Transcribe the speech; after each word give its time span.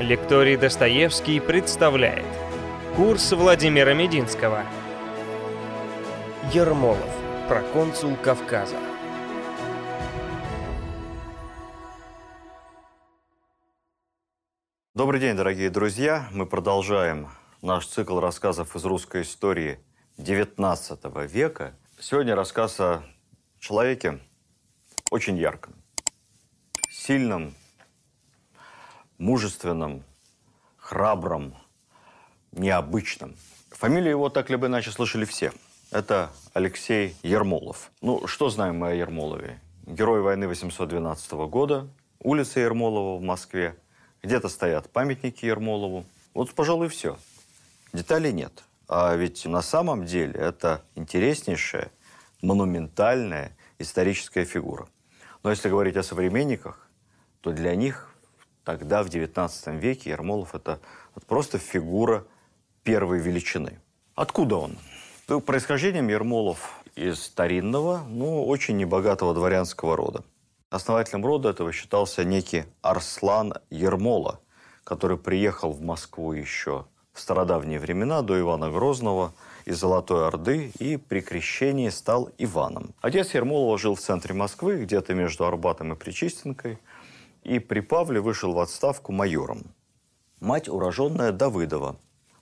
Лекторий 0.00 0.56
Достоевский 0.56 1.40
представляет 1.40 2.24
Курс 2.94 3.32
Владимира 3.32 3.94
Мединского 3.94 4.64
Ермолов, 6.52 7.10
проконсул 7.48 8.14
Кавказа 8.14 8.76
Добрый 14.94 15.18
день, 15.18 15.34
дорогие 15.34 15.68
друзья! 15.68 16.28
Мы 16.30 16.46
продолжаем 16.46 17.30
наш 17.60 17.84
цикл 17.84 18.20
рассказов 18.20 18.76
из 18.76 18.84
русской 18.84 19.22
истории 19.22 19.80
XIX 20.16 21.26
века. 21.26 21.76
Сегодня 21.98 22.36
рассказ 22.36 22.78
о 22.78 23.02
человеке 23.58 24.20
очень 25.10 25.36
ярком, 25.36 25.74
сильном, 26.88 27.52
мужественном, 29.18 30.04
храбром, 30.76 31.54
необычном. 32.52 33.34
Фамилию 33.70 34.10
его 34.10 34.28
так 34.30 34.48
либо 34.50 34.68
иначе 34.68 34.90
слышали 34.90 35.24
все. 35.24 35.52
Это 35.90 36.30
Алексей 36.54 37.16
Ермолов. 37.22 37.90
Ну, 38.00 38.26
что 38.26 38.48
знаем 38.48 38.76
мы 38.78 38.90
о 38.90 38.94
Ермолове? 38.94 39.60
Герой 39.86 40.20
войны 40.20 40.46
812 40.48 41.32
года, 41.48 41.88
улица 42.20 42.60
Ермолова 42.60 43.18
в 43.18 43.22
Москве. 43.22 43.76
Где-то 44.22 44.48
стоят 44.48 44.90
памятники 44.90 45.46
Ермолову. 45.46 46.04
Вот, 46.34 46.52
пожалуй, 46.54 46.88
все. 46.88 47.18
Деталей 47.92 48.32
нет. 48.32 48.64
А 48.86 49.14
ведь 49.14 49.44
на 49.46 49.62
самом 49.62 50.04
деле 50.04 50.34
это 50.34 50.82
интереснейшая, 50.94 51.90
монументальная 52.42 53.56
историческая 53.78 54.44
фигура. 54.44 54.88
Но 55.42 55.50
если 55.50 55.68
говорить 55.68 55.96
о 55.96 56.02
современниках, 56.02 56.88
то 57.40 57.52
для 57.52 57.74
них 57.74 58.14
тогда, 58.68 59.02
в 59.02 59.06
XIX 59.06 59.78
веке, 59.78 60.10
Ермолов– 60.10 60.50
это 60.54 60.78
просто 61.26 61.56
фигура 61.56 62.26
первой 62.82 63.18
величины. 63.18 63.80
Откуда 64.14 64.56
он? 64.56 64.76
Ну, 65.26 65.40
происхождением 65.40 66.08
Ермолов 66.08 66.82
из 66.94 67.22
старинного, 67.22 68.02
но 68.06 68.44
очень 68.44 68.76
небогатого 68.76 69.32
дворянского 69.32 69.96
рода. 69.96 70.22
Основателем 70.68 71.24
рода 71.24 71.48
этого 71.48 71.72
считался 71.72 72.24
некий 72.24 72.64
Арслан 72.82 73.54
Ермола, 73.70 74.38
который 74.84 75.16
приехал 75.16 75.72
в 75.72 75.80
Москву 75.80 76.34
еще 76.34 76.84
в 77.14 77.20
стародавние 77.20 77.80
времена, 77.80 78.20
до 78.20 78.38
Ивана 78.38 78.70
Грозного, 78.70 79.32
из 79.64 79.78
Золотой 79.78 80.26
Орды 80.26 80.72
и 80.78 80.98
при 80.98 81.20
крещении 81.20 81.88
стал 81.88 82.30
Иваном. 82.36 82.94
Отец 83.00 83.32
Ермолова 83.32 83.78
жил 83.78 83.94
в 83.94 84.00
центре 84.00 84.34
Москвы, 84.34 84.84
где-то 84.84 85.14
между 85.14 85.46
Арбатом 85.46 85.94
и 85.94 85.96
Причистенкой, 85.96 86.78
и 87.48 87.58
при 87.58 87.80
Павле 87.80 88.20
вышел 88.20 88.52
в 88.52 88.58
отставку 88.58 89.10
майором. 89.10 89.62
Мать 90.38 90.68
уроженная 90.68 91.32
Давыдова. 91.32 91.96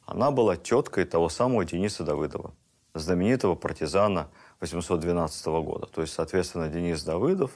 Она 0.05 0.31
была 0.31 0.57
теткой 0.57 1.05
того 1.05 1.29
самого 1.29 1.65
Дениса 1.65 2.03
Давыдова, 2.03 2.53
знаменитого 2.95 3.55
партизана 3.55 4.29
812 4.61 5.47
года. 5.47 5.87
То 5.87 6.03
есть, 6.03 6.13
соответственно, 6.13 6.69
Денис 6.69 7.03
Давыдов 7.05 7.53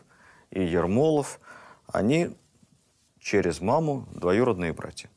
и 0.50 0.62
Ермолов, 0.62 1.40
они 1.88 2.30
через 3.18 3.60
маму 3.60 4.06
двоюродные 4.14 4.72
братья. 4.72 5.10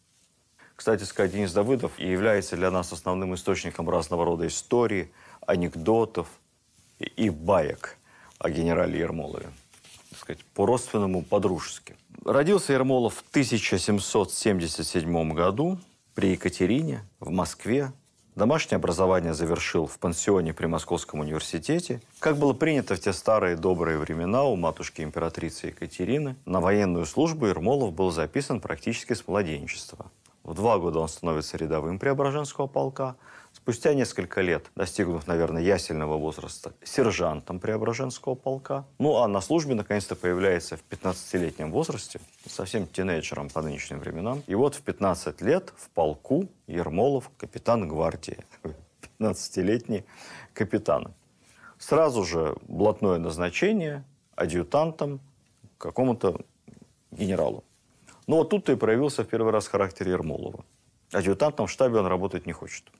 Кстати 0.75 1.03
сказать, 1.03 1.31
Денис 1.31 1.53
Давыдов 1.53 1.99
и 1.99 2.09
является 2.09 2.55
для 2.55 2.71
нас 2.71 2.91
основным 2.91 3.35
источником 3.35 3.89
разного 3.89 4.25
рода 4.25 4.47
истории, 4.47 5.11
анекдотов 5.45 6.27
и, 6.99 7.29
баек 7.29 7.97
о 8.39 8.49
генерале 8.49 8.99
Ермолове. 8.99 9.49
Так 10.09 10.19
сказать, 10.19 10.43
по-родственному, 10.55 11.21
по-дружески. 11.21 11.95
Родился 12.25 12.71
Ермолов 12.71 13.15
в 13.15 13.23
1777 13.31 15.33
году 15.33 15.77
при 16.15 16.31
Екатерине 16.31 17.01
в 17.19 17.31
Москве. 17.31 17.91
Домашнее 18.35 18.77
образование 18.77 19.33
завершил 19.33 19.87
в 19.87 19.99
пансионе 19.99 20.53
при 20.53 20.67
Московском 20.67 21.19
университете. 21.19 22.01
Как 22.19 22.37
было 22.37 22.53
принято 22.53 22.95
в 22.95 23.01
те 23.01 23.11
старые 23.11 23.57
добрые 23.57 23.97
времена 23.97 24.45
у 24.45 24.55
матушки 24.55 25.01
императрицы 25.01 25.67
Екатерины, 25.67 26.37
на 26.45 26.61
военную 26.61 27.05
службу 27.05 27.47
Ермолов 27.47 27.93
был 27.93 28.09
записан 28.09 28.61
практически 28.61 29.13
с 29.13 29.27
младенчества. 29.27 30.05
В 30.43 30.53
два 30.53 30.79
года 30.79 30.99
он 30.99 31.09
становится 31.09 31.57
рядовым 31.57 31.99
Преображенского 31.99 32.67
полка. 32.67 33.17
Спустя 33.53 33.93
несколько 33.93 34.41
лет, 34.41 34.71
достигнув, 34.75 35.25
наверное, 35.27 35.61
ясельного 35.61 36.17
возраста, 36.17 36.73
сержантом 36.83 37.59
Преображенского 37.59 38.35
полка. 38.35 38.85
Ну, 38.99 39.17
а 39.17 39.27
на 39.27 39.41
службе, 39.41 39.75
наконец-то, 39.75 40.15
появляется 40.15 40.75
в 40.75 40.83
15-летнем 40.89 41.71
возрасте, 41.71 42.19
совсем 42.45 42.87
тинейджером 42.87 43.49
по 43.49 43.61
нынешним 43.61 43.99
временам. 43.99 44.43
И 44.47 44.55
вот 44.55 44.75
в 44.75 44.81
15 44.81 45.41
лет 45.41 45.71
в 45.77 45.89
полку 45.91 46.49
Ермолов 46.67 47.31
капитан 47.37 47.87
гвардии. 47.87 48.39
15-летний 49.19 50.03
капитан. 50.53 51.13
Сразу 51.77 52.25
же 52.25 52.57
блатное 52.63 53.17
назначение 53.17 54.03
адъютантом 54.35 55.21
какому-то 55.77 56.41
генералу. 57.11 57.63
Но 58.27 58.37
вот 58.37 58.49
тут-то 58.49 58.71
и 58.71 58.75
проявился 58.75 59.23
в 59.23 59.27
первый 59.27 59.53
раз 59.53 59.67
характер 59.67 60.07
Ермолова. 60.07 60.65
Адъютантом 61.11 61.67
в 61.67 61.71
штабе 61.71 61.99
он 61.99 62.07
работать 62.07 62.45
не 62.45 62.53
хочет. 62.53 62.91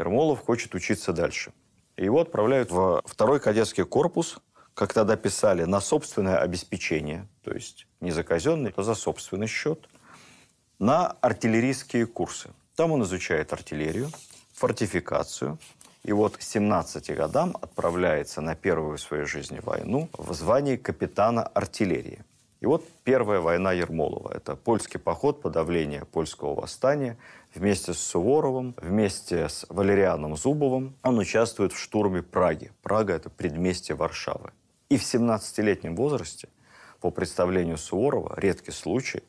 Ермолов 0.00 0.40
хочет 0.40 0.74
учиться 0.74 1.12
дальше. 1.12 1.52
Его 1.96 2.20
отправляют 2.20 2.70
во 2.70 3.02
второй 3.04 3.40
кадетский 3.40 3.84
корпус, 3.84 4.38
как 4.74 4.92
тогда 4.94 5.16
писали, 5.16 5.64
на 5.64 5.80
собственное 5.80 6.38
обеспечение, 6.38 7.26
то 7.42 7.52
есть 7.52 7.86
не 8.00 8.10
за 8.10 8.22
казенный, 8.22 8.72
а 8.76 8.82
за 8.82 8.94
собственный 8.94 9.46
счет, 9.46 9.88
на 10.78 11.08
артиллерийские 11.20 12.06
курсы. 12.06 12.50
Там 12.76 12.92
он 12.92 13.02
изучает 13.02 13.52
артиллерию, 13.52 14.10
фортификацию, 14.54 15.58
и 16.02 16.12
вот 16.12 16.38
к 16.38 16.42
17 16.42 17.14
годам 17.14 17.56
отправляется 17.60 18.40
на 18.40 18.54
первую 18.54 18.96
в 18.96 19.00
своей 19.02 19.26
жизни 19.26 19.60
войну 19.62 20.08
в 20.16 20.32
звании 20.32 20.76
капитана 20.76 21.42
артиллерии. 21.42 22.24
И 22.60 22.66
вот 22.66 22.84
первая 23.04 23.40
война 23.40 23.72
Ермолова. 23.72 24.32
Это 24.34 24.54
польский 24.54 25.00
поход, 25.00 25.40
подавление 25.40 26.04
польского 26.04 26.54
восстания. 26.54 27.16
Вместе 27.54 27.94
с 27.94 27.98
Суворовым, 27.98 28.74
вместе 28.76 29.48
с 29.48 29.64
Валерианом 29.70 30.36
Зубовым 30.36 30.94
он 31.02 31.18
участвует 31.18 31.72
в 31.72 31.78
штурме 31.78 32.22
Праги. 32.22 32.70
Прага– 32.82 33.14
это 33.14 33.30
предместье 33.30 33.96
Варшавы. 33.96 34.50
И 34.90 34.98
в 34.98 35.02
17-летнем 35.02 35.96
возрасте, 35.96 36.48
по 37.00 37.10
представлению 37.10 37.78
Суворова, 37.78 38.34
редкий 38.36 38.72
случай, 38.72 39.22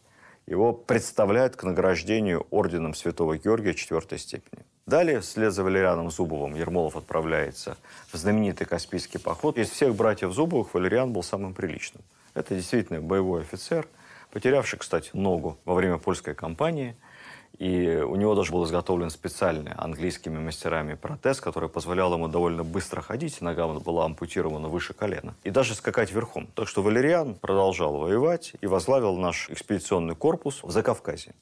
его 0.45 0.73
представляют 0.73 1.55
к 1.55 1.63
награждению 1.63 2.45
орденом 2.49 2.93
Святого 2.93 3.37
Георгия 3.37 3.73
четвертой 3.73 4.19
степени. 4.19 4.65
Далее, 4.85 5.21
вслед 5.21 5.53
за 5.53 5.63
Валерианом 5.63 6.11
Зубовым, 6.11 6.55
Ермолов 6.55 6.97
отправляется 6.97 7.77
в 8.11 8.17
знаменитый 8.17 8.67
Каспийский 8.67 9.21
поход. 9.21 9.57
Из 9.57 9.69
всех 9.69 9.95
братьев 9.95 10.33
Зубовых 10.33 10.73
Валериан 10.73 11.13
был 11.13 11.23
самым 11.23 11.53
приличным– 11.53 12.03
это 12.33 12.55
действительно 12.55 13.01
боевой 13.01 13.41
офицер, 13.41 13.87
потерявший, 14.31 14.79
кстати, 14.79 15.11
ногу 15.13 15.57
во 15.65 15.73
время 15.73 15.97
польской 15.97 16.33
кампании. 16.33 16.95
И 17.57 18.01
у 18.03 18.15
него 18.15 18.33
даже 18.33 18.51
был 18.51 18.65
изготовлен 18.65 19.09
специальный 19.09 19.73
английскими 19.73 20.39
мастерами 20.39 20.95
протез, 20.95 21.39
который 21.39 21.69
позволял 21.69 22.13
ему 22.13 22.27
довольно 22.27 22.63
быстро 22.63 23.01
ходить. 23.01 23.39
Нога 23.41 23.67
была 23.67 24.05
ампутирована 24.05 24.67
выше 24.67 24.93
колена. 24.93 25.35
И 25.43 25.51
даже 25.51 25.75
скакать 25.75 26.11
верхом. 26.11 26.47
Так 26.55 26.67
что 26.67 26.81
Валериан 26.81 27.35
продолжал 27.35 27.97
воевать 27.97 28.53
и 28.61 28.67
возглавил 28.67 29.15
наш 29.17 29.49
экспедиционный 29.49 30.15
корпус 30.15 30.63
в 30.63 30.71
Закавказье. 30.71 31.35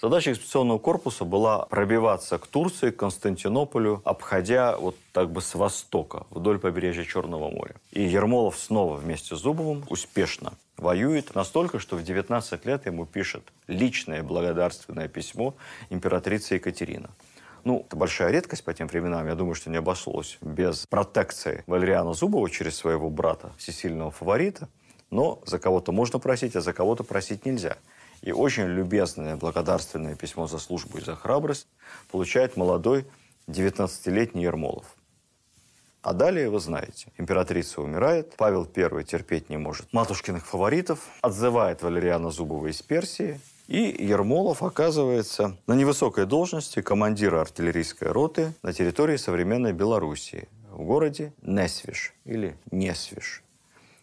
Задача 0.00 0.32
экспедиционного 0.32 0.78
корпуса 0.78 1.24
была 1.24 1.64
пробиваться 1.66 2.36
к 2.36 2.46
Турции, 2.46 2.90
к 2.90 2.96
Константинополю, 2.96 4.02
обходя 4.04 4.76
вот 4.76 4.94
так 5.12 5.30
бы 5.30 5.40
с 5.40 5.54
востока, 5.54 6.26
вдоль 6.28 6.58
побережья 6.58 7.04
Черного 7.04 7.50
моря. 7.50 7.76
И 7.92 8.02
Ермолов 8.02 8.58
снова 8.58 8.96
вместе 8.96 9.34
с 9.34 9.38
Зубовым 9.38 9.84
успешно 9.88 10.52
воюет 10.76 11.34
настолько, 11.34 11.78
что 11.78 11.96
в 11.96 12.02
19 12.02 12.66
лет 12.66 12.84
ему 12.84 13.06
пишет 13.06 13.42
личное 13.68 14.22
благодарственное 14.22 15.08
письмо 15.08 15.54
императрице 15.88 16.56
Екатерина. 16.56 17.08
Ну, 17.64 17.84
это 17.86 17.96
большая 17.96 18.30
редкость 18.32 18.64
по 18.64 18.74
тем 18.74 18.88
временам. 18.88 19.26
Я 19.26 19.34
думаю, 19.34 19.54
что 19.54 19.70
не 19.70 19.78
обошлось 19.78 20.36
без 20.42 20.86
протекции 20.86 21.64
Валериана 21.66 22.12
Зубова 22.12 22.50
через 22.50 22.76
своего 22.76 23.08
брата, 23.08 23.50
всесильного 23.56 24.10
фаворита. 24.10 24.68
Но 25.10 25.40
за 25.46 25.58
кого-то 25.58 25.92
можно 25.92 26.18
просить, 26.18 26.54
а 26.54 26.60
за 26.60 26.72
кого-то 26.72 27.02
просить 27.02 27.46
нельзя. 27.46 27.78
И 28.22 28.32
очень 28.32 28.64
любезное 28.64 29.36
благодарственное 29.36 30.16
письмо 30.16 30.46
за 30.46 30.58
службу 30.58 30.98
и 30.98 31.00
за 31.02 31.16
храбрость 31.16 31.68
получает 32.10 32.56
молодой 32.56 33.06
19-летний 33.48 34.42
Ермолов. 34.42 34.96
А 36.02 36.12
далее 36.12 36.50
вы 36.50 36.60
знаете, 36.60 37.08
императрица 37.18 37.82
умирает, 37.82 38.34
Павел 38.36 38.68
I 38.76 39.02
терпеть 39.02 39.50
не 39.50 39.56
может 39.56 39.92
матушкиных 39.92 40.46
фаворитов, 40.46 41.00
отзывает 41.20 41.82
Валериана 41.82 42.30
Зубова 42.30 42.68
из 42.68 42.80
Персии, 42.80 43.40
и 43.66 44.04
Ермолов 44.04 44.62
оказывается 44.62 45.56
на 45.66 45.72
невысокой 45.72 46.26
должности 46.26 46.80
командира 46.80 47.40
артиллерийской 47.40 48.12
роты 48.12 48.52
на 48.62 48.72
территории 48.72 49.16
современной 49.16 49.72
Белоруссии, 49.72 50.48
в 50.70 50.84
городе 50.84 51.32
Несвиш 51.42 52.14
или 52.24 52.56
Несвиш. 52.70 53.42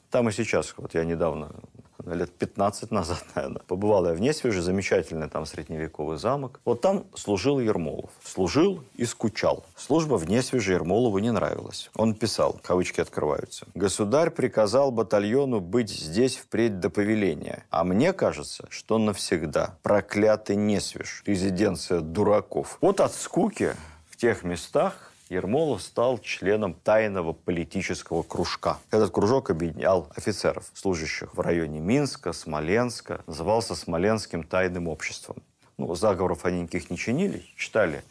Там 0.09 0.27
и 0.27 0.33
сейчас, 0.33 0.73
вот 0.75 0.93
я 0.95 1.05
недавно 1.05 1.55
лет 2.05 2.31
15 2.31 2.91
назад, 2.91 3.23
наверное. 3.35 3.61
Побывал 3.67 4.07
я 4.07 4.13
в 4.13 4.21
Несвеже, 4.21 4.61
замечательный 4.61 5.29
там 5.29 5.45
средневековый 5.45 6.17
замок. 6.17 6.59
Вот 6.65 6.81
там 6.81 7.05
служил 7.15 7.59
Ермолов. 7.59 8.11
Служил 8.23 8.83
и 8.95 9.05
скучал. 9.05 9.65
Служба 9.75 10.15
в 10.15 10.29
Несвеже 10.29 10.73
Ермолову 10.73 11.19
не 11.19 11.31
нравилась. 11.31 11.89
Он 11.95 12.13
писал, 12.13 12.59
кавычки 12.61 13.01
открываются, 13.01 13.65
«Государь 13.73 14.29
приказал 14.29 14.91
батальону 14.91 15.59
быть 15.59 15.89
здесь 15.89 16.37
впредь 16.37 16.79
до 16.79 16.89
повеления, 16.89 17.65
а 17.69 17.83
мне 17.83 18.13
кажется, 18.13 18.67
что 18.69 18.97
навсегда. 18.97 19.77
Проклятый 19.81 20.55
Несвеж, 20.55 21.23
резиденция 21.25 22.01
дураков». 22.01 22.77
Вот 22.81 22.99
от 22.99 23.13
скуки 23.13 23.75
в 24.09 24.17
тех 24.17 24.43
местах 24.43 25.12
Ермолов 25.29 25.81
стал 25.81 26.19
членом 26.19 26.73
тайного 26.73 27.33
политического 27.33 28.23
кружка. 28.23 28.77
Этот 28.91 29.11
кружок 29.11 29.49
объединял 29.49 30.11
офицеров, 30.15 30.69
служащих 30.73 31.33
в 31.33 31.39
районе 31.39 31.79
Минска, 31.79 32.33
Смоленска, 32.33 33.23
назывался 33.27 33.75
Смоленским 33.75 34.43
тайным 34.43 34.87
обществом. 34.87 35.37
Ну, 35.77 35.95
заговоров 35.95 36.45
они 36.45 36.61
никаких 36.61 36.89
не 36.89 36.97
чинили, 36.97 37.43
читали 37.57 38.03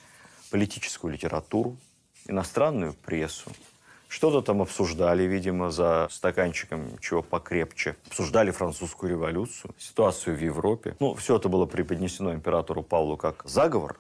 политическую 0.50 1.12
литературу, 1.12 1.76
иностранную 2.26 2.94
прессу, 2.94 3.50
что-то 4.12 4.42
там 4.42 4.60
обсуждали, 4.60 5.22
видимо, 5.22 5.70
за 5.70 6.06
стаканчиком 6.10 6.98
чего 7.00 7.22
покрепче. 7.22 7.96
Обсуждали 8.08 8.50
французскую 8.50 9.08
революцию, 9.08 9.74
ситуацию 9.78 10.36
в 10.36 10.40
Европе. 10.40 10.94
Ну, 11.00 11.14
все 11.14 11.36
это 11.36 11.48
было 11.48 11.64
преподнесено 11.64 12.34
императору 12.34 12.82
Павлу 12.82 13.16
как 13.16 13.40
заговор, 13.46 13.96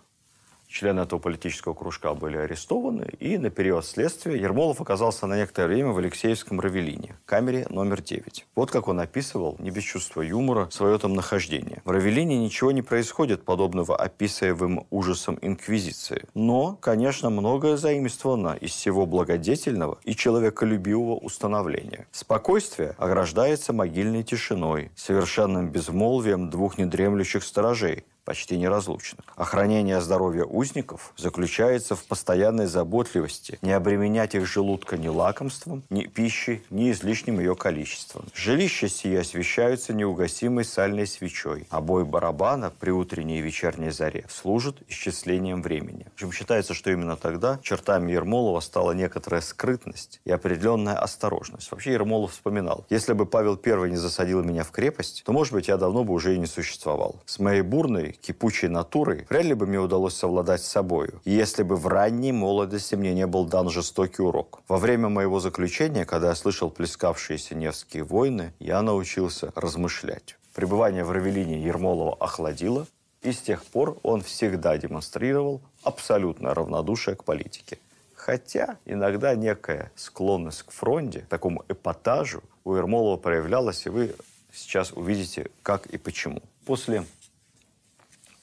члены 0.72 1.00
этого 1.00 1.20
политического 1.20 1.74
кружка 1.74 2.14
были 2.14 2.36
арестованы, 2.38 3.10
и 3.20 3.38
на 3.38 3.50
период 3.50 3.84
следствия 3.84 4.40
Ермолов 4.40 4.80
оказался 4.80 5.26
на 5.26 5.36
некоторое 5.36 5.68
время 5.68 5.90
в 5.90 5.98
Алексеевском 5.98 6.60
Равелине, 6.60 7.16
камере 7.26 7.66
номер 7.68 8.00
9. 8.00 8.46
Вот 8.56 8.70
как 8.70 8.88
он 8.88 9.00
описывал, 9.00 9.56
не 9.58 9.70
без 9.70 9.84
чувства 9.84 10.22
юмора, 10.22 10.68
свое 10.70 10.98
там 10.98 11.14
нахождение. 11.14 11.82
В 11.84 11.90
Равелине 11.90 12.38
ничего 12.38 12.72
не 12.72 12.82
происходит 12.82 13.44
подобного 13.44 13.96
описываемым 13.96 14.86
ужасом 14.90 15.38
Инквизиции. 15.42 16.24
Но, 16.34 16.76
конечно, 16.80 17.30
многое 17.30 17.76
заимствовано 17.76 18.56
из 18.60 18.70
всего 18.70 19.06
благодетельного 19.06 19.98
и 20.04 20.16
человеколюбивого 20.16 21.16
установления. 21.16 22.06
Спокойствие 22.10 22.94
ограждается 22.98 23.72
могильной 23.72 24.22
тишиной, 24.22 24.90
совершенным 24.96 25.70
безмолвием 25.70 26.48
двух 26.48 26.78
недремлющих 26.78 27.44
сторожей, 27.44 28.04
почти 28.32 28.56
неразлучны. 28.56 29.18
Охранение 29.36 30.00
здоровья 30.00 30.44
узников 30.44 31.12
заключается 31.18 31.94
в 31.94 32.02
постоянной 32.04 32.64
заботливости 32.64 33.58
не 33.60 33.72
обременять 33.72 34.34
их 34.34 34.46
желудка 34.46 34.96
ни 34.96 35.08
лакомством, 35.08 35.82
ни 35.90 36.04
пищей, 36.04 36.62
ни 36.70 36.90
излишним 36.92 37.40
ее 37.40 37.54
количеством. 37.54 38.24
Жилища 38.32 38.88
сие 38.88 39.20
освещаются 39.20 39.92
неугасимой 39.92 40.64
сальной 40.64 41.06
свечой, 41.06 41.66
а 41.68 41.82
бой 41.82 42.06
барабана 42.06 42.70
при 42.70 42.90
утренней 42.90 43.40
и 43.40 43.42
вечерней 43.42 43.90
заре 43.90 44.24
служит 44.30 44.78
исчислением 44.88 45.60
времени. 45.60 46.06
В 46.16 46.32
считается, 46.32 46.72
что 46.72 46.90
именно 46.90 47.16
тогда 47.16 47.58
чертами 47.62 48.12
Ермолова 48.12 48.60
стала 48.60 48.92
некоторая 48.92 49.42
скрытность 49.42 50.22
и 50.24 50.30
определенная 50.30 50.94
осторожность. 50.94 51.70
Вообще 51.70 51.92
Ермолов 51.92 52.32
вспоминал, 52.32 52.86
если 52.88 53.12
бы 53.12 53.26
Павел 53.26 53.60
I 53.62 53.90
не 53.90 53.96
засадил 53.96 54.42
меня 54.42 54.64
в 54.64 54.70
крепость, 54.70 55.22
то, 55.26 55.32
может 55.32 55.52
быть, 55.52 55.68
я 55.68 55.76
давно 55.76 56.02
бы 56.02 56.14
уже 56.14 56.34
и 56.34 56.38
не 56.38 56.46
существовал. 56.46 57.16
С 57.26 57.38
моей 57.38 57.60
бурной 57.60 58.16
кипучей 58.22 58.68
натурой, 58.68 59.26
вряд 59.28 59.44
ли 59.44 59.54
бы 59.54 59.66
мне 59.66 59.78
удалось 59.78 60.14
совладать 60.14 60.62
с 60.62 60.68
собою, 60.68 61.20
если 61.24 61.62
бы 61.64 61.76
в 61.76 61.86
ранней 61.88 62.32
молодости 62.32 62.94
мне 62.94 63.12
не 63.12 63.26
был 63.26 63.44
дан 63.44 63.68
жестокий 63.68 64.22
урок. 64.22 64.60
Во 64.68 64.78
время 64.78 65.08
моего 65.08 65.40
заключения, 65.40 66.06
когда 66.06 66.28
я 66.28 66.34
слышал 66.34 66.70
плескавшиеся 66.70 67.54
Невские 67.54 68.04
войны, 68.04 68.54
я 68.60 68.80
научился 68.80 69.52
размышлять. 69.54 70.36
Пребывание 70.54 71.04
в 71.04 71.10
Равелине 71.10 71.62
Ермолова 71.62 72.16
охладило, 72.20 72.86
и 73.22 73.32
с 73.32 73.40
тех 73.40 73.64
пор 73.64 73.98
он 74.02 74.22
всегда 74.22 74.78
демонстрировал 74.78 75.60
абсолютное 75.82 76.54
равнодушие 76.54 77.16
к 77.16 77.24
политике. 77.24 77.78
Хотя 78.14 78.76
иногда 78.84 79.34
некая 79.34 79.90
склонность 79.96 80.62
к 80.62 80.70
фронте, 80.70 81.26
такому 81.28 81.64
эпатажу 81.68 82.42
у 82.64 82.74
Ермолова 82.74 83.16
проявлялась, 83.16 83.84
и 83.86 83.88
вы 83.88 84.14
сейчас 84.52 84.92
увидите, 84.92 85.50
как 85.62 85.86
и 85.86 85.98
почему. 85.98 86.40
После 86.64 87.04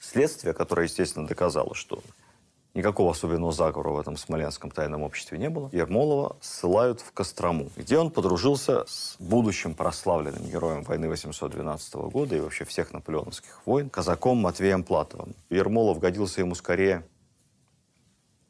следствие, 0.09 0.53
которое, 0.53 0.83
естественно, 0.83 1.27
доказало, 1.27 1.75
что 1.75 2.01
никакого 2.73 3.11
особенного 3.11 3.51
заговора 3.51 3.91
в 3.91 3.99
этом 3.99 4.17
смоленском 4.17 4.71
тайном 4.71 5.03
обществе 5.03 5.37
не 5.37 5.49
было, 5.49 5.69
Ермолова 5.71 6.37
ссылают 6.41 7.01
в 7.01 7.11
Кострому, 7.11 7.69
где 7.75 7.97
он 7.97 8.11
подружился 8.11 8.85
с 8.87 9.15
будущим 9.19 9.73
прославленным 9.73 10.43
героем 10.49 10.83
войны 10.83 11.09
812 11.09 11.93
года 11.95 12.35
и 12.35 12.39
вообще 12.39 12.65
всех 12.65 12.93
наполеоновских 12.93 13.61
войн, 13.65 13.89
казаком 13.89 14.37
Матвеем 14.37 14.83
Платовым. 14.83 15.35
Ермолов 15.49 15.99
годился 15.99 16.41
ему 16.41 16.55
скорее 16.55 17.03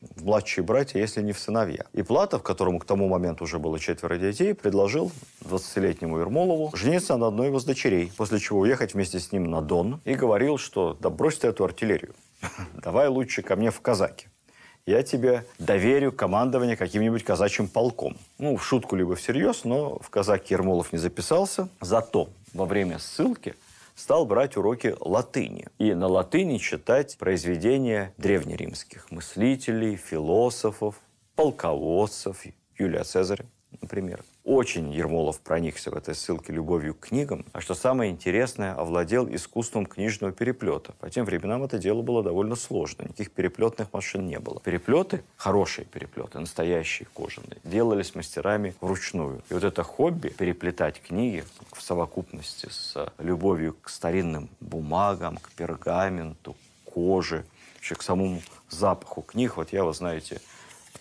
в 0.02 0.26
младшие 0.26 0.64
братья, 0.64 1.00
если 1.00 1.22
не 1.22 1.34
в 1.34 1.40
сыновья. 1.40 1.86
И 1.94 2.02
Платов, 2.02 2.44
которому 2.44 2.80
к 2.80 2.86
тому 2.86 3.08
моменту 3.08 3.44
уже 3.44 3.60
было 3.60 3.80
четверо 3.80 4.18
детей, 4.18 4.54
предложил 4.54 5.12
20-летнему 5.42 6.20
Ермолову 6.20 6.72
жениться 6.76 7.18
на 7.18 7.28
одной 7.28 7.56
из 7.56 7.64
дочерей, 7.64 8.12
после 8.16 8.40
чего 8.40 8.60
уехать 8.60 8.94
вместе 8.94 9.20
с 9.20 9.32
ним 9.32 9.50
на 9.50 9.62
Дон 9.62 10.00
и 10.06 10.16
говорил, 10.16 10.58
что 10.58 10.98
да 11.00 11.10
брось 11.10 11.38
ты 11.38 11.48
эту 11.48 11.66
артиллерию, 11.66 12.14
давай 12.82 13.08
лучше 13.08 13.42
ко 13.42 13.56
мне 13.56 13.72
в 13.72 13.82
казаки. 13.82 14.28
Я 14.86 15.04
тебе 15.04 15.46
доверю 15.60 16.12
командование 16.12 16.76
каким-нибудь 16.76 17.24
казачьим 17.24 17.68
полком. 17.68 18.18
Ну, 18.40 18.58
в 18.58 18.66
шутку 18.66 18.96
либо 18.96 19.16
всерьез, 19.16 19.64
но 19.64 20.00
в 20.00 20.10
казаки 20.10 20.54
Ермолов 20.54 20.92
не 20.94 20.98
записался. 20.98 21.70
Зато 21.80 22.30
во 22.54 22.66
время 22.66 22.98
ссылки 22.98 23.56
стал 24.00 24.26
брать 24.26 24.56
уроки 24.56 24.96
латыни. 25.02 25.68
И 25.78 25.94
на 25.94 26.08
латыни 26.08 26.58
читать 26.58 27.18
произведения 27.18 28.14
древнеримских 28.18 29.12
мыслителей, 29.12 29.98
философов, 29.98 30.96
полководцев, 31.36 32.46
Юлия 32.78 33.04
Цезаря, 33.04 33.46
например. 33.82 34.24
Очень 34.44 34.92
Ермолов 34.92 35.42
проникся 35.42 35.92
в 35.92 35.96
этой 35.96 36.16
ссылке 36.16 36.52
любовью 36.54 36.96
к 36.96 37.08
книгам, 37.08 37.46
а 37.52 37.62
что 37.62 37.76
самое 37.76 38.12
интересное, 38.12 38.74
овладел 38.74 39.28
искусством 39.30 39.86
книжного 39.86 40.34
переплета. 40.34 40.94
По 41.00 41.10
тем 41.10 41.26
временам 41.26 41.64
это 41.64 41.78
дело 41.78 42.02
было 42.02 42.24
довольно 42.24 42.56
сложно, 42.56 43.04
никаких 43.04 43.32
переплетных 43.32 43.94
машин 43.94 44.26
не 44.28 44.40
было. 44.40 44.60
Переплеты, 44.60 45.24
хорошие 45.36 45.86
переплеты, 45.86 46.40
настоящие 46.40 47.08
кожаные, 47.14 47.58
делались 47.64 48.16
мастерами 48.16 48.76
вручную. 48.82 49.44
И 49.50 49.54
вот 49.54 49.64
это 49.64 49.84
хобби, 49.84 50.30
переплетать 50.30 51.02
книги 51.02 51.44
в 51.72 51.82
совокупности 51.82 52.68
с 52.70 53.12
любовью 53.20 53.76
к 53.82 53.90
старинным 53.90 54.50
бумагам, 54.60 55.38
к 55.38 55.52
пергаменту, 55.52 56.56
коже, 56.86 57.46
вообще 57.76 57.96
к 57.96 58.02
самому 58.02 58.42
запаху 58.70 59.22
книг. 59.22 59.58
Вот 59.58 59.72
я, 59.72 59.84
вы 59.84 59.94
знаете, 59.94 60.42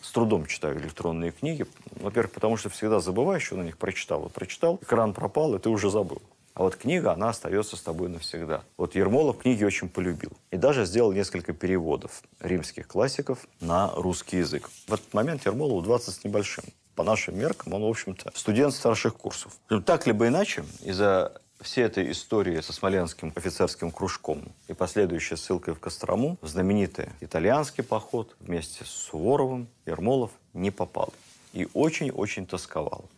с 0.01 0.13
трудом 0.13 0.47
читаю 0.47 0.79
электронные 0.79 1.33
книги. 1.33 1.67
Во-первых, 1.97 2.33
потому 2.33 2.57
что 2.57 2.69
всегда 2.71 3.01
забываешь, 3.01 3.45
что 3.45 3.57
на 3.57 3.63
них 3.63 3.79
прочитал. 3.79 4.21
Вот 4.21 4.33
прочитал, 4.33 4.79
экран 4.83 5.13
пропал, 5.13 5.55
и 5.55 5.59
ты 5.59 5.69
уже 5.69 5.91
забыл. 5.91 6.23
А 6.55 6.63
вот 6.63 6.75
книга, 6.75 7.13
она 7.13 7.29
остается 7.29 7.77
с 7.77 7.83
тобой 7.83 8.09
навсегда. 8.09 8.65
Вот 8.77 8.97
Ермолов 8.97 9.39
книги 9.39 9.63
очень 9.63 9.89
полюбил. 9.89 10.33
И 10.51 10.57
даже 10.57 10.87
сделал 10.87 11.13
несколько 11.13 11.53
переводов 11.53 12.23
римских 12.41 12.89
классиков 12.89 13.47
на 13.61 13.93
русский 13.95 14.39
язык. 14.39 14.69
В 14.89 14.95
этот 14.95 15.15
момент 15.15 15.47
Ермолову 15.47 15.83
20 15.83 16.13
с 16.13 16.25
небольшим. 16.25 16.65
По 16.97 17.05
нашим 17.05 17.39
меркам 17.39 17.75
он, 17.75 17.83
в 17.83 17.87
общем-то, 17.87 18.33
студент 18.35 18.75
старших 18.75 19.15
курсов. 19.15 19.53
Так 19.87 20.09
либо 20.09 20.27
иначе, 20.27 20.65
из-за 20.83 21.41
всей 21.61 21.85
этой 21.85 22.11
истории 22.11 22.61
со 22.61 22.73
смоленским 22.73 23.33
офицерским 23.35 23.91
кружком 23.91 24.53
и 24.69 24.75
последующей 24.75 25.37
ссылкой 25.37 25.75
в 25.75 25.81
Кострому 25.81 26.39
в 26.41 26.49
знаменитый 26.49 27.09
итальянский 27.21 27.83
поход 27.83 28.37
вместе 28.41 28.85
с 28.85 28.89
Суворовым 28.89 29.69
Ермолов 29.87 30.31
не 30.55 30.71
попал. 30.71 31.13
И 31.53 31.69
очень-очень 31.75 32.47
тосковал. 32.47 33.09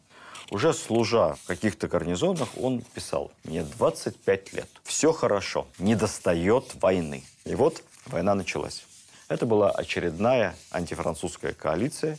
Уже 0.51 0.73
служа 0.73 1.35
в 1.35 1.47
каких-то 1.47 1.87
гарнизонах, 1.87 2.49
он 2.57 2.83
писал, 2.83 3.31
мне 3.45 3.63
25 3.63 4.53
лет, 4.53 4.69
все 4.83 5.13
хорошо, 5.13 5.69
не 5.79 5.95
достает 5.95 6.75
войны. 6.81 7.23
И 7.45 7.55
вот 7.55 7.85
война 8.07 8.35
началась. 8.35 8.85
Это 9.29 9.47
была 9.47 9.71
очередная 9.71 10.57
антифранцузская 10.73 11.53
коалиция 11.53 12.19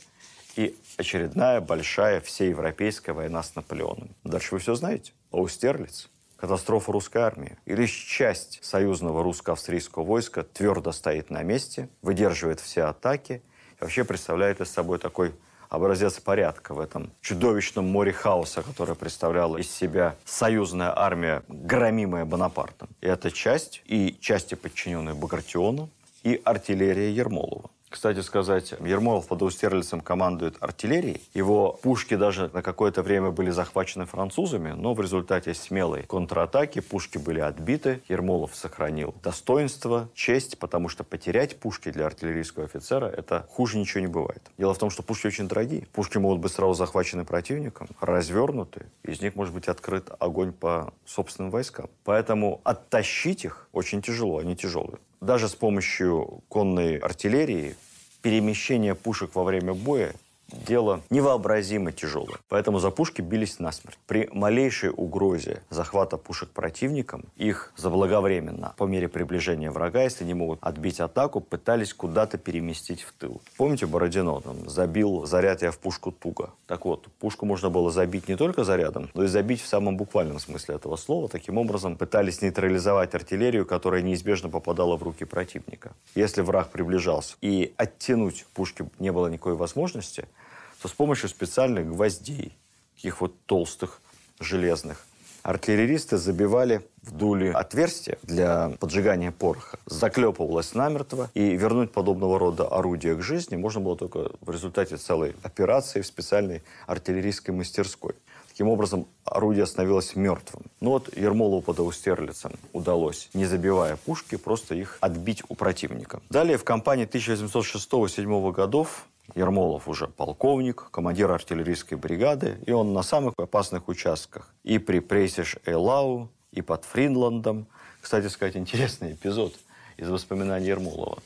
и 0.55 0.77
очередная 0.95 1.59
большая 1.59 2.21
всеевропейская 2.21 3.13
война 3.13 3.43
с 3.43 3.55
Наполеоном. 3.55 4.09
Дальше 4.23 4.55
вы 4.55 4.59
все 4.59 4.75
знаете. 4.75 5.11
Аустерлиц, 5.31 6.09
катастрофа 6.41 6.91
русской 6.91 7.19
армии. 7.19 7.55
И 7.65 7.75
лишь 7.75 7.91
часть 7.91 8.59
союзного 8.63 9.23
русско-австрийского 9.23 10.03
войска 10.03 10.41
твердо 10.43 10.91
стоит 10.91 11.29
на 11.29 11.43
месте, 11.43 11.87
выдерживает 12.01 12.59
все 12.59 12.83
атаки 12.83 13.43
и 13.79 13.83
вообще 13.83 14.03
представляет 14.03 14.59
из 14.59 14.71
собой 14.71 14.97
такой 14.97 15.33
образец 15.69 16.19
порядка 16.19 16.73
в 16.73 16.79
этом 16.79 17.11
чудовищном 17.21 17.85
море 17.85 18.11
хаоса, 18.11 18.63
которое 18.63 18.95
представляла 18.95 19.57
из 19.57 19.71
себя 19.71 20.15
союзная 20.25 20.91
армия, 20.97 21.43
громимая 21.47 22.25
Бонапартом. 22.25 22.89
И 23.01 23.07
эта 23.07 23.29
часть, 23.29 23.83
и 23.85 24.17
части, 24.19 24.55
подчиненные 24.55 25.13
Багратиону, 25.13 25.89
и 26.23 26.41
артиллерия 26.43 27.11
Ермолова. 27.11 27.69
Кстати 27.91 28.21
сказать, 28.21 28.71
Ермолов 28.79 29.27
под 29.27 29.41
Аустерлицем 29.41 29.99
командует 29.99 30.55
артиллерией. 30.61 31.21
Его 31.33 31.73
пушки 31.73 32.15
даже 32.15 32.49
на 32.53 32.61
какое-то 32.61 33.03
время 33.03 33.31
были 33.31 33.49
захвачены 33.49 34.05
французами, 34.05 34.71
но 34.71 34.93
в 34.93 35.01
результате 35.01 35.53
смелой 35.53 36.03
контратаки 36.03 36.79
пушки 36.79 37.17
были 37.17 37.41
отбиты. 37.41 38.01
Ермолов 38.07 38.55
сохранил 38.55 39.13
достоинство, 39.21 40.09
честь, 40.13 40.57
потому 40.57 40.87
что 40.87 41.03
потерять 41.03 41.59
пушки 41.59 41.91
для 41.91 42.05
артиллерийского 42.05 42.63
офицера– 42.63 43.05
это 43.17 43.45
хуже 43.49 43.77
ничего 43.77 43.99
не 43.99 44.07
бывает. 44.07 44.41
Дело 44.57 44.73
в 44.73 44.77
том, 44.77 44.89
что 44.89 45.03
пушки 45.03 45.27
очень 45.27 45.49
дорогие. 45.49 45.85
Пушки 45.91 46.17
могут 46.17 46.39
быть 46.39 46.53
сразу 46.53 46.73
захвачены 46.73 47.25
противником, 47.25 47.89
развернуты, 47.99 48.85
из 49.03 49.21
них 49.21 49.35
может 49.35 49.53
быть 49.53 49.67
открыт 49.67 50.09
огонь 50.17 50.53
по 50.53 50.93
собственным 51.05 51.51
войскам. 51.51 51.89
Поэтому 52.05 52.61
оттащить 52.63 53.43
их 53.43 53.67
очень 53.73 54.01
тяжело, 54.01 54.37
они 54.37 54.55
тяжелые. 54.55 54.99
Даже 55.21 55.47
с 55.47 55.53
помощью 55.53 56.41
конной 56.49 56.97
артиллерии 56.97 57.75
перемещение 58.23 58.95
пушек 58.95 59.35
во 59.35 59.43
время 59.43 59.73
боя 59.73 60.15
дело 60.51 61.01
невообразимо 61.09 61.91
тяжелое. 61.91 62.37
Поэтому 62.49 62.79
за 62.79 62.91
пушки 62.91 63.21
бились 63.21 63.59
насмерть. 63.59 63.97
При 64.07 64.29
малейшей 64.31 64.91
угрозе 64.95 65.61
захвата 65.69 66.17
пушек 66.17 66.49
противником, 66.49 67.25
их 67.35 67.73
заблаговременно, 67.77 68.73
по 68.77 68.85
мере 68.85 69.07
приближения 69.07 69.71
врага, 69.71 70.03
если 70.03 70.23
не 70.23 70.33
могут 70.33 70.59
отбить 70.61 70.99
атаку, 70.99 71.39
пытались 71.39 71.93
куда-то 71.93 72.37
переместить 72.37 73.01
в 73.01 73.13
тыл. 73.13 73.41
Помните 73.57 73.85
Бородино? 73.85 74.39
Там, 74.41 74.69
забил 74.69 75.25
заряд 75.25 75.61
я 75.61 75.71
в 75.71 75.77
пушку 75.77 76.11
туго. 76.11 76.51
Так 76.67 76.85
вот, 76.85 77.07
пушку 77.19 77.45
можно 77.45 77.69
было 77.69 77.91
забить 77.91 78.27
не 78.27 78.35
только 78.35 78.63
зарядом, 78.63 79.09
но 79.13 79.23
и 79.23 79.27
забить 79.27 79.61
в 79.61 79.67
самом 79.67 79.97
буквальном 79.97 80.39
смысле 80.39 80.75
этого 80.75 80.95
слова. 80.95 81.27
Таким 81.27 81.57
образом, 81.57 81.95
пытались 81.95 82.41
нейтрализовать 82.41 83.13
артиллерию, 83.15 83.65
которая 83.65 84.01
неизбежно 84.01 84.49
попадала 84.49 84.97
в 84.97 85.03
руки 85.03 85.25
противника. 85.25 85.91
Если 86.15 86.41
враг 86.41 86.69
приближался 86.69 87.35
и 87.41 87.73
оттянуть 87.77 88.45
пушки 88.53 88.89
не 88.99 89.11
было 89.11 89.27
никакой 89.27 89.55
возможности– 89.55 90.25
то 90.81 90.87
с 90.87 90.91
помощью 90.91 91.29
специальных 91.29 91.87
гвоздей, 91.87 92.57
таких 92.95 93.21
вот 93.21 93.45
толстых, 93.45 94.01
железных, 94.39 95.05
артиллеристы 95.43 96.17
забивали 96.17 96.81
в 97.03 97.11
дуле 97.11 97.51
отверстие 97.51 98.17
для 98.23 98.69
поджигания 98.79 99.31
пороха, 99.31 99.79
заклепывалось 99.85 100.73
намертво, 100.73 101.29
и 101.33 101.55
вернуть 101.55 101.91
подобного 101.91 102.39
рода 102.39 102.67
орудия 102.67 103.15
к 103.15 103.21
жизни 103.21 103.55
можно 103.55 103.81
было 103.81 103.95
только 103.95 104.31
в 104.41 104.51
результате 104.51 104.97
целой 104.97 105.35
операции 105.43 106.01
в 106.01 106.07
специальной 106.07 106.63
артиллерийской 106.87 107.53
мастерской. 107.53 108.13
Таким 108.49 108.67
образом, 108.67 109.07
орудие 109.23 109.65
становилось 109.65 110.15
мертвым. 110.15 110.63
Но 110.81 110.85
ну 110.85 110.91
вот 110.91 111.15
Ермолову 111.15 111.61
под 111.61 111.79
Аустерлицем 111.79 112.51
удалось, 112.73 113.29
не 113.33 113.45
забивая 113.45 113.95
пушки, 113.95 114.35
просто 114.35 114.75
их 114.75 114.97
отбить 114.99 115.41
у 115.47 115.55
противника. 115.55 116.21
Далее 116.29 116.57
в 116.57 116.65
кампании 116.65 117.07
1806-1807 117.07 118.51
годов 118.51 119.07
Ермолов 119.35 119.87
уже 119.87 120.07
полковник, 120.07 120.89
командир 120.91 121.31
артиллерийской 121.31 121.97
бригады, 121.97 122.57
и 122.65 122.71
он 122.71 122.93
на 122.93 123.03
самых 123.03 123.33
опасных 123.37 123.87
участках. 123.87 124.53
И 124.63 124.77
при 124.77 124.99
Прейсиш-Эйлау, 124.99 126.29
и 126.51 126.61
под 126.61 126.85
Фридландом. 126.85 127.67
Кстати 128.01 128.27
сказать, 128.27 128.55
интересный 128.57 129.13
эпизод 129.13 129.53
из 129.97 130.09
воспоминаний 130.09 130.67
Ермолова. 130.67 131.19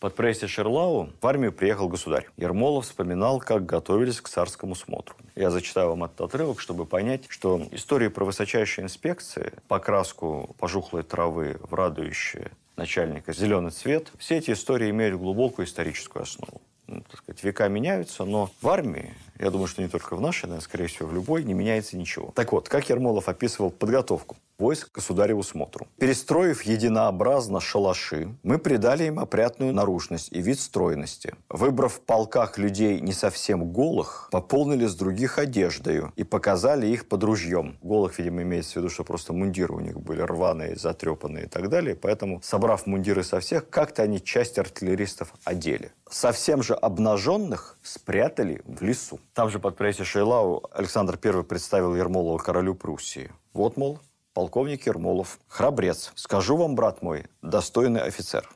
Под 0.00 0.14
Прейсиш-Эйлау 0.14 1.10
в 1.20 1.26
армию 1.26 1.52
приехал 1.52 1.88
государь. 1.88 2.28
Ермолов 2.36 2.84
вспоминал, 2.84 3.40
как 3.40 3.64
готовились 3.64 4.20
к 4.20 4.28
царскому 4.28 4.74
смотру. 4.74 5.16
Я 5.34 5.50
зачитаю 5.50 5.90
вам 5.90 6.04
этот 6.04 6.20
отрывок, 6.20 6.60
чтобы 6.60 6.84
понять, 6.84 7.24
что 7.28 7.62
истории 7.70 8.08
про 8.08 8.26
высочайшие 8.26 8.84
инспекции, 8.84 9.54
покраску 9.68 10.54
пожухлой 10.58 11.02
травы 11.02 11.58
в 11.62 11.72
радующее 11.72 12.50
начальника 12.76 13.32
зеленый 13.32 13.70
цвет, 13.70 14.12
все 14.18 14.36
эти 14.36 14.50
истории 14.50 14.90
имеют 14.90 15.18
глубокую 15.18 15.66
историческую 15.66 16.24
основу 16.24 16.60
ну, 16.86 17.00
так 17.02 17.18
сказать, 17.18 17.42
века 17.42 17.68
меняются, 17.68 18.24
но 18.24 18.50
в 18.60 18.68
армии, 18.68 19.14
я 19.38 19.50
думаю, 19.50 19.66
что 19.66 19.82
не 19.82 19.88
только 19.88 20.16
в 20.16 20.20
нашей, 20.20 20.48
но, 20.48 20.60
скорее 20.60 20.86
всего, 20.86 21.08
в 21.08 21.14
любой, 21.14 21.44
не 21.44 21.54
меняется 21.54 21.96
ничего. 21.96 22.32
Так 22.34 22.52
вот, 22.52 22.68
как 22.68 22.88
Ермолов 22.88 23.28
описывал 23.28 23.70
подготовку 23.70 24.36
войск 24.58 24.90
к 24.90 24.94
государеву 24.96 25.42
смотру. 25.42 25.86
Перестроив 25.98 26.62
единообразно 26.62 27.60
шалаши, 27.60 28.34
мы 28.42 28.58
придали 28.58 29.04
им 29.04 29.18
опрятную 29.18 29.72
наружность 29.72 30.32
и 30.32 30.40
вид 30.40 30.60
стройности. 30.60 31.34
Выбрав 31.48 31.94
в 31.94 32.00
полках 32.00 32.58
людей 32.58 33.00
не 33.00 33.12
совсем 33.12 33.72
голых, 33.72 34.28
пополнили 34.32 34.86
с 34.86 34.94
других 34.94 35.38
одеждою 35.38 36.12
и 36.16 36.24
показали 36.24 36.86
их 36.86 37.08
под 37.08 37.24
ружьем. 37.24 37.78
Голых, 37.82 38.18
видимо, 38.18 38.42
имеется 38.42 38.74
в 38.74 38.76
виду, 38.76 38.88
что 38.88 39.04
просто 39.04 39.32
мундиры 39.32 39.74
у 39.74 39.80
них 39.80 40.00
были 40.00 40.22
рваные, 40.22 40.76
затрепанные 40.76 41.44
и 41.44 41.48
так 41.48 41.68
далее. 41.68 41.94
Поэтому, 41.94 42.40
собрав 42.42 42.86
мундиры 42.86 43.22
со 43.22 43.40
всех, 43.40 43.68
как-то 43.68 44.02
они 44.02 44.22
часть 44.22 44.58
артиллеристов 44.58 45.32
одели. 45.44 45.92
Совсем 46.08 46.62
же 46.62 46.74
обнаженных 46.74 47.78
спрятали 47.82 48.62
в 48.64 48.82
лесу. 48.82 49.20
Там 49.36 49.50
же 49.50 49.58
под 49.58 49.76
прессе 49.76 50.02
Шейлау 50.02 50.62
Александр 50.72 51.20
I 51.22 51.44
представил 51.44 51.94
Ермолова 51.94 52.38
королю 52.38 52.74
Пруссии. 52.74 53.30
Вот, 53.52 53.76
мол, 53.76 53.98
полковник 54.32 54.86
Ермолов. 54.86 55.38
Храбрец. 55.46 56.12
Скажу 56.14 56.56
вам, 56.56 56.74
брат 56.74 57.02
мой, 57.02 57.26
достойный 57.42 58.00
офицер. 58.00 58.48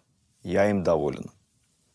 Я 0.42 0.70
им 0.70 0.82
доволен. 0.82 1.30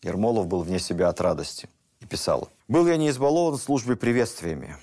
Ермолов 0.02 0.46
был 0.46 0.62
вне 0.62 0.78
себя 0.78 1.08
от 1.08 1.20
радости 1.20 1.68
и 1.98 2.06
писал. 2.06 2.48
«Был 2.68 2.86
я 2.86 2.96
не 2.96 3.08
избалован 3.08 3.58
службой 3.58 3.96
приветствиями. 3.96 4.76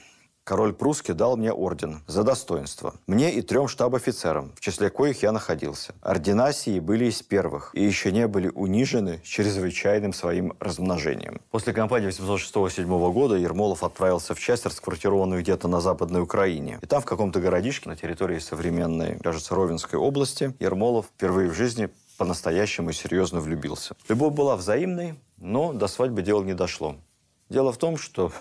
Король 0.43 0.73
прусский 0.73 1.13
дал 1.13 1.37
мне 1.37 1.53
орден 1.53 2.01
за 2.05 2.23
достоинство. 2.23 2.95
Мне 3.07 3.31
и 3.31 3.41
трем 3.41 3.69
штаб-офицерам, 3.69 4.51
в 4.55 4.59
числе 4.59 4.89
коих 4.89 5.23
я 5.23 5.31
находился. 5.31 5.95
Ордена 6.01 6.51
сии 6.51 6.79
были 6.79 7.05
из 7.05 7.21
первых 7.21 7.71
и 7.73 7.81
еще 7.81 8.11
не 8.11 8.27
были 8.27 8.49
унижены 8.49 9.21
чрезвычайным 9.23 10.11
своим 10.11 10.53
размножением. 10.59 11.39
После 11.49 11.71
кампании 11.71 12.09
806-7 12.09 13.13
года 13.13 13.35
Ермолов 13.35 13.85
отправился 13.85 14.35
в 14.35 14.39
часть, 14.39 14.65
расквартированную 14.65 15.41
где-то 15.41 15.69
на 15.69 15.79
Западной 15.79 16.21
Украине. 16.21 16.77
И 16.81 16.87
там, 16.87 17.01
в 17.01 17.05
каком-то 17.05 17.39
городишке 17.39 17.87
на 17.87 17.95
территории 17.95 18.39
современной, 18.39 19.19
кажется, 19.19 19.55
Ровенской 19.55 19.97
области, 19.97 20.53
Ермолов 20.59 21.05
впервые 21.05 21.49
в 21.49 21.53
жизни 21.53 21.89
по-настоящему 22.17 22.91
серьезно 22.91 23.39
влюбился. 23.39 23.95
Любовь 24.09 24.33
была 24.33 24.57
взаимной, 24.57 25.15
но 25.37 25.71
до 25.71 25.87
свадьбы 25.87 26.21
дело 26.21 26.43
не 26.43 26.53
дошло. 26.53 26.97
Дело 27.49 27.71
в 27.71 27.77
том, 27.77 27.97
что 27.97 28.33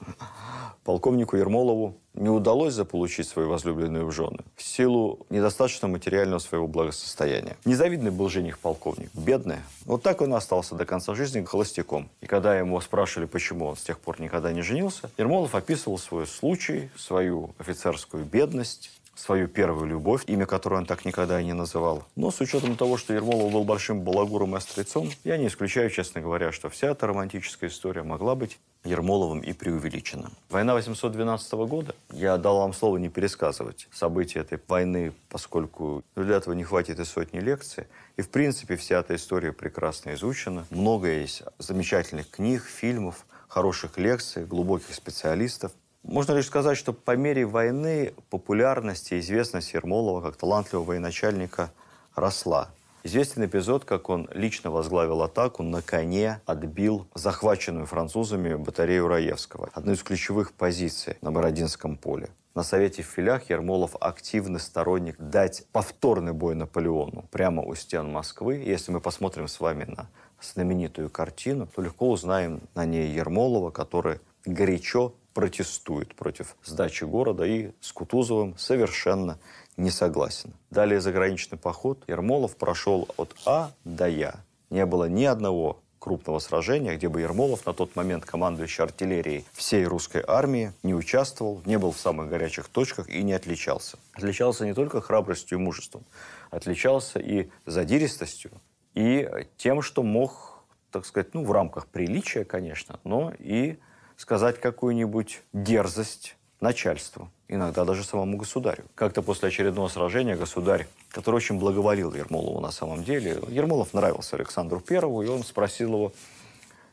полковнику 0.86 1.36
Ермолову 1.36 1.96
не 2.14 2.28
удалось 2.28 2.72
заполучить 2.72 3.28
свою 3.28 3.48
возлюбленную 3.48 4.06
в 4.06 4.12
жены 4.12 4.38
в 4.54 4.62
силу 4.62 5.26
недостаточно 5.30 5.88
материального 5.88 6.38
своего 6.38 6.68
благосостояния. 6.68 7.56
Незавидный 7.64 8.12
был 8.12 8.28
жених 8.28 8.60
полковник, 8.60 9.10
бедный. 9.12 9.56
Вот 9.84 10.04
так 10.04 10.22
он 10.22 10.32
остался 10.32 10.76
до 10.76 10.86
конца 10.86 11.16
жизни 11.16 11.44
холостяком. 11.44 12.08
И 12.20 12.26
когда 12.26 12.56
ему 12.56 12.80
спрашивали, 12.80 13.26
почему 13.26 13.66
он 13.66 13.76
с 13.76 13.82
тех 13.82 13.98
пор 13.98 14.20
никогда 14.20 14.52
не 14.52 14.62
женился, 14.62 15.10
Ермолов 15.18 15.56
описывал 15.56 15.98
свой 15.98 16.28
случай, 16.28 16.88
свою 16.96 17.50
офицерскую 17.58 18.24
бедность, 18.24 18.92
свою 19.16 19.48
первую 19.48 19.86
любовь, 19.86 20.22
имя 20.26 20.46
которой 20.46 20.74
он 20.74 20.86
так 20.86 21.04
никогда 21.04 21.40
и 21.40 21.44
не 21.44 21.54
называл. 21.54 22.04
Но 22.14 22.30
с 22.30 22.40
учетом 22.40 22.76
того, 22.76 22.96
что 22.96 23.14
Ермолов 23.14 23.52
был 23.52 23.64
большим 23.64 24.02
балагуром 24.02 24.54
и 24.54 24.58
острецом, 24.58 25.10
я 25.24 25.36
не 25.36 25.48
исключаю, 25.48 25.90
честно 25.90 26.20
говоря, 26.20 26.52
что 26.52 26.68
вся 26.68 26.88
эта 26.88 27.06
романтическая 27.06 27.70
история 27.70 28.02
могла 28.02 28.34
быть 28.34 28.58
Ермоловым 28.84 29.40
и 29.40 29.52
преувеличена. 29.52 30.30
Война 30.48 30.74
812 30.74 31.52
года, 31.54 31.94
я 32.12 32.36
дал 32.36 32.58
вам 32.58 32.72
слово 32.72 32.98
не 32.98 33.08
пересказывать 33.08 33.88
события 33.92 34.40
этой 34.40 34.60
войны, 34.68 35.12
поскольку 35.28 36.04
для 36.14 36.36
этого 36.36 36.54
не 36.54 36.62
хватит 36.62 37.00
и 37.00 37.04
сотни 37.04 37.40
лекций. 37.40 37.84
И, 38.16 38.22
в 38.22 38.28
принципе, 38.28 38.76
вся 38.76 39.00
эта 39.00 39.16
история 39.16 39.52
прекрасно 39.52 40.14
изучена. 40.14 40.66
Много 40.70 41.08
есть 41.08 41.42
замечательных 41.58 42.30
книг, 42.30 42.62
фильмов, 42.62 43.26
хороших 43.48 43.98
лекций, 43.98 44.44
глубоких 44.44 44.94
специалистов. 44.94 45.72
Можно 46.06 46.34
лишь 46.34 46.46
сказать, 46.46 46.78
что 46.78 46.92
по 46.92 47.16
мере 47.16 47.44
войны 47.44 48.14
популярность 48.30 49.10
и 49.10 49.18
известность 49.18 49.74
Ермолова 49.74 50.20
как 50.20 50.36
талантливого 50.36 50.84
военачальника 50.84 51.72
росла. 52.14 52.68
Известен 53.02 53.44
эпизод, 53.44 53.84
как 53.84 54.08
он 54.08 54.28
лично 54.32 54.70
возглавил 54.70 55.22
атаку, 55.22 55.64
на 55.64 55.82
коне 55.82 56.40
отбил 56.46 57.08
захваченную 57.14 57.86
французами 57.86 58.54
батарею 58.54 59.08
Раевского, 59.08 59.68
одну 59.74 59.94
из 59.94 60.04
ключевых 60.04 60.52
позиций 60.52 61.16
на 61.22 61.32
Бородинском 61.32 61.96
поле. 61.96 62.30
На 62.54 62.62
Совете 62.62 63.02
в 63.02 63.06
Филях 63.06 63.50
Ермолов 63.50 63.96
активный 64.00 64.60
сторонник 64.60 65.16
дать 65.18 65.66
повторный 65.72 66.32
бой 66.32 66.54
Наполеону 66.54 67.24
прямо 67.32 67.64
у 67.64 67.74
стен 67.74 68.12
Москвы. 68.12 68.62
Если 68.64 68.92
мы 68.92 69.00
посмотрим 69.00 69.48
с 69.48 69.58
вами 69.58 69.84
на 69.84 70.08
знаменитую 70.40 71.10
картину, 71.10 71.66
то 71.66 71.82
легко 71.82 72.10
узнаем 72.10 72.60
на 72.76 72.84
ней 72.84 73.12
Ермолова, 73.12 73.72
который 73.72 74.20
горячо 74.44 75.12
протестует 75.36 76.14
против 76.14 76.56
сдачи 76.64 77.04
города 77.04 77.44
и 77.44 77.72
с 77.82 77.92
Кутузовым 77.92 78.56
совершенно 78.56 79.38
не 79.76 79.90
согласен. 79.90 80.54
Далее 80.70 80.98
заграничный 80.98 81.58
поход 81.58 82.02
Ермолов 82.08 82.56
прошел 82.56 83.06
от 83.18 83.36
А 83.44 83.72
до 83.84 84.08
Я. 84.08 84.36
Не 84.70 84.86
было 84.86 85.10
ни 85.10 85.24
одного 85.24 85.82
крупного 85.98 86.38
сражения, 86.38 86.96
где 86.96 87.10
бы 87.10 87.20
Ермолов, 87.20 87.66
на 87.66 87.74
тот 87.74 87.96
момент 87.96 88.24
командующий 88.24 88.82
артиллерией 88.82 89.44
всей 89.52 89.84
русской 89.84 90.24
армии, 90.26 90.72
не 90.82 90.94
участвовал, 90.94 91.60
не 91.66 91.76
был 91.76 91.92
в 91.92 91.98
самых 91.98 92.30
горячих 92.30 92.68
точках 92.68 93.10
и 93.10 93.22
не 93.22 93.34
отличался. 93.34 93.98
Отличался 94.14 94.64
не 94.64 94.72
только 94.72 95.02
храбростью 95.02 95.58
и 95.58 95.60
мужеством, 95.60 96.02
отличался 96.50 97.18
и 97.18 97.50
задиристостью, 97.66 98.52
и 98.94 99.28
тем, 99.58 99.82
что 99.82 100.02
мог 100.02 100.56
так 100.90 101.04
сказать, 101.04 101.34
ну, 101.34 101.44
в 101.44 101.52
рамках 101.52 101.88
приличия, 101.88 102.46
конечно, 102.46 103.00
но 103.04 103.30
и 103.38 103.78
сказать 104.16 104.60
какую-нибудь 104.60 105.42
дерзость 105.52 106.36
начальству, 106.60 107.30
иногда 107.48 107.84
даже 107.84 108.02
самому 108.02 108.36
государю. 108.36 108.84
Как-то 108.94 109.22
после 109.22 109.48
очередного 109.48 109.88
сражения 109.88 110.36
государь, 110.36 110.88
который 111.10 111.36
очень 111.36 111.58
благоволил 111.58 112.14
Ермолову 112.14 112.60
на 112.60 112.70
самом 112.70 113.04
деле, 113.04 113.40
Ермолов 113.48 113.92
нравился 113.94 114.36
Александру 114.36 114.80
Первому, 114.80 115.22
и 115.22 115.28
он 115.28 115.44
спросил 115.44 115.92
его, 115.92 116.12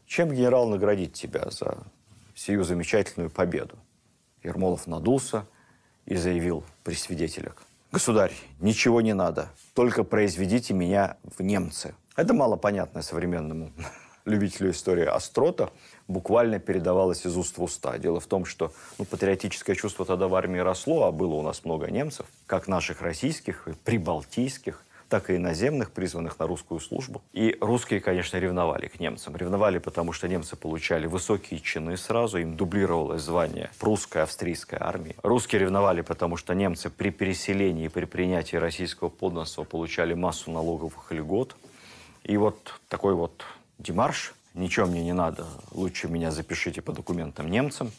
чем 0.05 0.31
генерал 0.31 0.67
наградить 0.67 1.13
тебя 1.13 1.49
за 1.49 1.77
сию 2.35 2.63
замечательную 2.63 3.29
победу? 3.29 3.75
Ермолов 4.43 4.87
надулся 4.87 5.45
и 6.05 6.15
заявил 6.15 6.63
при 6.83 6.95
свидетелях, 6.95 7.55
«Государь, 7.93 8.33
ничего 8.59 9.01
не 9.01 9.13
надо, 9.13 9.49
только 9.75 10.03
произведите 10.03 10.73
меня 10.73 11.17
в 11.23 11.41
немцы». 11.43 11.93
Это 12.15 12.33
мало 12.33 12.55
понятно 12.55 13.03
современному 13.03 13.71
любителю 14.25 14.71
истории 14.71 15.05
острота, 15.05 15.69
буквально 16.07 16.60
передавалось 16.60 17.25
из 17.25 17.38
уст 17.38 17.57
в 17.57 17.63
уста. 17.63 17.98
Дело 17.98 18.19
в 18.19 18.27
том, 18.27 18.45
что 18.45 18.72
ну, 18.98 19.05
патриотическое 19.05 19.75
чувство 19.75 20.05
тогда 20.05 20.27
в 20.27 20.36
армии 20.36 20.60
росло, 20.60 21.05
а 21.05 21.12
было 21.12 21.36
у 21.36 21.41
нас 21.41 21.65
много 21.65 21.89
немцев, 21.89 22.25
как 22.45 22.67
наших 22.67 23.01
российских, 23.01 23.67
прибалтийских, 23.83 24.83
так 25.13 25.29
и 25.29 25.36
иноземных, 25.36 25.91
призванных 25.91 26.39
на 26.39 26.48
русскую 26.48 26.79
службу. 26.79 27.22
И 27.33 27.55
русские, 27.62 28.00
конечно, 28.00 28.38
ревновали 28.38 28.88
к 28.88 29.00
немцам. 29.00 29.36
Ревновали, 29.36 29.77
потому 29.77 30.12
что 30.12 30.27
немцы 30.27 30.55
получали 30.55 31.05
высокие 31.05 31.60
чины 31.60 31.98
сразу, 31.98 32.39
им 32.39 32.55
дублировалось 32.55 33.22
звание 33.22 33.69
прусская, 33.79 34.24
австрийская 34.24 34.81
армии. 34.81 35.15
Русские 35.22 35.62
ревновали, 35.62 36.01
потому 36.01 36.36
что 36.36 36.55
немцы 36.55 36.89
при 36.89 37.12
переселении 37.12 37.89
при 37.89 38.05
принятии 38.05 38.55
российского 38.55 39.10
подданства 39.10 39.63
получали 39.63 40.15
массу 40.15 40.50
налоговых 40.50 41.12
льгот. 41.12 41.55
И 42.24 42.36
вот 42.36 42.79
такой 42.88 43.13
вот 43.13 43.43
демарш, 43.77 44.33
ничего 44.53 44.86
мне 44.86 45.03
не 45.03 45.13
надо, 45.13 45.45
лучше 45.72 46.07
меня 46.07 46.31
запишите 46.31 46.81
по 46.81 46.91
документам 46.91 47.50
немцам, 47.50 47.91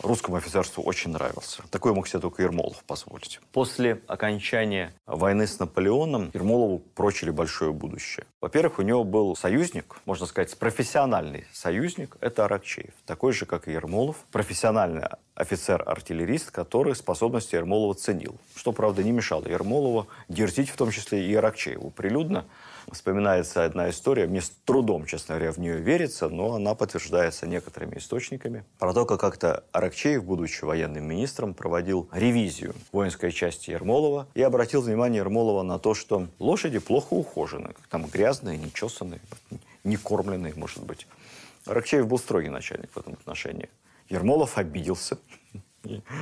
русскому 0.00 0.36
офицерству 0.36 0.82
очень 0.82 1.10
нравился. 1.10 1.62
Такой 1.70 1.92
мог 1.92 2.08
себе 2.08 2.20
только 2.20 2.42
Ермолов 2.42 2.82
позволить. 2.84 3.40
После 3.52 4.00
окончания 4.06 4.92
войны 5.06 5.46
с 5.46 5.58
Наполеоном 5.58 6.30
Ермолову 6.32 6.78
прочили 6.78 7.30
большое 7.30 7.72
будущее. 7.72 8.26
Во-первых, 8.40 8.78
у 8.78 8.82
него 8.82 9.04
был 9.04 9.36
союзник, 9.36 9.96
можно 10.04 10.26
сказать, 10.26 10.56
профессиональный 10.58 11.46
союзник, 11.52 12.16
это 12.20 12.44
Аракчеев. 12.44 12.94
Такой 13.06 13.32
же, 13.32 13.46
как 13.46 13.68
и 13.68 13.72
Ермолов, 13.72 14.16
профессиональный 14.30 15.02
офицер-артиллерист, 15.34 16.50
который 16.50 16.94
способности 16.94 17.54
Ермолова 17.54 17.94
ценил. 17.94 18.36
Что, 18.54 18.72
правда, 18.72 19.02
не 19.02 19.12
мешало 19.12 19.46
Ермолову 19.48 20.08
дерзить, 20.28 20.68
в 20.68 20.76
том 20.76 20.90
числе 20.90 21.26
и 21.26 21.34
Аракчееву, 21.34 21.90
прилюдно, 21.90 22.44
вспоминается 22.90 23.64
одна 23.64 23.90
история, 23.90 24.26
мне 24.26 24.40
с 24.40 24.50
трудом, 24.64 25.06
честно 25.06 25.36
говоря, 25.36 25.52
в 25.52 25.58
нее 25.58 25.78
верится, 25.78 26.28
но 26.28 26.54
она 26.54 26.74
подтверждается 26.74 27.46
некоторыми 27.46 27.98
источниками. 27.98 28.64
Про 28.78 28.92
то, 28.92 29.06
как 29.06 29.20
как-то 29.20 29.64
Аракчеев, 29.72 30.24
будучи 30.24 30.64
военным 30.64 31.04
министром, 31.04 31.54
проводил 31.54 32.08
ревизию 32.12 32.74
воинской 32.90 33.32
части 33.32 33.70
Ермолова 33.70 34.26
и 34.34 34.42
обратил 34.42 34.82
внимание 34.82 35.18
Ермолова 35.20 35.62
на 35.62 35.78
то, 35.78 35.94
что 35.94 36.28
лошади 36.38 36.78
плохо 36.78 37.14
ухожены, 37.14 37.74
там 37.88 38.06
грязные, 38.06 38.58
нечесанные, 38.58 39.20
не 39.84 39.96
кормленные, 39.96 40.54
может 40.54 40.82
быть. 40.82 41.06
Аракчеев 41.66 42.06
был 42.06 42.18
строгий 42.18 42.48
начальник 42.48 42.90
в 42.92 42.98
этом 42.98 43.12
отношении. 43.14 43.68
Ермолов 44.08 44.58
обиделся, 44.58 45.18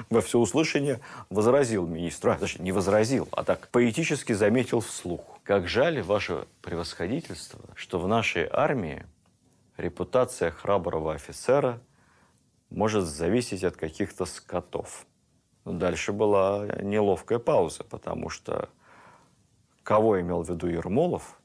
во 0.09 0.21
всеуслышание 0.21 1.01
возразил 1.29 1.87
министру, 1.87 2.33
а, 2.33 2.37
точнее, 2.37 2.65
не 2.65 2.73
возразил, 2.73 3.29
а 3.33 3.45
так 3.45 3.69
поэтически 3.69 4.33
заметил 4.33 4.81
вслух. 4.81 5.21
Как 5.45 5.69
жаль, 5.69 6.03
ваше 6.03 6.47
превосходительство, 6.63 7.61
что 7.75 7.99
в 7.99 8.09
нашей 8.09 8.49
армии 8.51 9.05
репутация 9.77 10.51
храброго 10.51 11.15
офицера 11.15 11.81
может 12.71 13.05
зависеть 13.05 13.65
от 13.65 13.77
каких-то 13.77 14.25
скотов. 14.25 15.07
Дальше 15.65 16.13
была 16.13 16.67
неловкая 16.81 17.39
пауза, 17.39 17.85
потому 17.85 18.31
что 18.31 18.69
кого 19.83 20.21
имел 20.21 20.43
в 20.43 20.49
виду 20.49 20.69
Ермолов, 20.69 21.39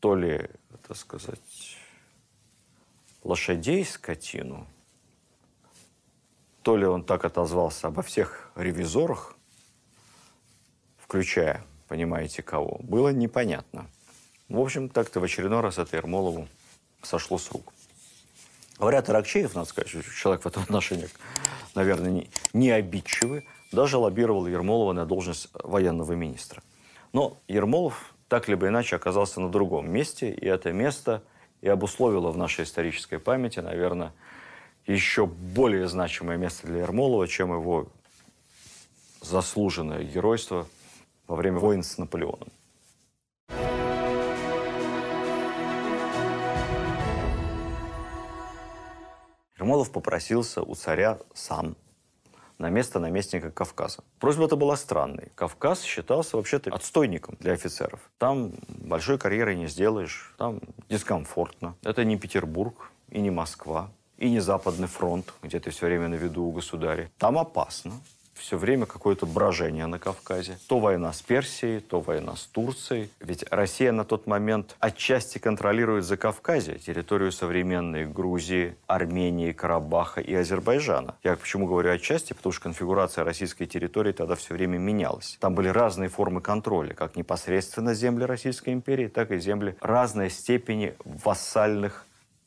то 0.00 0.14
ли, 0.14 0.48
так 0.86 0.96
сказать, 0.96 1.78
лошадей, 3.24 3.84
скотину– 3.84 4.66
то 6.66 6.76
ли 6.76 6.84
он 6.84 7.04
так 7.04 7.24
отозвался 7.24 7.86
обо 7.86 8.02
всех 8.02 8.50
ревизорах, 8.56 9.36
включая, 10.98 11.62
понимаете, 11.86 12.42
кого, 12.42 12.80
было 12.82 13.10
непонятно. 13.10 13.86
В 14.48 14.58
общем, 14.58 14.88
так-то 14.88 15.20
в 15.20 15.22
очередной 15.22 15.60
раз 15.60 15.78
это 15.78 15.96
Ермолову 15.96 16.48
сошло 17.02 17.38
с 17.38 17.52
рук. 17.52 17.72
Говорят, 18.80 19.08
Аракчеев, 19.08 19.54
надо 19.54 19.68
сказать, 19.68 19.92
человек 20.20 20.42
в 20.42 20.46
этом 20.48 20.64
отношении, 20.64 21.08
наверное, 21.76 22.10
не, 22.10 22.30
не 22.52 22.72
обидчивый, 22.72 23.46
даже 23.70 23.96
лоббировал 23.96 24.48
Ермолова 24.48 24.92
на 24.92 25.06
должность 25.06 25.50
военного 25.54 26.14
министра. 26.14 26.64
Но 27.12 27.38
Ермолов 27.46 28.12
так 28.26 28.48
либо 28.48 28.66
иначе 28.66 28.96
оказался 28.96 29.40
на 29.40 29.52
другом 29.52 29.88
месте, 29.88 30.32
и 30.32 30.44
это 30.44 30.72
место 30.72 31.22
и 31.60 31.68
обусловило 31.68 32.32
в 32.32 32.36
нашей 32.36 32.64
исторической 32.64 33.20
памяти, 33.20 33.60
наверное, 33.60 34.12
еще 34.86 35.26
более 35.26 35.88
значимое 35.88 36.36
место 36.36 36.66
для 36.66 36.80
Ермолова, 36.80 37.26
чем 37.26 37.52
его 37.52 37.88
заслуженное 39.20 40.04
геройство 40.04 40.66
во 41.26 41.36
время 41.36 41.58
войн 41.58 41.82
с 41.82 41.98
Наполеоном. 41.98 42.48
Ермолов 49.58 49.90
попросился 49.90 50.62
у 50.62 50.74
царя 50.74 51.18
сам 51.34 51.76
на 52.58 52.70
место 52.70 53.00
наместника 53.00 53.50
Кавказа. 53.50 54.02
Просьба 54.18 54.46
эта 54.46 54.56
была 54.56 54.76
странной. 54.76 55.30
Кавказ 55.34 55.82
считался 55.82 56.36
вообще-то 56.36 56.72
отстойником 56.72 57.36
для 57.40 57.52
офицеров. 57.52 58.00
Там 58.18 58.52
большой 58.68 59.18
карьеры 59.18 59.56
не 59.56 59.66
сделаешь, 59.66 60.34
там 60.38 60.60
дискомфортно. 60.88 61.76
Это 61.82 62.04
не 62.04 62.16
Петербург 62.16 62.92
и 63.08 63.20
не 63.20 63.30
Москва 63.30 63.90
и 64.18 64.30
не 64.30 64.40
Западный 64.40 64.88
фронт, 64.88 65.32
где 65.42 65.60
ты 65.60 65.70
все 65.70 65.86
время 65.86 66.08
на 66.08 66.14
виду 66.14 66.44
у 66.44 66.52
государя. 66.52 67.10
Там 67.18 67.38
опасно. 67.38 67.92
Все 68.34 68.58
время 68.58 68.84
какое-то 68.84 69.24
брожение 69.24 69.86
на 69.86 69.98
Кавказе. 69.98 70.58
То 70.68 70.78
война 70.78 71.12
с 71.12 71.22
Персией, 71.22 71.80
то 71.80 72.00
война 72.00 72.36
с 72.36 72.44
Турцией. 72.44 73.08
Ведь 73.18 73.44
Россия 73.50 73.92
на 73.92 74.04
тот 74.04 74.26
момент 74.26 74.76
отчасти 74.78 75.38
контролирует 75.38 76.04
за 76.04 76.18
Кавказе 76.18 76.78
территорию 76.78 77.32
современной 77.32 78.04
Грузии, 78.04 78.76
Армении, 78.86 79.52
Карабаха 79.52 80.20
и 80.20 80.34
Азербайджана. 80.34 81.16
Я 81.24 81.36
почему 81.36 81.66
говорю 81.66 81.90
отчасти? 81.90 82.34
Потому 82.34 82.52
что 82.52 82.62
конфигурация 82.64 83.24
российской 83.24 83.64
территории 83.64 84.12
тогда 84.12 84.34
все 84.34 84.52
время 84.52 84.76
менялась. 84.76 85.38
Там 85.40 85.54
были 85.54 85.68
разные 85.68 86.10
формы 86.10 86.42
контроля, 86.42 86.92
как 86.92 87.16
непосредственно 87.16 87.94
земли 87.94 88.24
Российской 88.24 88.74
империи, 88.74 89.08
так 89.08 89.30
и 89.30 89.38
земли 89.38 89.76
разной 89.80 90.28
степени 90.28 90.94
вассальных 91.04 92.05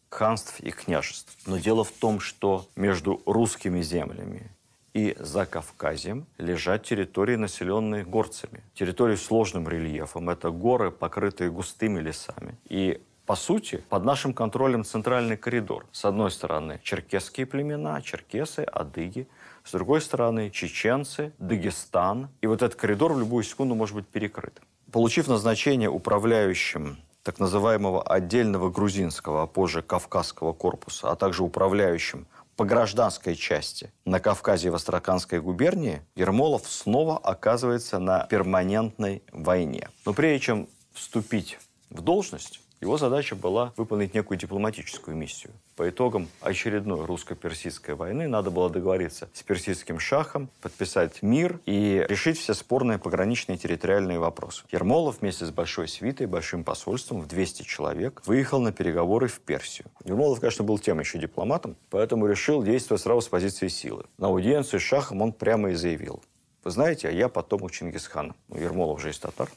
ханств 0.10 0.60
и 0.60 0.72
княжеств. 0.72 1.38
Но 1.46 1.58
дело 1.58 1.84
в 1.84 1.92
том, 1.92 2.20
что 2.20 2.68
между 2.76 3.22
русскими 3.26 3.82
землями 3.82 4.52
и 4.94 5.16
за 5.20 5.46
Кавказем 5.46 6.26
лежат 6.38 6.84
территории, 6.84 7.36
населенные 7.36 8.04
горцами. 8.04 8.64
Территории 8.74 9.16
с 9.16 9.24
сложным 9.24 9.70
рельефом. 9.70 10.30
Это 10.30 10.50
горы, 10.50 10.92
покрытые 10.92 11.52
густыми 11.52 12.00
лесами. 12.00 12.58
И 12.68 13.02
по 13.26 13.36
сути, 13.36 13.84
под 13.90 14.06
нашим 14.06 14.34
контролем 14.34 14.84
центральный 14.84 15.38
коридор. 15.38 15.86
С 15.92 16.04
одной 16.04 16.32
стороны, 16.32 16.80
черкесские 16.84 17.46
племена, 17.46 18.02
черкесы, 18.02 18.62
адыги. 18.62 19.28
С 19.64 19.72
другой 19.72 20.02
стороны, 20.02 20.50
чеченцы, 20.50 21.32
Дагестан. 21.38 22.30
И 22.42 22.48
вот 22.48 22.64
этот 22.64 22.80
коридор 22.80 23.14
в 23.14 23.20
любую 23.20 23.44
секунду 23.44 23.76
может 23.76 23.96
быть 23.96 24.08
перекрыт. 24.08 24.60
Получив 24.92 25.28
назначение 25.28 25.90
управляющим 25.90 26.98
так 27.24 27.40
называемого 27.40 28.04
отдельного 28.04 28.70
грузинского, 28.70 29.44
а 29.44 29.48
позже 29.48 29.82
Кавказского 29.82 30.54
корпуса, 30.54 31.12
а 31.12 31.16
также 31.16 31.44
управляющим 31.44 32.28
по 32.56 32.66
гражданской 32.66 33.36
части 33.36 33.94
на 34.04 34.20
Кавказе 34.20 34.68
и 34.68 34.70
в 34.70 34.76
Астраханской 34.76 35.40
губернии, 35.40 36.02
Ермолов 36.16 36.68
снова 36.68 37.18
оказывается 37.18 38.00
на 38.00 38.26
перманентной 38.26 39.24
войне. 39.32 39.90
Но 40.06 40.14
прежде 40.14 40.40
чем 40.46 40.68
вступить 40.94 41.58
в 41.90 42.02
должность, 42.02 42.60
его 42.82 42.98
задача 42.98 43.36
была 43.36 43.74
выполнить 43.76 44.14
некую 44.14 44.38
дипломатическую 44.38 45.16
миссию. 45.16 45.52
По 45.76 45.90
итогам 45.90 46.30
очередной 46.42 47.06
русско-персидской 47.06 47.96
войны 47.96 48.28
надо 48.28 48.52
было 48.52 48.70
договориться 48.70 49.30
с 49.34 49.44
персидским 49.44 50.00
шахом, 50.00 50.50
подписать 50.62 51.22
мир 51.22 51.60
и 51.66 52.06
решить 52.08 52.38
все 52.38 52.54
спорные 52.54 52.98
пограничные 52.98 53.58
территориальные 53.58 54.20
вопросы. 54.20 54.64
Ермолов 54.72 55.20
вместе 55.20 55.46
с 55.46 55.52
большой 55.52 55.88
свитой, 55.90 56.28
большим 56.28 56.64
посольством 56.64 57.22
в 57.22 57.28
200 57.28 57.64
человек 57.64 58.22
выехал 58.26 58.62
на 58.62 58.72
переговоры 58.72 59.28
в 59.28 59.40
Персию. 59.42 59.88
Ермолов, 60.06 60.40
конечно, 60.40 60.64
был 60.64 60.80
тем 60.80 61.00
еще 61.00 61.20
дипломатом, 61.20 61.76
поэтому 61.90 62.28
решил 62.28 62.64
действовать 62.64 63.02
сразу 63.02 63.22
с 63.22 63.28
позиции 63.28 63.68
силы. 63.68 64.06
На 64.18 64.28
аудиенцию 64.28 64.80
с 64.80 64.84
шахом 64.84 65.22
он 65.22 65.34
прямо 65.34 65.72
и 65.72 65.74
заявил. 65.74 66.24
Вы 66.64 66.72
знаете, 66.72 67.08
а 67.08 67.12
я 67.12 67.30
потомок 67.30 67.72
Чингисхана. 67.72 68.36
Ну, 68.48 68.58
Ермолов 68.58 69.02
же 69.02 69.10
из 69.10 69.20
татар, 69.20 69.50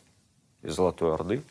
из 0.62 0.74
Золотой 0.74 1.14
Орды. 1.14 1.42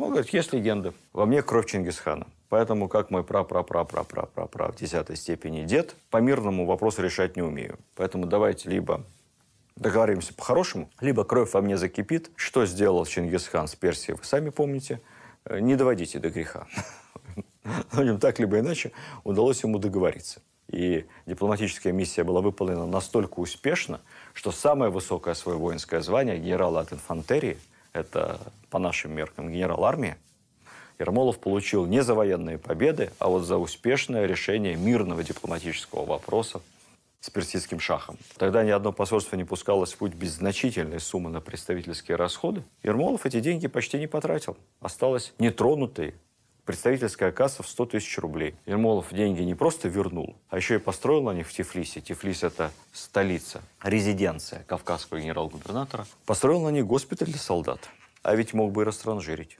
Он 0.00 0.10
говорит, 0.10 0.30
есть 0.30 0.52
легенда. 0.52 0.94
Во 1.12 1.26
мне 1.26 1.42
кровь 1.42 1.66
Чингисхана. 1.66 2.26
Поэтому, 2.48 2.88
как 2.88 3.10
мой 3.10 3.22
пра 3.22 3.44
пра 3.44 3.62
пра 3.62 3.84
пра 3.84 4.02
пра 4.02 4.24
пра 4.24 4.46
пра 4.46 4.72
в 4.72 4.76
десятой 4.76 5.14
степени 5.16 5.64
дед, 5.64 5.94
по 6.10 6.16
мирному 6.16 6.64
вопросу 6.64 7.02
решать 7.02 7.36
не 7.36 7.42
умею. 7.42 7.78
Поэтому 7.96 8.26
давайте 8.26 8.70
либо 8.70 9.04
договоримся 9.76 10.34
по-хорошему, 10.34 10.90
либо 11.00 11.24
кровь 11.24 11.52
во 11.52 11.60
мне 11.60 11.76
закипит. 11.76 12.30
Что 12.34 12.64
сделал 12.64 13.04
Чингисхан 13.04 13.68
с 13.68 13.76
Персией, 13.76 14.16
вы 14.16 14.24
сами 14.24 14.48
помните. 14.48 15.00
Э, 15.44 15.60
не 15.60 15.76
доводите 15.76 16.18
до 16.18 16.30
греха. 16.30 16.66
Но 17.92 18.02
нем 18.02 18.18
так 18.18 18.38
либо 18.38 18.58
иначе 18.58 18.92
удалось 19.22 19.62
ему 19.62 19.78
договориться. 19.78 20.40
И 20.68 21.06
дипломатическая 21.26 21.92
миссия 21.92 22.24
была 22.24 22.40
выполнена 22.40 22.86
настолько 22.86 23.40
успешно, 23.40 24.00
что 24.32 24.50
самое 24.50 24.90
высокое 24.90 25.34
свое 25.34 25.58
воинское 25.58 26.00
звание 26.00 26.38
генерала 26.38 26.80
от 26.80 26.92
инфантерии, 26.92 27.58
это 27.92 28.40
по 28.70 28.78
нашим 28.78 29.12
меркам 29.12 29.50
генерал 29.50 29.84
армии, 29.84 30.16
Ермолов 30.98 31.38
получил 31.38 31.86
не 31.86 32.02
за 32.02 32.14
военные 32.14 32.58
победы, 32.58 33.10
а 33.18 33.28
вот 33.28 33.44
за 33.44 33.56
успешное 33.56 34.26
решение 34.26 34.76
мирного 34.76 35.24
дипломатического 35.24 36.04
вопроса 36.04 36.60
с 37.20 37.30
персидским 37.30 37.80
шахом. 37.80 38.18
Тогда 38.36 38.62
ни 38.64 38.70
одно 38.70 38.92
посольство 38.92 39.36
не 39.36 39.44
пускалось 39.44 39.92
в 39.92 39.98
путь 39.98 40.14
без 40.14 40.32
значительной 40.32 41.00
суммы 41.00 41.30
на 41.30 41.40
представительские 41.40 42.16
расходы. 42.16 42.62
Ермолов 42.82 43.26
эти 43.26 43.40
деньги 43.40 43.66
почти 43.66 43.98
не 43.98 44.06
потратил. 44.06 44.56
Осталась 44.80 45.32
нетронутой 45.38 46.14
представительская 46.64 47.32
касса 47.32 47.62
в 47.62 47.68
100 47.68 47.86
тысяч 47.86 48.18
рублей. 48.18 48.54
Ермолов 48.66 49.12
деньги 49.12 49.42
не 49.42 49.54
просто 49.54 49.88
вернул, 49.88 50.36
а 50.48 50.56
еще 50.56 50.76
и 50.76 50.78
построил 50.78 51.22
на 51.22 51.32
них 51.32 51.48
в 51.48 51.52
Тифлисе. 51.52 52.00
Тифлис– 52.00 52.42
это 52.44 52.70
столица, 52.92 53.62
резиденция 53.82 54.64
кавказского 54.64 55.20
генерал-губернатора. 55.20 56.06
Построил 56.26 56.60
на 56.60 56.70
них 56.70 56.86
госпиталь 56.86 57.28
для 57.28 57.38
солдат. 57.38 57.88
А 58.22 58.34
ведь 58.34 58.52
мог 58.52 58.72
бы 58.72 58.82
и 58.82 58.84
растранжирить. 58.84 59.58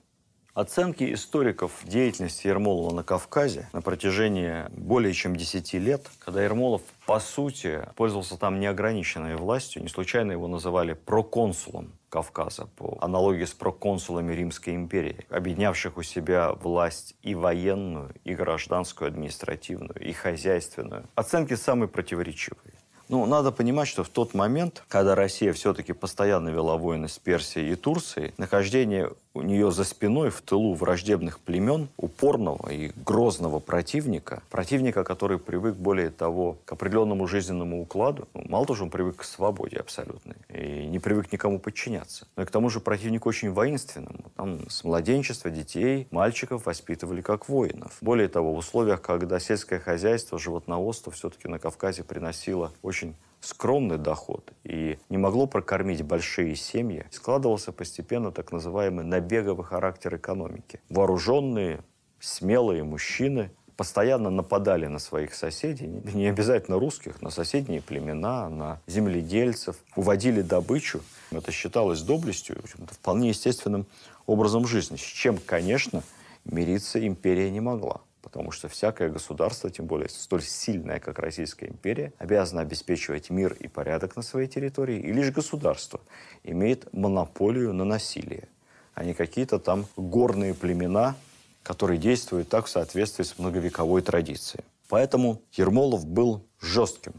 Оценки 0.61 1.15
историков 1.15 1.73
деятельности 1.85 2.47
Ермолова 2.47 2.95
на 2.95 3.03
Кавказе 3.03 3.71
на 3.73 3.81
протяжении 3.81 4.67
более 4.77 5.15
чем 5.15 5.35
10 5.35 5.73
лет, 5.75 6.07
когда 6.19 6.45
Ермолов, 6.45 6.83
по 7.07 7.19
сути, 7.19 7.89
пользовался 7.97 8.37
там 8.37 8.61
неограниченной 8.61 9.37
властью, 9.37 9.83
не 9.83 9.89
случайно 9.89 10.33
его 10.33 10.49
называли 10.49 10.93
проконсулом 10.93 11.95
Кавказа, 12.11 12.67
по 12.77 12.99
аналогии 13.01 13.47
с 13.47 13.53
проконсулами 13.53 14.35
Римской 14.35 14.75
империи, 14.75 15.25
объединявших 15.31 15.97
у 15.97 16.03
себя 16.03 16.53
власть 16.53 17.17
и 17.23 17.35
военную, 17.35 18.15
и 18.25 18.35
гражданскую, 18.35 19.09
административную, 19.09 19.99
и 19.99 20.13
хозяйственную. 20.13 21.05
Оценки 21.15 21.55
самые 21.55 21.89
противоречивые. 21.89 22.75
Ну, 23.11 23.27
надо 23.27 23.51
понимать, 23.51 23.89
что 23.89 24.05
в 24.05 24.09
тот 24.09 24.35
момент, 24.35 24.85
когда 24.87 25.17
Россия 25.17 25.53
все-таки 25.53 25.93
постоянно 25.93 26.49
вела 26.51 26.77
войны 26.77 27.09
с 27.09 27.19
Персией 27.19 27.73
и 27.73 27.75
Турцией, 27.75 28.33
нахождение 28.39 29.11
у 29.35 29.43
нее 29.43 29.71
за 29.73 29.85
спиной 29.85 30.31
в 30.31 30.41
тылу 30.43 30.75
враждебных 30.75 31.41
племен, 31.41 31.89
упорного 31.97 32.71
и 32.71 32.93
грозного 33.05 33.59
противника, 33.59 34.43
противника, 34.51 35.05
который 35.05 35.39
привык, 35.39 35.75
более 35.77 36.11
того, 36.11 36.59
к 36.65 36.73
определенному 36.73 37.27
жизненному 37.27 37.83
укладу, 37.83 38.29
ну, 38.35 38.45
мало 38.49 38.67
того, 38.67 38.77
что 38.77 38.85
он 38.85 38.91
привык 38.91 39.17
к 39.17 39.25
свободе 39.25 39.79
абсолютной 39.79 40.37
и 40.49 40.87
не 40.87 40.99
привык 40.99 41.33
никому 41.33 41.59
подчиняться, 41.59 42.27
но 42.37 42.43
и 42.43 42.47
к 42.47 42.51
тому 42.51 42.71
же 42.71 42.81
противник 42.81 43.27
очень 43.27 43.51
воинственному. 43.51 44.31
Там 44.37 44.69
с 44.69 44.85
младенчества 44.85 45.51
детей, 45.51 46.07
мальчиков 46.11 46.67
воспитывали 46.67 47.21
как 47.21 47.49
воинов. 47.49 47.99
Более 48.01 48.29
того, 48.29 48.55
в 48.55 48.59
условиях, 48.59 49.03
когда 49.03 49.41
сельское 49.41 49.79
хозяйство, 49.79 50.39
животноводство 50.39 51.13
все-таки 51.13 51.49
на 51.49 51.59
Кавказе 51.59 52.05
приносило 52.05 52.73
очень 52.83 53.01
очень 53.01 53.15
скромный 53.41 53.99
доход. 53.99 54.53
И 54.65 54.99
не 55.09 55.19
могло 55.19 55.47
прокормить 55.47 56.03
большие 56.03 56.55
семьи, 56.57 57.07
складывался 57.11 57.73
постепенно 57.73 58.33
так 58.33 58.53
называемый 58.53 59.05
набеговый 59.05 59.65
характер 59.65 60.17
экономики. 60.17 60.81
Вооруженные, 60.89 61.81
смелые 62.21 62.85
мужчины 62.85 63.51
постоянно 63.77 64.29
нападали 64.29 64.87
на 64.87 64.99
своих 64.99 65.35
соседей, 65.35 65.87
не 65.87 66.29
обязательно 66.29 66.79
русских, 66.79 67.23
на 67.23 67.31
соседние 67.31 67.81
племена, 67.81 68.51
на 68.51 68.83
земледельцев, 68.87 69.77
уводили 69.97 70.43
добычу. 70.43 71.01
Это 71.31 71.51
считалось 71.51 72.03
доблестью, 72.03 72.63
вполне 72.91 73.31
естественным 73.31 73.87
образом 74.27 74.67
жизни, 74.67 74.97
с 74.97 75.01
чем, 75.01 75.39
конечно, 75.39 76.03
мириться 76.45 77.05
империя 77.07 77.51
не 77.51 77.61
могла 77.61 78.03
потому 78.23 78.51
что 78.51 78.69
всякое 78.69 79.09
государство, 79.09 79.71
тем 79.71 79.87
более 79.87 80.09
столь 80.09 80.43
сильное, 80.43 81.01
как 81.01 81.19
Российская 81.19 81.67
империя, 81.67 82.13
обязано 82.19 82.61
обеспечивать 82.61 83.31
мир 83.31 83.53
и 83.55 83.69
порядок 83.69 84.17
на 84.17 84.23
своей 84.23 84.49
территории, 84.49 84.99
и 84.99 85.13
лишь 85.13 85.31
государство 85.31 86.01
имеет 86.45 86.93
монополию 86.93 87.73
на 87.73 87.85
насилие, 87.85 88.49
а 88.95 89.05
не 89.05 89.15
какие-то 89.15 89.59
там 89.59 89.87
горные 89.97 90.55
племена, 90.55 91.17
которые 91.63 91.99
действуют 91.99 92.49
так 92.49 92.67
в 92.67 92.71
соответствии 92.71 93.25
с 93.25 93.39
многовековой 93.39 94.03
традицией. 94.03 94.65
Поэтому 94.89 95.41
Ермолов 95.53 96.07
был 96.07 96.45
жестким 96.61 97.13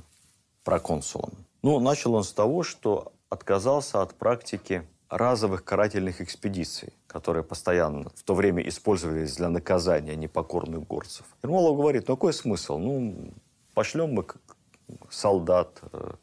проконсулом. 0.63 1.33
Ну, 1.61 1.79
начал 1.79 2.15
он 2.15 2.23
с 2.23 2.33
того, 2.33 2.63
что 2.63 3.13
отказался 3.29 4.01
от 4.01 4.15
практики 4.15 4.83
разовых 5.11 5.65
карательных 5.65 6.21
экспедиций, 6.21 6.93
которые 7.05 7.43
постоянно 7.43 8.09
в 8.15 8.23
то 8.23 8.33
время 8.33 8.67
использовались 8.67 9.35
для 9.35 9.49
наказания 9.49 10.15
непокорных 10.15 10.87
горцев. 10.87 11.25
Ермолов 11.43 11.77
говорит, 11.77 12.07
ну 12.07 12.15
какой 12.15 12.33
смысл? 12.33 12.77
Ну, 12.77 13.33
пошлем 13.73 14.13
мы 14.13 14.25
солдат, 15.09 15.81
э, 15.91 16.13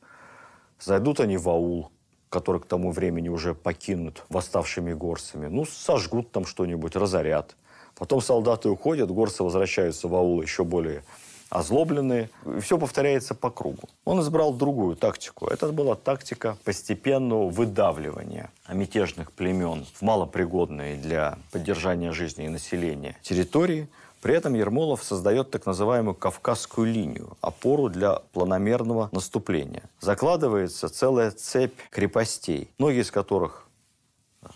зайдут 0.80 1.20
они 1.20 1.36
в 1.36 1.48
аул, 1.50 1.92
который 2.30 2.62
к 2.62 2.66
тому 2.66 2.90
времени 2.90 3.28
уже 3.28 3.54
покинут 3.54 4.24
восставшими 4.30 4.94
горцами, 4.94 5.48
ну, 5.48 5.66
сожгут 5.66 6.32
там 6.32 6.46
что-нибудь, 6.46 6.96
разорят. 6.96 7.56
Потом 7.94 8.22
солдаты 8.22 8.70
уходят, 8.70 9.10
горцы 9.10 9.42
возвращаются 9.42 10.08
в 10.08 10.14
аул 10.14 10.40
еще 10.40 10.64
более 10.64 11.02
озлобленные. 11.50 12.30
Все 12.60 12.78
повторяется 12.78 13.34
по 13.34 13.50
кругу. 13.50 13.88
Он 14.04 14.20
избрал 14.20 14.52
другую 14.52 14.96
тактику. 14.96 15.46
Это 15.46 15.72
была 15.72 15.94
тактика 15.94 16.56
постепенного 16.64 17.48
выдавливания 17.48 18.50
мятежных 18.68 19.32
племен 19.32 19.86
в 19.94 20.02
малопригодные 20.02 20.96
для 20.96 21.38
поддержания 21.52 22.12
жизни 22.12 22.46
и 22.46 22.48
населения 22.48 23.16
территории. 23.22 23.88
При 24.20 24.34
этом 24.34 24.54
Ермолов 24.54 25.04
создает 25.04 25.50
так 25.50 25.64
называемую 25.64 26.14
Кавказскую 26.14 26.92
линию, 26.92 27.36
опору 27.40 27.88
для 27.88 28.16
планомерного 28.32 29.08
наступления. 29.12 29.84
Закладывается 30.00 30.88
целая 30.88 31.30
цепь 31.30 31.78
крепостей, 31.90 32.68
многие 32.78 33.02
из 33.02 33.12
которых 33.12 33.68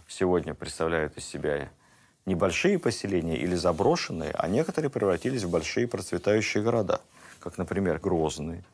сегодня 0.09 0.55
представляют 0.55 1.16
из 1.16 1.24
себя 1.24 1.70
небольшие 2.26 2.78
поселения 2.78 3.37
или 3.37 3.54
заброшенные, 3.54 4.32
а 4.32 4.48
некоторые 4.48 4.90
превратились 4.90 5.42
в 5.42 5.50
большие 5.50 5.87
процветающие 5.87 6.62
города, 6.62 7.00
как, 7.40 7.58
например, 7.58 7.98
Грозный 7.98 8.64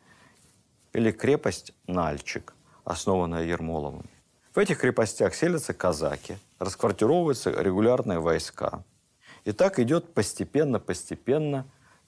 или 0.93 1.11
крепость 1.11 1.73
Нальчик, 1.87 2.55
основанная 2.85 3.45
Ермоловым. 3.45 4.05
В 4.55 4.59
этих 4.59 4.81
крепостях 4.81 5.35
селятся 5.35 5.73
казаки, 5.73 6.37
расквартировываются 6.59 7.51
регулярные 7.51 8.19
войска. 8.19 8.83
И 9.45 9.53
так 9.53 9.79
идет 9.79 10.13
постепенно-постепенно 10.13 11.67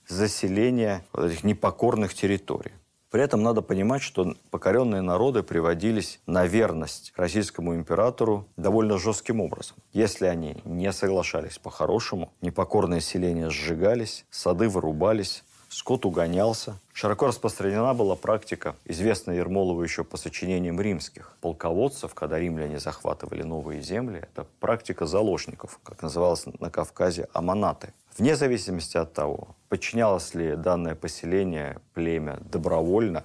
заселение 0.08 1.04
вот 1.12 1.30
этих 1.30 1.44
непокорных 1.44 2.12
территорий. 2.14 2.72
При 3.10 3.22
этом 3.22 3.42
надо 3.42 3.60
понимать, 3.60 4.02
что 4.02 4.36
покоренные 4.50 5.02
народы 5.02 5.42
приводились 5.42 6.20
на 6.26 6.46
верность 6.46 7.12
российскому 7.16 7.74
императору 7.74 8.46
довольно 8.56 8.98
жестким 8.98 9.40
образом. 9.40 9.76
Если 9.92 10.26
они 10.26 10.58
не 10.64 10.92
соглашались 10.92 11.58
по-хорошему, 11.58 12.32
непокорные 12.40 13.00
селения 13.00 13.50
сжигались, 13.50 14.24
сады 14.30 14.68
вырубались, 14.68 15.42
скот 15.70 16.06
угонялся. 16.06 16.78
Широко 16.92 17.26
распространена 17.26 17.94
была 17.94 18.14
практика, 18.14 18.76
известная 18.84 19.36
Ермолову 19.36 19.82
еще 19.82 20.04
по 20.04 20.16
сочинениям 20.16 20.80
римских 20.80 21.36
полководцев, 21.40 22.14
когда 22.14 22.38
римляне 22.38 22.78
захватывали 22.78 23.42
новые 23.42 23.80
земли. 23.82 24.18
Это 24.18 24.46
практика 24.60 25.06
заложников, 25.06 25.80
как 25.82 26.02
называлось 26.02 26.44
на 26.60 26.70
Кавказе, 26.70 27.28
аманаты. 27.32 27.92
Вне 28.18 28.36
зависимости 28.36 28.96
от 28.96 29.12
того, 29.14 29.56
подчинялось 29.70 30.34
ли 30.34 30.56
данное 30.56 30.96
поселение, 30.96 31.78
племя 31.94 32.38
добровольно 32.40 33.22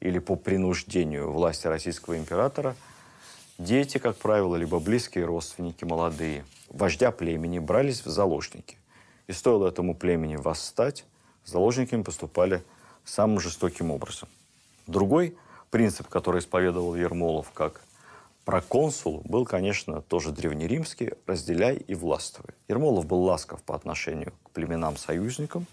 или 0.00 0.18
по 0.18 0.34
принуждению 0.34 1.30
власти 1.30 1.66
российского 1.66 2.16
императора, 2.16 2.74
дети, 3.58 3.98
как 3.98 4.16
правило, 4.16 4.56
либо 4.56 4.80
близкие 4.80 5.26
родственники, 5.26 5.84
молодые, 5.84 6.44
вождя 6.70 7.12
племени 7.12 7.58
брались 7.58 8.04
в 8.04 8.08
заложники. 8.08 8.78
И 9.26 9.32
стоило 9.32 9.68
этому 9.68 9.94
племени 9.94 10.36
восстать, 10.36 11.04
заложниками 11.44 12.02
поступали 12.02 12.62
самым 13.04 13.38
жестоким 13.38 13.90
образом. 13.90 14.28
Другой 14.86 15.36
принцип, 15.70 16.08
который 16.08 16.40
исповедовал 16.40 16.94
Ермолов 16.94 17.50
как 17.52 17.82
проконсул 18.44 19.22
был, 19.24 19.44
конечно, 19.44 20.02
тоже 20.02 20.32
древнеримский 20.32 21.12
«разделяй 21.26 21.76
и 21.76 21.94
властвуй». 21.94 22.50
Ермолов 22.68 23.06
был 23.06 23.22
ласков 23.22 23.62
по 23.62 23.74
отношению 23.74 24.32
к 24.44 24.50
племенам-союзникам 24.50 25.66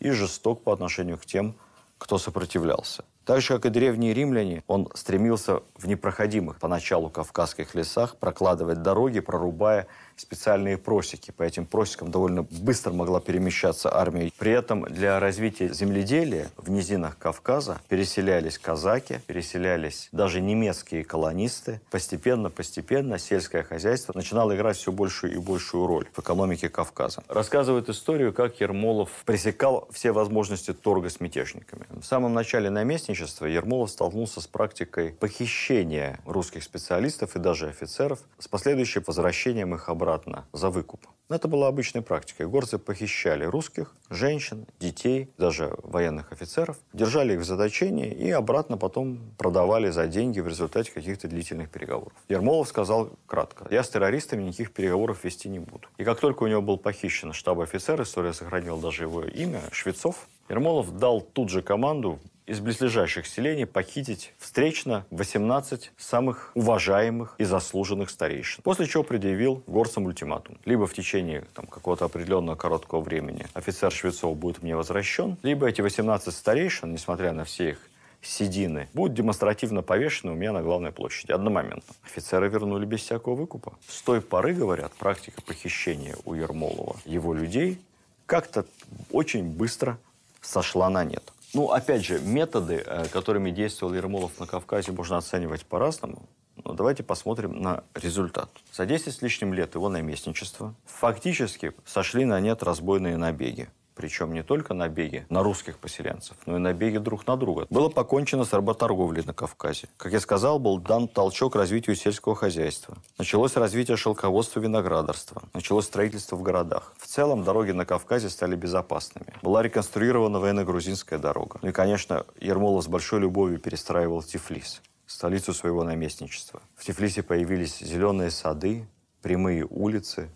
и 0.00 0.10
жесток 0.10 0.62
по 0.62 0.72
отношению 0.72 1.18
к 1.18 1.26
тем, 1.26 1.54
кто 1.98 2.18
сопротивлялся. 2.18 3.04
Так 3.24 3.40
же, 3.40 3.54
как 3.54 3.66
и 3.66 3.70
древние 3.70 4.14
римляне, 4.14 4.62
он 4.66 4.88
стремился 4.94 5.62
в 5.76 5.88
непроходимых 5.88 6.58
поначалу 6.58 7.10
кавказских 7.10 7.74
лесах 7.74 8.16
прокладывать 8.16 8.82
дороги, 8.82 9.20
прорубая 9.20 9.88
специальные 10.20 10.78
просеки. 10.78 11.30
По 11.30 11.42
этим 11.42 11.66
просекам 11.66 12.10
довольно 12.10 12.42
быстро 12.42 12.92
могла 12.92 13.20
перемещаться 13.20 13.94
армия. 13.94 14.32
При 14.38 14.52
этом 14.52 14.82
для 14.84 15.20
развития 15.20 15.72
земледелия 15.72 16.48
в 16.56 16.70
низинах 16.70 17.18
Кавказа 17.18 17.78
переселялись 17.88 18.58
казаки, 18.58 19.20
переселялись 19.26 20.08
даже 20.12 20.40
немецкие 20.40 21.04
колонисты. 21.04 21.80
Постепенно, 21.90 22.50
постепенно 22.50 23.18
сельское 23.18 23.62
хозяйство 23.62 24.12
начинало 24.14 24.56
играть 24.56 24.76
все 24.76 24.92
большую 24.92 25.34
и 25.34 25.38
большую 25.38 25.86
роль 25.86 26.08
в 26.14 26.20
экономике 26.20 26.68
Кавказа. 26.68 27.22
Рассказывает 27.28 27.88
историю, 27.88 28.32
как 28.32 28.60
Ермолов 28.60 29.10
пресекал 29.24 29.88
все 29.90 30.12
возможности 30.12 30.72
торга 30.72 31.10
с 31.10 31.20
мятежниками. 31.20 31.86
В 31.90 32.04
самом 32.04 32.32
начале 32.34 32.70
наместничества 32.70 33.46
Ермолов 33.46 33.90
столкнулся 33.90 34.40
с 34.40 34.46
практикой 34.46 35.12
похищения 35.12 36.20
русских 36.24 36.62
специалистов 36.62 37.36
и 37.36 37.38
даже 37.38 37.68
офицеров 37.68 38.20
с 38.38 38.48
последующим 38.48 39.02
возвращением 39.06 39.74
их 39.74 39.88
обратно 39.88 40.05
за 40.52 40.70
выкуп. 40.70 41.06
Это 41.28 41.48
была 41.48 41.66
обычной 41.66 42.02
практикой. 42.02 42.46
Горцы 42.46 42.78
похищали 42.78 43.44
русских, 43.44 43.96
женщин, 44.10 44.64
детей, 44.78 45.28
даже 45.38 45.74
военных 45.82 46.30
офицеров, 46.30 46.78
держали 46.92 47.34
их 47.34 47.40
в 47.40 47.44
заточении 47.44 48.12
и 48.12 48.30
обратно 48.30 48.76
потом 48.76 49.18
продавали 49.36 49.90
за 49.90 50.06
деньги 50.06 50.38
в 50.38 50.46
результате 50.46 50.92
каких-то 50.92 51.26
длительных 51.26 51.68
переговоров. 51.68 52.12
Ермолов 52.28 52.68
сказал 52.68 53.10
кратко, 53.26 53.66
я 53.70 53.82
с 53.82 53.88
террористами 53.88 54.44
никаких 54.44 54.72
переговоров 54.72 55.24
вести 55.24 55.48
не 55.48 55.58
буду. 55.58 55.88
И 55.96 56.04
как 56.04 56.20
только 56.20 56.44
у 56.44 56.46
него 56.46 56.62
был 56.62 56.78
похищен 56.78 57.32
штаб-офицер, 57.32 58.00
история 58.00 58.32
сохранила 58.32 58.80
даже 58.80 59.02
его 59.02 59.24
имя, 59.24 59.62
Швецов, 59.72 60.28
Ермолов 60.48 60.96
дал 60.96 61.20
тут 61.20 61.48
же 61.48 61.60
команду 61.60 62.20
из 62.46 62.60
близлежащих 62.60 63.26
селений 63.26 63.66
похитить 63.66 64.32
встречно 64.38 65.04
18 65.10 65.92
самых 65.96 66.52
уважаемых 66.54 67.34
и 67.38 67.44
заслуженных 67.44 68.10
старейшин. 68.10 68.62
После 68.62 68.86
чего 68.86 69.02
предъявил 69.02 69.62
горцам 69.66 70.06
ультиматум. 70.06 70.58
Либо 70.64 70.86
в 70.86 70.94
течение 70.94 71.44
там, 71.54 71.66
какого-то 71.66 72.04
определенного 72.04 72.56
короткого 72.56 73.00
времени 73.00 73.46
офицер 73.54 73.92
Швецов 73.92 74.36
будет 74.36 74.62
мне 74.62 74.76
возвращен, 74.76 75.36
либо 75.42 75.68
эти 75.68 75.80
18 75.80 76.32
старейшин, 76.32 76.92
несмотря 76.92 77.32
на 77.32 77.44
все 77.44 77.70
их 77.70 77.90
седины, 78.22 78.88
будут 78.94 79.14
демонстративно 79.14 79.82
повешены 79.82 80.32
у 80.32 80.34
меня 80.34 80.52
на 80.52 80.62
главной 80.62 80.92
площади 80.92 81.32
одномоментно. 81.32 81.94
Офицеры 82.04 82.48
вернули 82.48 82.84
без 82.84 83.00
всякого 83.00 83.34
выкупа. 83.34 83.74
С 83.88 84.02
той 84.02 84.20
поры, 84.20 84.54
говорят, 84.54 84.92
практика 84.94 85.42
похищения 85.42 86.16
у 86.24 86.34
Ермолова 86.34 86.96
его 87.04 87.34
людей 87.34 87.80
как-то 88.26 88.66
очень 89.10 89.44
быстро 89.44 89.98
сошла 90.40 90.88
на 90.90 91.04
нет. 91.04 91.22
Ну, 91.56 91.70
опять 91.70 92.04
же, 92.04 92.20
методы, 92.20 92.84
э, 92.84 93.06
которыми 93.08 93.50
действовал 93.50 93.94
Ермолов 93.94 94.38
на 94.38 94.46
Кавказе, 94.46 94.92
можно 94.92 95.16
оценивать 95.16 95.64
по-разному. 95.64 96.28
Но 96.62 96.74
давайте 96.74 97.02
посмотрим 97.02 97.62
на 97.62 97.82
результат. 97.94 98.50
За 98.74 98.84
10 98.84 99.14
с 99.14 99.22
лишним 99.22 99.54
лет 99.54 99.74
его 99.74 99.88
наместничества 99.88 100.74
фактически 100.84 101.72
сошли 101.86 102.26
на 102.26 102.40
нет 102.40 102.62
разбойные 102.62 103.16
набеги. 103.16 103.70
Причем 103.96 104.34
не 104.34 104.42
только 104.42 104.74
набеги 104.74 105.24
на 105.30 105.42
русских 105.42 105.78
поселенцев, 105.78 106.36
но 106.44 106.56
и 106.56 106.60
набеги 106.60 106.98
друг 106.98 107.26
на 107.26 107.36
друга. 107.36 107.66
Было 107.70 107.88
покончено 107.88 108.44
с 108.44 108.52
работорговлей 108.52 109.24
на 109.24 109.32
Кавказе. 109.32 109.88
Как 109.96 110.12
я 110.12 110.20
сказал, 110.20 110.58
был 110.58 110.76
дан 110.78 111.08
толчок 111.08 111.56
развитию 111.56 111.96
сельского 111.96 112.36
хозяйства. 112.36 112.98
Началось 113.16 113.56
развитие 113.56 113.96
шелководства 113.96 114.60
виноградарства. 114.60 115.42
Началось 115.54 115.86
строительство 115.86 116.36
в 116.36 116.42
городах. 116.42 116.92
В 116.98 117.06
целом 117.06 117.42
дороги 117.42 117.70
на 117.70 117.86
Кавказе 117.86 118.28
стали 118.28 118.54
безопасными. 118.54 119.32
Была 119.40 119.62
реконструирована 119.62 120.40
военно-грузинская 120.40 121.18
дорога. 121.18 121.58
Ну 121.62 121.70
и, 121.70 121.72
конечно, 121.72 122.26
Ермолов 122.38 122.84
с 122.84 122.88
большой 122.88 123.20
любовью 123.20 123.58
перестраивал 123.58 124.22
Тифлис, 124.22 124.82
столицу 125.06 125.54
своего 125.54 125.84
наместничества. 125.84 126.60
В 126.76 126.84
Тифлисе 126.84 127.22
появились 127.22 127.78
зеленые 127.78 128.30
сады, 128.30 128.86
прямые 129.22 129.64
улицы. 129.64 130.28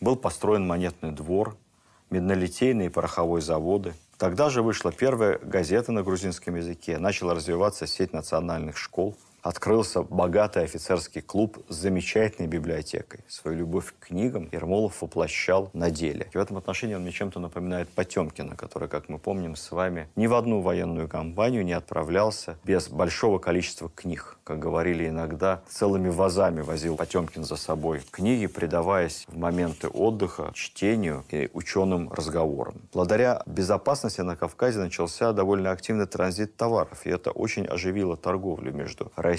Был 0.00 0.14
построен 0.14 0.64
монетный 0.64 1.10
двор– 1.10 1.56
меднолитейные 2.10 2.90
пороховые 2.90 3.42
заводы. 3.42 3.94
Тогда 4.16 4.50
же 4.50 4.62
вышла 4.62 4.92
первая 4.92 5.38
газета 5.38 5.92
на 5.92 6.02
грузинском 6.02 6.56
языке, 6.56 6.98
начала 6.98 7.34
развиваться 7.34 7.86
сеть 7.86 8.12
национальных 8.12 8.76
школ– 8.76 9.16
открылся 9.48 10.02
богатый 10.02 10.62
офицерский 10.62 11.22
клуб 11.22 11.64
с 11.70 11.74
замечательной 11.74 12.48
библиотекой. 12.48 13.20
Свою 13.28 13.58
любовь 13.58 13.94
к 13.98 14.08
книгам 14.08 14.48
Ермолов 14.52 15.00
воплощал 15.00 15.70
на 15.72 15.90
деле. 15.90 16.28
И 16.34 16.36
в 16.36 16.40
этом 16.40 16.58
отношении 16.58 16.94
он 16.94 17.02
мне 17.02 17.12
чем-то 17.12 17.40
напоминает 17.40 17.88
Потемкина, 17.88 18.56
который, 18.56 18.88
как 18.88 19.08
мы 19.08 19.18
помним 19.18 19.56
с 19.56 19.70
вами, 19.72 20.08
ни 20.16 20.26
в 20.26 20.34
одну 20.34 20.60
военную 20.60 21.08
кампанию 21.08 21.64
не 21.64 21.72
отправлялся 21.72 22.58
без 22.62 22.88
большого 22.90 23.38
количества 23.38 23.90
книг. 23.94 24.38
Как 24.44 24.58
говорили 24.58 25.08
иногда, 25.08 25.62
целыми 25.68 26.10
вазами 26.10 26.60
возил 26.60 26.96
Потемкин 26.96 27.44
за 27.44 27.56
собой 27.56 28.02
книги, 28.10 28.46
предаваясь 28.46 29.24
в 29.28 29.38
моменты 29.38 29.88
отдыха 29.88 30.50
чтению 30.54 31.24
и 31.30 31.48
ученым 31.54 32.12
разговорам. 32.12 32.74
Благодаря 32.92 33.42
безопасности 33.46 34.20
на 34.20 34.36
Кавказе 34.36 34.78
начался 34.78 35.32
довольно 35.32 35.70
активный 35.70 36.06
транзит 36.06 36.56
товаров, 36.56 37.06
и 37.06 37.10
это 37.10 37.30
очень 37.30 37.64
оживило 37.64 38.16
торговлю 38.16 38.72
между 38.72 39.10
Россией, 39.16 39.37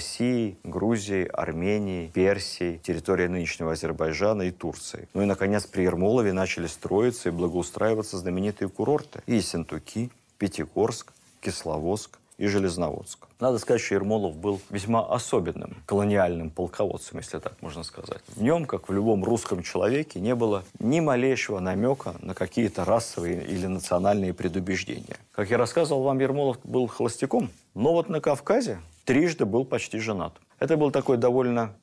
Грузией, 0.64 1.26
Арменией, 1.26 2.08
Персией, 2.08 2.78
территорией 2.78 3.28
нынешнего 3.28 3.72
Азербайджана 3.72 4.42
и 4.42 4.50
Турции. 4.50 5.08
Ну 5.14 5.22
и, 5.22 5.26
наконец, 5.26 5.66
при 5.66 5.82
Ермолове 5.82 6.32
начали 6.32 6.66
строиться 6.66 7.28
и 7.28 7.32
благоустраиваться 7.32 8.18
знаменитые 8.18 8.68
курорты. 8.68 9.22
И 9.26 9.40
Сентуки, 9.40 10.10
Пятигорск, 10.38 11.12
Кисловодск 11.40 12.19
и 12.40 12.46
Железноводск. 12.46 13.28
Надо 13.38 13.58
сказать, 13.58 13.82
что 13.82 13.94
Ермолов 13.94 14.34
был 14.34 14.62
весьма 14.70 15.04
особенным 15.06 15.76
колониальным 15.84 16.48
полководцем, 16.48 17.18
если 17.18 17.38
так 17.38 17.52
можно 17.60 17.82
сказать. 17.82 18.22
В 18.34 18.42
нем, 18.42 18.64
как 18.64 18.88
в 18.88 18.92
любом 18.94 19.22
русском 19.24 19.62
человеке, 19.62 20.20
не 20.20 20.34
было 20.34 20.64
ни 20.78 21.00
малейшего 21.00 21.60
намека 21.60 22.14
на 22.22 22.34
какие-то 22.34 22.86
расовые 22.86 23.44
или 23.44 23.66
национальные 23.66 24.32
предубеждения. 24.32 25.18
Как 25.32 25.50
я 25.50 25.58
рассказывал 25.58 26.02
вам, 26.02 26.18
Ермолов 26.18 26.56
был 26.64 26.86
холостяком, 26.86 27.50
но 27.74 27.92
вот 27.92 28.08
на 28.08 28.22
Кавказе 28.22 28.80
трижды 29.04 29.44
был 29.44 29.66
почти 29.66 29.98
женат. 29.98 30.32
Это 30.58 30.78
был 30.78 30.90
такой 30.90 31.18
довольно 31.18 31.74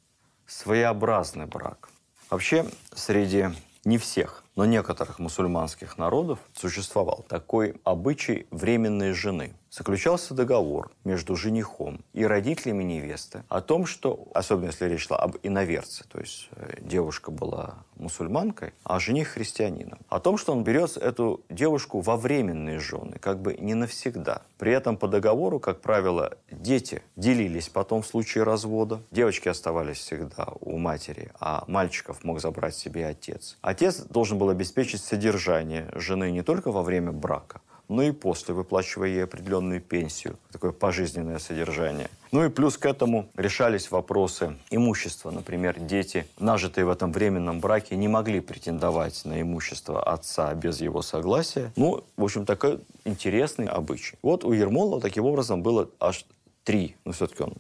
своеобразный 0.48 1.46
брак. 1.46 1.89
Вообще, 2.32 2.65
среди 2.96 3.50
не 3.86 4.00
всех, 4.00 4.43
но 4.58 4.65
некоторых 4.65 5.20
мусульманских 5.20 5.98
народов 5.98 6.39
существовал 6.54 7.24
такой 7.30 7.80
обычай 7.86 8.48
временной 8.52 9.13
жены– 9.13 9.54
заключался 9.70 10.34
договор 10.34 10.91
между 11.04 11.36
женихом 11.36 12.04
и 12.13 12.26
родителями 12.26 12.84
невесты 12.84 13.43
о 13.48 13.62
том, 13.62 13.86
что, 13.86 14.28
особенно 14.34 14.67
если 14.67 14.86
речь 14.86 15.08
шла 15.08 15.17
об 15.17 15.38
иноверце, 15.43 16.04
то 16.10 16.20
есть 16.20 16.50
э, 16.52 16.78
девушка 16.82 17.32
была 17.32 17.76
мусульманкой, 17.96 18.74
а 18.84 19.00
жених 19.00 19.30
христианином, 19.30 20.00
о 20.10 20.20
том, 20.20 20.38
что 20.38 20.52
он 20.52 20.63
берет 20.63 20.98
эту 20.98 21.41
девушку 21.50 22.00
во 22.00 22.17
временные 22.17 22.80
жены, 22.80 23.17
как 23.20 23.41
бы 23.41 23.56
не 23.56 23.74
навсегда. 23.74 24.43
При 24.58 24.72
этом 24.72 24.98
по 24.98 25.08
договору, 25.08 25.60
как 25.60 25.82
правило, 25.82 26.38
дети 26.52 27.02
делились 27.15 27.70
потом 27.70 28.02
в 28.02 28.08
случае 28.08 28.43
развода. 28.43 29.02
Девочки 29.12 29.48
оставались 29.48 29.98
всегда 29.98 30.48
у 30.60 30.78
матери, 30.78 31.32
а 31.39 31.63
мальчиков 31.67 32.24
мог 32.24 32.39
забрать 32.39 32.76
себе 32.76 33.08
отец. 33.08 33.58
Отец 33.62 33.98
должен 34.02 34.38
был 34.38 34.47
обеспечить 34.50 35.02
содержание 35.02 35.90
жены 35.96 36.32
не 36.32 36.44
только 36.44 36.72
во 36.72 36.84
время 36.84 37.12
брака, 37.12 37.62
но 37.90 38.04
и 38.04 38.12
после, 38.12 38.54
выплачивая 38.54 39.08
ей 39.10 39.24
определенную 39.24 39.82
пенсию, 39.82 40.38
такое 40.52 40.72
пожизненное 40.72 41.40
содержание. 41.40 42.10
Ну 42.32 42.44
и 42.44 42.50
плюс 42.50 42.78
к 42.78 42.86
этому 42.86 43.30
решались 43.36 43.90
вопросы 43.90 44.56
имущества. 44.70 45.32
Например, 45.32 45.80
дети, 45.80 46.28
нажитые 46.40 46.86
в 46.86 46.90
этом 46.90 47.14
временном 47.14 47.62
браке, 47.62 47.96
не 47.96 48.08
могли 48.08 48.42
претендовать 48.42 49.24
на 49.24 49.42
имущество 49.42 50.04
отца 50.04 50.54
без 50.54 50.82
его 50.82 51.02
согласия. 51.02 51.72
Ну, 51.78 52.04
в 52.18 52.24
общем, 52.24 52.46
такой 52.46 52.80
интересный 53.06 53.68
обычай. 53.68 54.18
Вот 54.22 54.44
у 54.44 54.52
Ермолова 54.52 55.00
таким 55.00 55.26
образом 55.26 55.64
было 55.64 55.90
аж 56.00 56.26
три, 56.64 56.98
ну 57.06 57.14
все-таки 57.14 57.44
он 57.44 57.54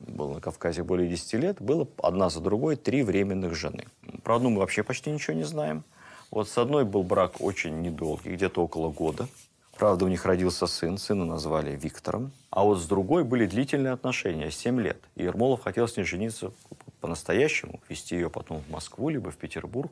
был 0.00 0.32
на 0.34 0.40
Кавказе 0.40 0.82
более 0.82 1.08
10 1.08 1.34
лет, 1.34 1.56
было 1.60 1.86
одна 2.02 2.30
за 2.30 2.40
другой 2.40 2.76
три 2.76 3.02
временных 3.02 3.54
жены. 3.54 3.86
Про 4.22 4.36
одну 4.36 4.50
мы 4.50 4.58
вообще 4.60 4.82
почти 4.82 5.10
ничего 5.10 5.34
не 5.34 5.44
знаем. 5.44 5.84
Вот 6.30 6.48
с 6.48 6.56
одной 6.58 6.84
был 6.84 7.02
брак 7.02 7.40
очень 7.40 7.80
недолгий, 7.82 8.32
где-то 8.32 8.62
около 8.62 8.90
года. 8.90 9.28
Правда, 9.76 10.04
у 10.04 10.08
них 10.08 10.24
родился 10.26 10.66
сын, 10.66 10.98
сына 10.98 11.24
назвали 11.24 11.74
Виктором. 11.74 12.32
А 12.50 12.62
вот 12.64 12.78
с 12.78 12.86
другой 12.86 13.24
были 13.24 13.46
длительные 13.46 13.92
отношения, 13.92 14.50
7 14.50 14.80
лет. 14.80 14.98
И 15.16 15.22
Ермолов 15.24 15.62
хотел 15.62 15.88
с 15.88 15.96
ней 15.96 16.04
жениться 16.04 16.52
по-настоящему, 17.00 17.80
вести 17.88 18.14
ее 18.14 18.30
потом 18.30 18.60
в 18.60 18.70
Москву, 18.70 19.08
либо 19.08 19.30
в 19.30 19.36
Петербург. 19.36 19.90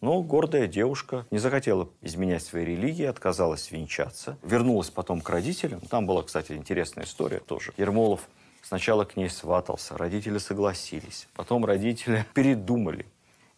Но 0.00 0.22
гордая 0.22 0.66
девушка 0.66 1.26
не 1.30 1.38
захотела 1.38 1.88
изменять 2.02 2.42
своей 2.42 2.66
религии, 2.66 3.04
отказалась 3.04 3.70
венчаться. 3.70 4.38
Вернулась 4.42 4.90
потом 4.90 5.20
к 5.20 5.28
родителям. 5.28 5.80
Там 5.80 6.06
была, 6.06 6.22
кстати, 6.22 6.52
интересная 6.52 7.04
история 7.04 7.38
тоже. 7.38 7.72
Ермолов 7.76 8.28
сначала 8.62 9.04
к 9.04 9.16
ней 9.16 9.30
сватался, 9.30 9.96
родители 9.96 10.38
согласились. 10.38 11.28
Потом 11.34 11.64
родители 11.64 12.26
передумали 12.34 13.06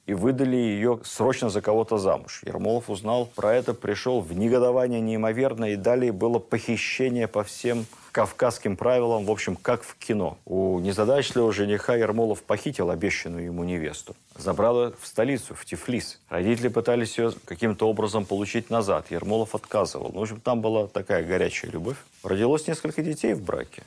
и 0.08 0.14
выдали 0.14 0.56
ее 0.56 1.00
срочно 1.04 1.50
за 1.50 1.60
кого-то 1.60 1.98
замуж. 1.98 2.40
Ермолов 2.46 2.88
узнал 2.88 3.26
про 3.26 3.54
это, 3.54 3.74
пришел 3.74 4.22
в 4.22 4.32
негодование 4.32 5.02
неимоверное, 5.02 5.74
и 5.74 5.76
далее 5.76 6.12
было 6.12 6.38
похищение 6.38 7.28
по 7.28 7.44
всем 7.44 7.84
кавказским 8.10 8.78
правилам, 8.78 9.26
в 9.26 9.30
общем, 9.30 9.54
как 9.54 9.82
в 9.82 9.94
кино. 9.96 10.38
У 10.46 10.78
незадачливого 10.80 11.52
жениха 11.52 11.94
Ермолов 11.94 12.42
похитил 12.42 12.88
обещанную 12.88 13.44
ему 13.44 13.64
невесту. 13.64 14.16
Забрал 14.34 14.86
ее 14.86 14.92
в 14.98 15.06
столицу, 15.06 15.54
в 15.54 15.66
Тифлис. 15.66 16.18
Родители 16.30 16.68
пытались 16.68 17.18
ее 17.18 17.32
каким-то 17.44 17.86
образом 17.86 18.24
получить 18.24 18.70
назад. 18.70 19.10
Ермолов 19.10 19.54
отказывал. 19.54 20.10
Ну, 20.14 20.20
в 20.20 20.22
общем, 20.22 20.40
там 20.40 20.62
была 20.62 20.86
такая 20.86 21.22
горячая 21.22 21.70
любовь. 21.70 21.98
Родилось 22.24 22.66
несколько 22.66 23.02
детей 23.02 23.34
в 23.34 23.42
браке. 23.42 23.82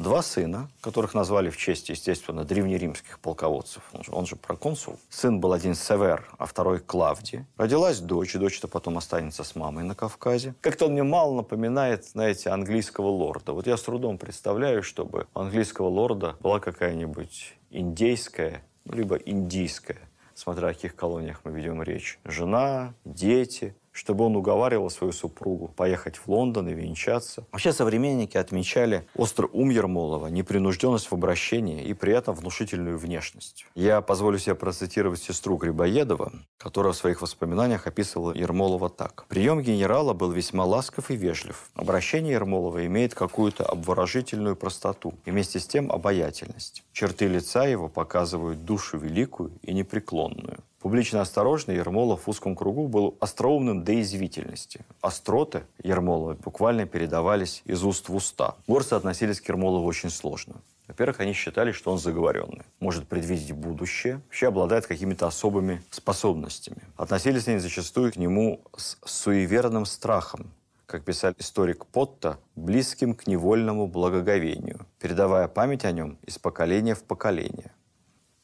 Два 0.00 0.22
сына, 0.22 0.70
которых 0.80 1.12
назвали 1.12 1.50
в 1.50 1.58
честь, 1.58 1.90
естественно, 1.90 2.44
древнеримских 2.44 3.18
полководцев. 3.18 3.82
Он 3.92 4.02
же, 4.02 4.12
он 4.12 4.26
же 4.26 4.34
проконсул. 4.34 4.98
Сын 5.10 5.40
был 5.40 5.52
один 5.52 5.74
Север, 5.74 6.26
а 6.38 6.46
второй 6.46 6.80
Клавди. 6.80 7.44
Родилась 7.58 7.98
дочь, 7.98 8.34
и 8.34 8.38
дочь-то 8.38 8.66
потом 8.66 8.96
останется 8.96 9.44
с 9.44 9.54
мамой 9.54 9.84
на 9.84 9.94
Кавказе. 9.94 10.54
Как-то 10.62 10.86
он 10.86 10.92
мне 10.92 11.02
мало 11.02 11.34
напоминает, 11.34 12.06
знаете, 12.06 12.48
английского 12.48 13.08
лорда. 13.08 13.52
Вот 13.52 13.66
я 13.66 13.76
с 13.76 13.82
трудом 13.82 14.16
представляю, 14.16 14.82
чтобы 14.82 15.26
у 15.34 15.40
английского 15.40 15.88
лорда 15.88 16.34
была 16.40 16.60
какая-нибудь 16.60 17.58
индейская, 17.68 18.64
либо 18.86 19.16
индийская, 19.16 20.00
смотря 20.34 20.68
о 20.68 20.72
каких 20.72 20.96
колониях 20.96 21.42
мы 21.44 21.52
ведем 21.52 21.82
речь. 21.82 22.18
Жена, 22.24 22.94
дети, 23.04 23.76
чтобы 23.92 24.24
он 24.24 24.36
уговаривал 24.36 24.90
свою 24.90 25.12
супругу 25.12 25.68
поехать 25.68 26.16
в 26.16 26.28
Лондон 26.28 26.68
и 26.68 26.74
венчаться. 26.74 27.44
Вообще 27.52 27.72
современники 27.72 28.36
отмечали 28.36 29.06
острый 29.14 29.48
ум 29.52 29.70
Ермолова, 29.70 30.28
непринужденность 30.28 31.10
в 31.10 31.12
обращении 31.12 31.82
и 31.84 31.94
при 31.94 32.12
этом 32.12 32.34
внушительную 32.34 32.98
внешность. 32.98 33.66
Я 33.74 34.00
позволю 34.00 34.38
себе 34.38 34.54
процитировать 34.54 35.22
сестру 35.22 35.56
Грибоедова, 35.56 36.32
которая 36.58 36.92
в 36.92 36.96
своих 36.96 37.22
воспоминаниях 37.22 37.86
описывала 37.86 38.32
Ермолова 38.32 38.90
так. 38.90 39.26
«Прием 39.28 39.60
генерала 39.60 40.12
был 40.12 40.30
весьма 40.30 40.64
ласков 40.64 41.10
и 41.10 41.16
вежлив. 41.16 41.70
Обращение 41.74 42.32
Ермолова 42.32 42.86
имеет 42.86 43.14
какую-то 43.14 43.64
обворожительную 43.64 44.56
простоту 44.56 45.14
и 45.24 45.30
вместе 45.30 45.58
с 45.58 45.66
тем 45.66 45.90
обаятельность. 45.90 46.84
Черты 46.92 47.26
лица 47.26 47.64
его 47.64 47.88
показывают 47.88 48.64
душу 48.64 48.98
великую 48.98 49.52
и 49.62 49.72
непреклонную. 49.72 50.58
Публично 50.80 51.20
осторожный 51.20 51.76
Ермолов 51.76 52.26
в 52.26 52.30
узком 52.30 52.56
кругу 52.56 52.88
был 52.88 53.14
остроумным 53.20 53.84
до 53.84 54.00
извительности. 54.00 54.80
Остроты 55.02 55.64
Ермолова 55.82 56.34
буквально 56.34 56.86
передавались 56.86 57.60
из 57.66 57.84
уст 57.84 58.08
в 58.08 58.14
уста. 58.14 58.56
Горцы 58.66 58.94
относились 58.94 59.42
к 59.42 59.48
Ермолову 59.50 59.86
очень 59.86 60.08
сложно. 60.08 60.54
Во-первых, 60.88 61.20
они 61.20 61.34
считали, 61.34 61.72
что 61.72 61.92
он 61.92 61.98
заговоренный, 61.98 62.64
может 62.80 63.06
предвидеть 63.06 63.52
будущее, 63.52 64.22
вообще 64.24 64.48
обладает 64.48 64.86
какими-то 64.86 65.26
особыми 65.26 65.82
способностями. 65.90 66.82
Относились 66.96 67.46
они 67.46 67.58
зачастую 67.58 68.10
к 68.10 68.16
нему 68.16 68.62
с 68.74 68.96
суеверным 69.04 69.84
страхом, 69.84 70.50
как 70.86 71.04
писал 71.04 71.34
историк 71.38 71.84
Потта, 71.86 72.38
близким 72.56 73.14
к 73.14 73.26
невольному 73.26 73.86
благоговению, 73.86 74.86
передавая 74.98 75.46
память 75.46 75.84
о 75.84 75.92
нем 75.92 76.18
из 76.26 76.38
поколения 76.38 76.94
в 76.94 77.04
поколение. 77.04 77.70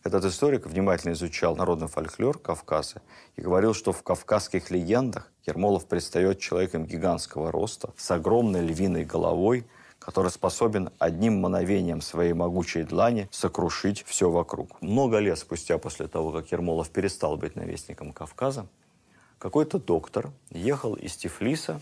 Этот 0.06 0.24
историк 0.24 0.66
внимательно 0.66 1.14
изучал 1.14 1.56
народный 1.56 1.88
фольклор 1.88 2.38
Кавказа 2.38 3.02
и 3.34 3.40
говорил, 3.40 3.74
что 3.74 3.90
в 3.90 4.04
кавказских 4.04 4.70
легендах 4.70 5.32
Ермолов 5.44 5.86
предстает 5.86 6.38
человеком 6.38 6.86
гигантского 6.86 7.50
роста, 7.50 7.92
с 7.96 8.08
огромной 8.12 8.64
львиной 8.64 9.04
головой, 9.04 9.66
который 9.98 10.30
способен 10.30 10.90
одним 11.00 11.40
мановением 11.40 12.00
своей 12.00 12.34
могучей 12.34 12.84
длани 12.84 13.28
сокрушить 13.32 14.04
все 14.06 14.30
вокруг. 14.30 14.80
Много 14.80 15.18
лет 15.18 15.40
спустя 15.40 15.76
после 15.76 16.06
того, 16.06 16.30
как 16.30 16.52
Ермолов 16.52 16.88
перестал 16.90 17.36
быть 17.36 17.56
навестником 17.56 18.12
Кавказа, 18.12 18.68
какой-то 19.40 19.80
доктор 19.80 20.30
ехал 20.50 20.94
из 20.94 21.16
Тифлиса 21.16 21.80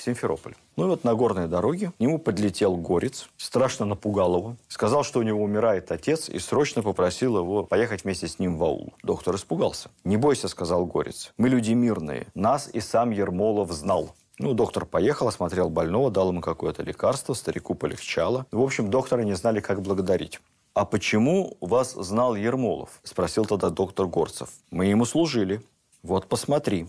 в 0.00 0.02
Симферополь. 0.02 0.54
Ну 0.76 0.86
и 0.86 0.88
вот 0.88 1.04
на 1.04 1.14
горной 1.14 1.46
дороге 1.46 1.92
к 1.96 2.00
нему 2.00 2.18
подлетел 2.18 2.76
горец, 2.76 3.28
страшно 3.36 3.84
напугал 3.84 4.36
его, 4.36 4.56
сказал, 4.68 5.04
что 5.04 5.20
у 5.20 5.22
него 5.22 5.42
умирает 5.42 5.92
отец, 5.92 6.28
и 6.28 6.38
срочно 6.38 6.82
попросил 6.82 7.38
его 7.38 7.64
поехать 7.64 8.04
вместе 8.04 8.26
с 8.26 8.38
ним 8.38 8.56
в 8.56 8.64
аул. 8.64 8.94
Доктор 9.02 9.36
испугался. 9.36 9.90
«Не 10.04 10.16
бойся»,— 10.16 10.48
сказал 10.48 10.86
горец,— 10.86 11.32
«мы 11.36 11.48
люди 11.48 11.72
мирные, 11.72 12.26
нас 12.34 12.68
и 12.72 12.80
сам 12.80 13.10
Ермолов 13.10 13.70
знал». 13.72 14.14
Ну, 14.38 14.54
доктор 14.54 14.86
поехал, 14.86 15.28
осмотрел 15.28 15.68
больного, 15.68 16.10
дал 16.10 16.30
ему 16.30 16.40
какое-то 16.40 16.82
лекарство, 16.82 17.34
старику 17.34 17.74
полегчало. 17.74 18.46
В 18.50 18.62
общем, 18.62 18.88
доктора 18.88 19.20
не 19.20 19.34
знали, 19.34 19.60
как 19.60 19.82
благодарить. 19.82 20.40
«А 20.72 20.86
почему 20.86 21.58
вас 21.60 21.92
знал 21.92 22.34
Ермолов?»– 22.34 23.00
спросил 23.02 23.44
тогда 23.44 23.68
доктор 23.68 24.06
Горцев. 24.06 24.48
«Мы 24.70 24.86
ему 24.86 25.04
служили». 25.04 25.60
«Вот 26.02 26.26
посмотри», 26.26 26.86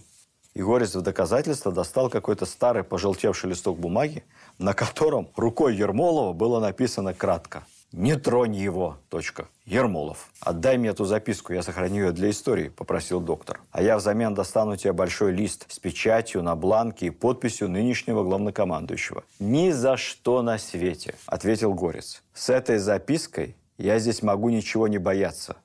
и 0.53 0.61
Горец 0.61 0.95
в 0.95 1.01
доказательство 1.01 1.71
достал 1.71 2.09
какой-то 2.09 2.45
старый 2.45 2.83
пожелтевший 2.83 3.49
листок 3.49 3.79
бумаги, 3.79 4.23
на 4.57 4.73
котором 4.73 5.29
рукой 5.35 5.75
Ермолова 5.75 6.33
было 6.33 6.59
написано 6.59 7.13
кратко 7.13 7.63
«Не 7.91 8.15
тронь 8.15 8.55
его. 8.55 8.97
Точка. 9.09 9.47
Ермолов. 9.65 10.29
Отдай 10.39 10.77
мне 10.77 10.89
эту 10.89 11.03
записку, 11.03 11.51
я 11.51 11.61
сохраню 11.61 12.05
ее 12.05 12.11
для 12.13 12.29
истории»,– 12.29 12.69
попросил 12.77 13.19
доктор. 13.19 13.59
«А 13.71 13.83
я 13.83 13.97
взамен 13.97 14.33
достану 14.33 14.77
тебе 14.77 14.93
большой 14.93 15.33
лист 15.33 15.65
с 15.69 15.77
печатью 15.77 16.41
на 16.41 16.55
бланке 16.55 17.07
и 17.07 17.09
подписью 17.09 17.69
нынешнего 17.69 18.23
главнокомандующего». 18.23 19.25
«Ни 19.39 19.71
за 19.71 19.97
что 19.97 20.41
на 20.41 20.57
свете»,– 20.57 21.15
ответил 21.25 21.73
Горец. 21.73 22.23
«С 22.33 22.49
этой 22.49 22.77
запиской 22.77 23.57
я 23.77 23.99
здесь 23.99 24.23
могу 24.23 24.49
ничего 24.49 24.87
не 24.87 24.97
бояться. 24.97 25.57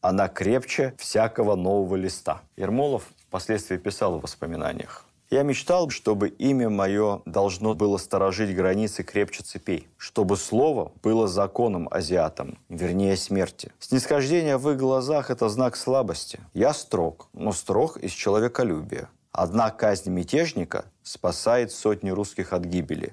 Она 0.00 0.28
крепче 0.28 0.94
всякого 0.96 1.56
нового 1.56 1.96
листа». 1.96 2.40
Ермолов 2.56 3.04
впоследствии 3.28 3.76
писал 3.76 4.18
в 4.18 4.22
воспоминаниях. 4.22 5.04
Я 5.28 5.42
мечтал, 5.42 5.90
чтобы 5.90 6.28
имя 6.28 6.70
мое 6.70 7.20
должно 7.24 7.74
было 7.74 7.98
сторожить 7.98 8.54
границы 8.54 9.02
крепче 9.02 9.42
цепей, 9.42 9.88
чтобы 9.96 10.36
слово 10.36 10.92
было 11.02 11.26
законом 11.26 11.88
азиатам, 11.90 12.58
вернее 12.68 13.16
смерти. 13.16 13.72
Снисхождение 13.80 14.56
в 14.56 14.70
их 14.70 14.78
глазах– 14.78 15.30
это 15.30 15.48
знак 15.48 15.76
слабости. 15.76 16.38
Я 16.54 16.72
строг, 16.72 17.28
но 17.32 17.50
строг 17.50 17.96
из 17.96 18.12
человеколюбия. 18.12 19.08
Одна 19.32 19.70
казнь 19.70 20.10
мятежника 20.10 20.84
спасает 21.02 21.72
сотни 21.72 22.10
русских 22.10 22.52
от 22.52 22.64
гибели 22.64 23.12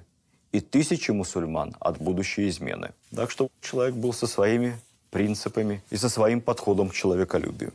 и 0.51 0.61
тысячи 0.61 1.09
мусульман 1.09 1.75
от 1.79 1.97
будущей 1.97 2.47
измены. 2.47 2.91
Так 3.13 3.31
что 3.31 3.49
человек 3.59 3.95
был 3.95 4.13
со 4.13 4.27
своими 4.27 4.77
принципами 5.09 5.81
и 5.89 5.97
со 5.97 6.09
своим 6.09 6.41
подходом 6.41 6.89
к 6.89 6.93
человеколюбию. 6.93 7.73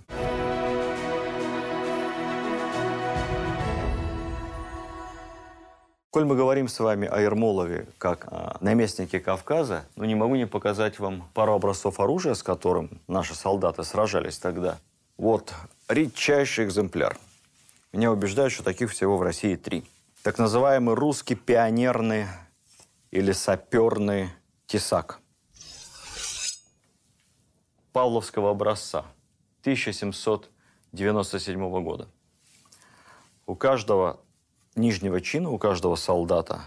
Коль 6.11 6.25
мы 6.25 6.37
говорим 6.37 6.69
с 6.69 6.81
вами 6.81 7.07
о 7.07 7.21
Ермолове 7.21 7.87
как 7.99 8.33
о 8.33 8.57
наместнике 8.63 9.21
Кавказа, 9.21 9.85
ну 9.95 10.07
не 10.07 10.15
могу 10.15 10.37
не 10.37 10.47
показать 10.47 10.99
вам 10.99 11.29
пару 11.35 11.53
образцов 11.53 12.01
оружия, 12.01 12.33
с 12.33 12.43
которым 12.43 12.99
наши 13.09 13.35
солдаты 13.35 13.85
сражались 13.85 14.39
тогда. 14.39 14.79
Вот 15.19 15.53
редчайший 15.87 16.65
экземпляр. 16.65 17.19
Меня 17.93 18.11
убеждают, 18.11 18.55
что 18.55 18.63
таких 18.63 18.91
всего 18.91 19.19
в 19.19 19.23
России 19.23 19.55
три. 19.57 19.85
Так 20.23 20.39
называемый 20.39 20.95
русский 20.95 21.35
пионерный 21.35 22.25
или 23.11 23.33
саперный 23.33 24.31
тесак. 24.67 25.21
Павловского 27.93 28.53
образца 28.53 29.05
1797 29.61 31.83
года. 31.83 32.09
У 33.45 33.55
каждого 33.55 34.21
нижнего 34.75 35.21
чина 35.21 35.51
у 35.51 35.59
каждого 35.59 35.97
солдата, 35.97 36.63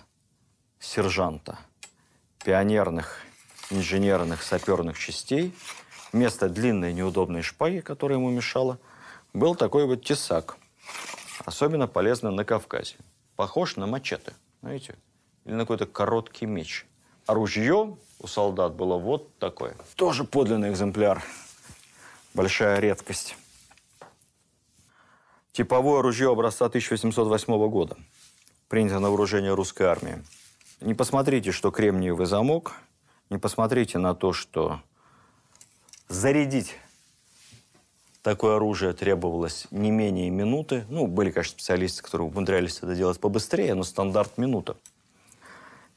сержанта, 0.80 1.60
пионерных, 2.44 3.20
инженерных, 3.70 4.44
саперных 4.44 4.98
частей, 4.98 5.54
вместо 6.12 6.50
длинной 6.50 6.94
неудобной 6.94 7.42
шпаги, 7.42 7.80
которая 7.80 8.18
ему 8.18 8.30
мешала, 8.30 8.80
был 9.34 9.56
такой 9.56 9.86
вот 9.86 10.04
тесак. 10.04 10.58
Особенно 11.46 11.88
полезный 11.88 12.32
на 12.32 12.44
Кавказе. 12.44 12.96
Похож 13.36 13.76
на 13.76 13.88
мачете, 13.88 14.34
знаете, 14.62 14.96
или 15.46 15.54
на 15.54 15.64
какой-то 15.64 15.86
короткий 15.86 16.46
меч. 16.46 16.86
А 17.26 17.34
ружье 17.34 17.98
у 18.20 18.28
солдат 18.28 18.74
было 18.74 18.98
вот 18.98 19.38
такое. 19.38 19.76
Тоже 19.96 20.24
подлинный 20.24 20.70
экземпляр. 20.70 21.24
Большая 22.34 22.80
редкость. 22.80 23.36
Типовое 25.54 26.02
ружье 26.02 26.32
образца 26.32 26.68
1808 26.68 27.70
года. 27.70 27.98
Принято 28.70 29.00
на 29.00 29.10
вооружение 29.10 29.54
русской 29.54 29.84
армии. 29.84 30.24
Не 30.80 30.94
посмотрите, 30.94 31.52
что 31.52 31.72
кремниевый 31.72 32.26
замок. 32.26 32.74
Не 33.30 33.38
посмотрите 33.38 33.98
на 33.98 34.16
то, 34.16 34.32
что 34.32 34.80
зарядить 36.08 36.78
такое 38.22 38.56
оружие 38.56 38.94
требовалось 38.94 39.68
не 39.72 39.92
менее 39.92 40.30
минуты. 40.30 40.86
Ну, 40.90 41.08
были, 41.08 41.32
конечно, 41.32 41.52
специалисты, 41.52 42.02
которые 42.02 42.30
умудрялись 42.30 42.78
это 42.78 42.96
делать 42.96 43.20
побыстрее, 43.20 43.74
но 43.74 43.84
стандарт 43.84 44.38
минута. 44.38 44.78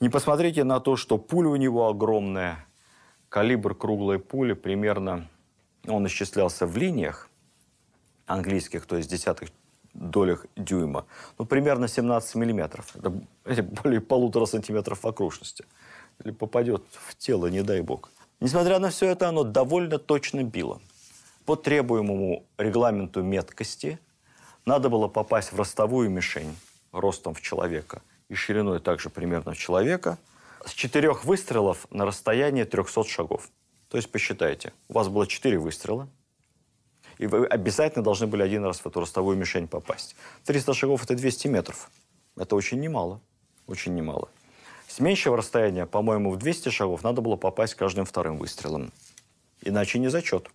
Не 0.01 0.09
посмотрите 0.09 0.65
на 0.65 0.81
то, 0.81 0.97
что 0.97 1.17
пуля 1.17 1.51
у 1.51 1.57
него 1.57 1.89
огромная. 1.89 2.67
Калибр 3.29 3.77
круглой 3.77 4.19
пули 4.19 4.55
примерно, 4.55 5.29
он 5.87 6.07
исчислялся 6.09 6.67
в 6.67 6.77
линиях, 6.77 7.29
английских, 8.27 8.87
то 8.87 8.97
есть 8.97 9.11
десятых 9.11 9.51
долях 9.93 10.47
дюйма, 10.57 11.07
ну, 11.39 11.45
примерно 11.45 11.89
17 11.89 12.35
миллиметров. 12.35 12.95
Это 12.97 13.11
более 13.83 14.01
полутора 14.01 14.47
сантиметров 14.47 15.05
окружности. 15.05 15.65
или 16.23 16.33
попадет 16.33 16.83
в 16.91 17.15
тело, 17.17 17.47
не 17.47 17.63
дай 17.63 17.81
бог. 17.81 18.11
Несмотря 18.41 18.79
на 18.79 18.91
все 18.91 19.07
это, 19.07 19.29
оно 19.29 19.45
довольно 19.45 19.99
точно 19.99 20.43
било. 20.43 20.81
По 21.47 21.57
требуемому 21.57 22.45
регламенту 22.59 23.23
меткости 23.23 23.99
надо 24.65 24.89
было 24.89 25.09
попасть 25.09 25.53
в 25.53 25.59
ростовую 25.59 26.11
мишень 26.11 26.57
ростом 26.93 27.35
в 27.35 27.41
человека 27.41 28.03
и 28.29 28.35
шириной 28.35 28.81
также 28.81 29.11
примерно 29.11 29.53
в 29.53 29.59
человека 29.59 30.19
с 30.65 30.73
четырех 30.73 31.25
выстрелов 31.25 31.87
на 31.91 32.07
расстояние 32.07 32.65
300 32.65 33.05
шагов. 33.05 33.51
То 33.89 33.99
есть 33.99 34.11
посчитайте, 34.11 34.73
у 34.89 34.95
вас 34.95 35.09
было 35.09 35.27
четыре 35.27 35.59
выстрела, 35.59 36.09
и 37.19 37.27
вы 37.27 37.47
обязательно 37.47 38.05
должны 38.05 38.27
были 38.27 38.43
один 38.43 38.65
раз 38.65 38.81
в 38.81 38.87
эту 38.87 39.01
ростовую 39.01 39.37
мишень 39.37 39.69
попасть. 39.69 40.17
300 40.45 40.75
шагов– 40.75 41.03
это 41.05 41.15
200 41.15 41.49
метров. 41.49 41.91
Это 42.37 42.57
очень 42.57 42.81
немало. 42.81 43.21
Очень 43.67 43.95
немало. 43.95 44.29
С 44.89 45.01
меньшего 45.01 45.37
расстояния, 45.37 45.87
по-моему, 45.87 46.31
в 46.31 46.37
200 46.37 46.69
шагов 46.69 47.03
надо 47.03 47.21
было 47.21 47.37
попасть 47.37 47.75
каждым 47.75 48.05
вторым 48.05 48.39
выстрелом. 48.39 48.93
Иначе 49.63 49.99
не 49.99 50.09
зачет. 50.09 50.51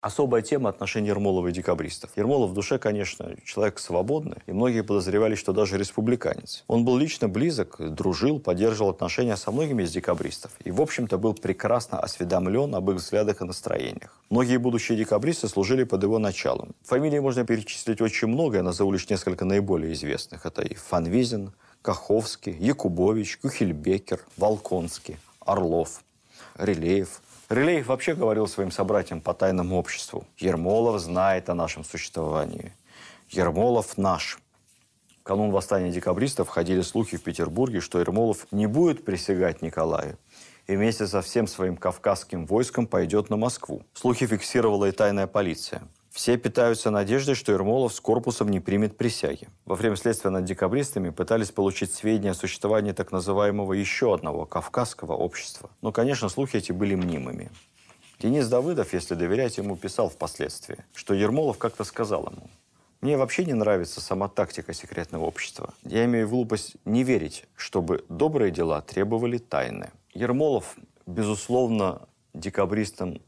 Особая 0.00 0.40
тема 0.40 0.70
отношений 0.70 1.08
Ермолова 1.08 1.48
и 1.48 1.52
декабристов. 1.52 2.10
Ермолов 2.16 2.52
в 2.52 2.54
душе, 2.54 2.78
конечно, 2.78 3.36
человек 3.44 3.78
свободный, 3.78 4.38
и 4.46 4.52
многие 4.52 4.82
подозревали, 4.82 5.34
что 5.34 5.52
даже 5.52 5.76
республиканец. 5.76 6.64
Он 6.68 6.86
был 6.86 6.96
лично 6.96 7.28
близок, 7.28 7.76
дружил, 7.78 8.40
поддерживал 8.40 8.92
отношения 8.92 9.36
со 9.36 9.50
многими 9.50 9.82
из 9.82 9.92
декабристов, 9.92 10.52
и, 10.64 10.70
в 10.70 10.80
общем-то, 10.80 11.18
был 11.18 11.34
прекрасно 11.34 12.00
осведомлен 12.00 12.74
об 12.74 12.90
их 12.90 12.96
взглядах 12.96 13.42
и 13.42 13.44
настроениях. 13.44 14.16
Многие 14.30 14.56
будущие 14.56 14.96
декабристы 14.96 15.48
служили 15.48 15.84
под 15.84 16.02
его 16.02 16.18
началом. 16.18 16.74
Фамилии 16.84 17.18
можно 17.18 17.44
перечислить 17.44 18.00
очень 18.00 18.28
много, 18.28 18.56
я 18.56 18.62
назову 18.62 18.92
лишь 18.92 19.10
несколько 19.10 19.44
наиболее 19.44 19.92
известных. 19.92 20.46
Это 20.46 20.62
и 20.62 20.76
Фанвизин, 20.76 21.52
Каховский, 21.82 22.56
Якубович, 22.58 23.36
Кухельбекер, 23.36 24.20
Волконский, 24.38 25.18
Орлов, 25.40 26.02
Релеев– 26.56 27.20
Рылеев 27.50 27.88
вообще 27.88 28.14
говорил 28.14 28.46
своим 28.46 28.70
собратьям 28.70 29.20
по 29.20 29.34
тайному 29.34 29.76
обществу. 29.76 30.24
Ермолов 30.38 31.00
знает 31.00 31.50
о 31.50 31.54
нашем 31.54 31.82
существовании. 31.82 32.72
Ермолов 33.28 33.98
наш. 33.98 34.38
В 35.18 35.24
канун 35.24 35.50
восстания 35.50 35.90
декабристов 35.90 36.48
ходили 36.48 36.80
слухи 36.82 37.16
в 37.16 37.24
Петербурге, 37.24 37.80
что 37.80 37.98
Ермолов 37.98 38.46
не 38.52 38.66
будет 38.66 39.04
присягать 39.04 39.62
Николаю 39.62 40.16
и 40.68 40.76
вместе 40.76 41.08
со 41.08 41.22
всем 41.22 41.48
своим 41.48 41.76
кавказским 41.76 42.46
войском 42.46 42.86
пойдет 42.86 43.30
на 43.30 43.36
Москву. 43.36 43.82
Слухи 43.94 44.26
фиксировала 44.26 44.86
и 44.86 44.92
тайная 44.92 45.26
полиция. 45.26 45.82
Все 46.10 46.36
питаются 46.36 46.90
надеждой, 46.90 47.36
что 47.36 47.52
Ермолов 47.52 47.94
с 47.94 48.00
корпусом 48.00 48.48
не 48.48 48.58
примет 48.58 48.96
присяги. 48.96 49.48
Во 49.64 49.76
время 49.76 49.94
следствия 49.94 50.30
над 50.30 50.44
декабристами 50.44 51.10
пытались 51.10 51.52
получить 51.52 51.94
сведения 51.94 52.32
о 52.32 52.34
существовании 52.34 52.92
так 52.92 53.12
называемого 53.12 53.74
еще 53.74 54.12
одного 54.12 54.44
кавказского 54.44 55.12
общества. 55.12 55.70
Но, 55.82 55.92
конечно, 55.92 56.28
слухи 56.28 56.56
эти 56.56 56.72
были 56.72 56.96
мнимыми. 56.96 57.50
Денис 58.18 58.48
Давыдов, 58.48 58.92
если 58.92 59.14
доверять 59.14 59.56
ему, 59.56 59.76
писал 59.76 60.10
впоследствии, 60.10 60.84
что 60.94 61.14
Ермолов 61.14 61.58
как-то 61.58 61.84
сказал 61.84 62.26
ему, 62.26 62.50
«Мне 63.00 63.16
вообще 63.16 63.44
не 63.44 63.54
нравится 63.54 64.00
сама 64.00 64.28
тактика 64.28 64.74
секретного 64.74 65.24
общества. 65.24 65.72
Я 65.84 66.04
имею 66.04 66.28
глупость 66.28 66.74
не 66.84 67.04
верить, 67.04 67.44
чтобы 67.54 68.04
добрые 68.08 68.50
дела 68.50 68.82
требовали 68.82 69.38
тайны». 69.38 69.90
Ермолов, 70.12 70.76
безусловно, 71.06 72.08
декабристам 72.34 73.22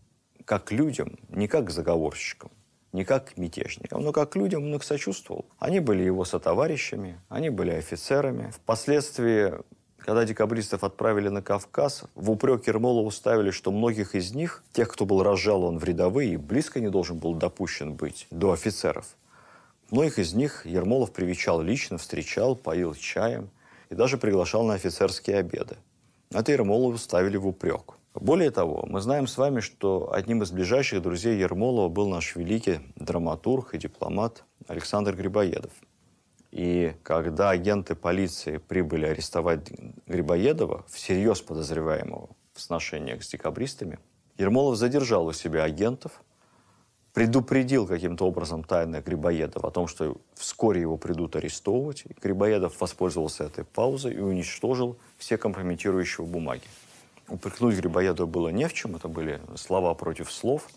как 0.44 0.72
людям, 0.72 1.16
не 1.28 1.48
как 1.48 1.70
заговорщикам, 1.70 2.50
не 2.92 3.04
как 3.04 3.34
к 3.34 3.36
мятежникам, 3.38 4.02
но 4.02 4.12
как 4.12 4.32
к 4.32 4.36
людям 4.36 4.64
он 4.64 4.74
их 4.74 4.84
сочувствовал. 4.84 5.46
Они 5.58 5.80
были 5.80 6.02
его 6.02 6.24
сотоварищами, 6.24 7.18
они 7.28 7.50
были 7.50 7.70
офицерами. 7.70 8.50
Впоследствии, 8.50 9.54
когда 9.98 10.24
декабристов 10.24 10.84
отправили 10.84 11.28
на 11.28 11.42
Кавказ, 11.42 12.04
в 12.14 12.30
упрек 12.30 12.66
Ермолову 12.66 13.10
ставили, 13.10 13.50
что 13.50 13.72
многих 13.72 14.14
из 14.14 14.34
них, 14.34 14.62
тех, 14.72 14.88
кто 14.88 15.06
был 15.06 15.22
разжалован 15.22 15.78
в 15.78 15.84
рядовые 15.84 16.38
близко 16.38 16.80
не 16.80 16.88
должен 16.88 17.18
был 17.18 17.34
допущен 17.34 17.94
быть 17.94 18.26
до 18.30 18.52
офицеров, 18.52 19.06
многих 19.90 20.18
из 20.18 20.34
них 20.34 20.66
Ермолов 20.66 21.12
привечал 21.12 21.62
лично, 21.62 21.98
встречал, 21.98 22.56
поил 22.56 22.94
чаем 22.94 23.50
и 23.88 23.94
даже 23.94 24.18
приглашал 24.18 24.64
на 24.64 24.74
офицерские 24.74 25.38
обеды. 25.38 25.76
Это 26.30 26.52
Ермолову 26.52 26.98
ставили 26.98 27.36
в 27.36 27.46
упрек. 27.46 27.94
Более 28.14 28.50
того, 28.50 28.84
мы 28.86 29.00
знаем 29.00 29.26
с 29.26 29.38
вами, 29.38 29.60
что 29.60 30.12
одним 30.12 30.42
из 30.42 30.50
ближайших 30.50 31.00
друзей 31.00 31.38
Ермолова 31.38 31.88
был 31.88 32.08
наш 32.08 32.36
великий 32.36 32.80
драматург 32.96 33.74
и 33.74 33.78
дипломат 33.78 34.44
Александр 34.68 35.16
Грибоедов. 35.16 35.72
И 36.50 36.94
когда 37.02 37.48
агенты 37.48 37.94
полиции 37.94 38.58
прибыли 38.58 39.06
арестовать 39.06 39.72
Грибоедова, 40.06 40.84
всерьез 40.90 41.40
подозреваемого 41.40 42.28
в 42.52 42.60
сношениях 42.60 43.24
с 43.24 43.30
декабристами, 43.30 43.98
Ермолов 44.36 44.76
задержал 44.76 45.26
у 45.26 45.32
себя 45.32 45.64
агентов, 45.64 46.22
предупредил 47.14 47.86
каким-то 47.86 48.26
образом 48.26 48.64
тайно 48.64 49.00
Грибоедова 49.00 49.68
о 49.68 49.70
том, 49.70 49.86
что 49.86 50.18
вскоре 50.34 50.82
его 50.82 50.98
придут 50.98 51.36
арестовывать. 51.36 52.04
И 52.06 52.14
Грибоедов 52.20 52.78
воспользовался 52.78 53.44
этой 53.44 53.64
паузой 53.64 54.14
и 54.14 54.20
уничтожил 54.20 54.98
все 55.16 55.38
компрометирующие 55.38 56.26
бумаги. 56.26 56.64
Упрекнуть 57.32 57.76
Грибоедова 57.76 58.26
было 58.26 58.48
не 58.50 58.68
в 58.68 58.74
чем, 58.74 58.94
это 58.94 59.08
были 59.08 59.40
слова 59.56 59.94
против 59.94 60.30
слов. 60.30 60.68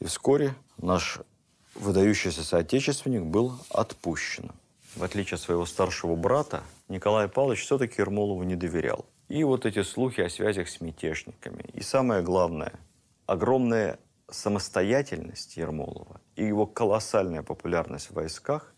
И 0.00 0.04
вскоре 0.06 0.56
наш 0.76 1.20
выдающийся 1.76 2.42
соотечественник 2.42 3.22
был 3.22 3.52
отпущен. 3.70 4.50
В 4.96 5.04
отличие 5.04 5.36
от 5.36 5.42
своего 5.42 5.64
старшего 5.66 6.16
брата, 6.16 6.64
Николай 6.88 7.28
Павлович 7.28 7.62
все-таки 7.62 8.00
Ермолову 8.00 8.42
не 8.42 8.56
доверял. 8.56 9.06
И 9.28 9.44
вот 9.44 9.66
эти 9.66 9.84
слухи 9.84 10.20
о 10.20 10.28
связях 10.28 10.68
с 10.68 10.80
мятежниками. 10.80 11.62
И 11.74 11.80
самое 11.80 12.22
главное, 12.22 12.72
огромная 13.26 14.00
самостоятельность 14.28 15.56
Ермолова 15.56 16.20
и 16.34 16.44
его 16.44 16.66
колоссальная 16.66 17.44
популярность 17.44 18.10
в 18.10 18.14
войсках 18.14 18.73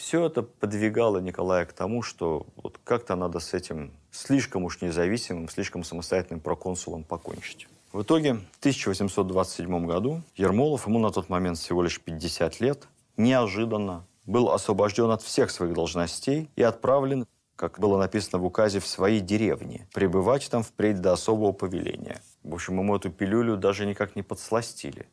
все 0.00 0.24
это 0.24 0.42
подвигало 0.42 1.18
Николая 1.18 1.66
к 1.66 1.74
тому, 1.74 2.02
что 2.02 2.46
вот 2.56 2.80
как-то 2.84 3.16
надо 3.16 3.38
с 3.38 3.52
этим 3.52 3.92
слишком 4.10 4.64
уж 4.64 4.80
независимым, 4.80 5.48
слишком 5.48 5.84
самостоятельным 5.84 6.40
проконсулом 6.40 7.04
покончить. 7.04 7.68
В 7.92 8.02
итоге 8.02 8.34
в 8.34 8.58
1827 8.60 9.86
году 9.86 10.22
Ермолов, 10.36 10.86
ему 10.86 10.98
на 11.00 11.10
тот 11.10 11.28
момент 11.28 11.58
всего 11.58 11.82
лишь 11.82 12.00
50 12.00 12.60
лет, 12.60 12.88
неожиданно 13.18 14.06
был 14.24 14.50
освобожден 14.50 15.10
от 15.10 15.22
всех 15.22 15.50
своих 15.50 15.74
должностей 15.74 16.48
и 16.56 16.62
отправлен, 16.62 17.26
как 17.54 17.78
было 17.78 17.98
написано 17.98 18.38
в 18.38 18.46
указе, 18.46 18.80
в 18.80 18.86
свои 18.86 19.20
деревни, 19.20 19.86
пребывать 19.92 20.48
там 20.50 20.62
впредь 20.62 21.02
до 21.02 21.12
особого 21.12 21.52
повеления. 21.52 22.22
В 22.42 22.54
общем, 22.54 22.78
ему 22.78 22.96
эту 22.96 23.10
пилюлю 23.10 23.58
даже 23.58 23.84
никак 23.84 24.16
не 24.16 24.22
подсластили. 24.22 25.08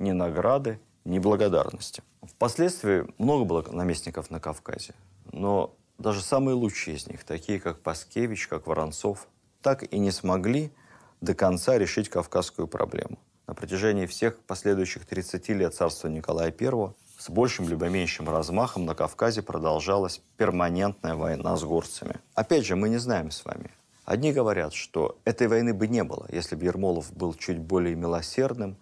Ни 0.00 0.10
награды, 0.10 0.80
ни 1.04 1.18
благодарности. 1.18 2.02
Впоследствии 2.22 3.06
много 3.18 3.44
было 3.44 3.62
наместников 3.70 4.30
на 4.30 4.40
Кавказе, 4.40 4.94
но 5.32 5.74
даже 5.98 6.20
самые 6.20 6.54
лучшие 6.54 6.96
из 6.96 7.06
них, 7.06 7.24
такие 7.24 7.60
как 7.60 7.80
Паскевич, 7.80 8.48
как 8.48 8.66
Воронцов, 8.66 9.28
так 9.60 9.82
и 9.82 9.98
не 9.98 10.10
смогли 10.10 10.72
до 11.20 11.34
конца 11.34 11.78
решить 11.78 12.08
кавказскую 12.08 12.66
проблему. 12.66 13.18
На 13.46 13.54
протяжении 13.54 14.06
всех 14.06 14.38
последующих 14.38 15.06
30 15.06 15.48
лет 15.50 15.74
царства 15.74 16.08
Николая 16.08 16.54
I 16.58 16.92
с 17.18 17.30
большим 17.30 17.68
либо 17.68 17.88
меньшим 17.88 18.28
размахом 18.28 18.84
на 18.84 18.94
Кавказе 18.94 19.42
продолжалась 19.42 20.20
перманентная 20.36 21.14
война 21.14 21.56
с 21.56 21.62
горцами. 21.62 22.16
Опять 22.34 22.66
же, 22.66 22.74
мы 22.74 22.88
не 22.88 22.98
знаем 22.98 23.30
с 23.30 23.44
вами. 23.44 23.70
Одни 24.04 24.32
говорят, 24.32 24.74
что 24.74 25.18
этой 25.24 25.46
войны 25.46 25.72
бы 25.72 25.86
не 25.86 26.02
было, 26.02 26.26
если 26.32 26.56
бы 26.56 26.64
Ермолов 26.64 27.12
был 27.12 27.34
чуть 27.34 27.58
более 27.58 27.94
милосердным, 27.94 28.76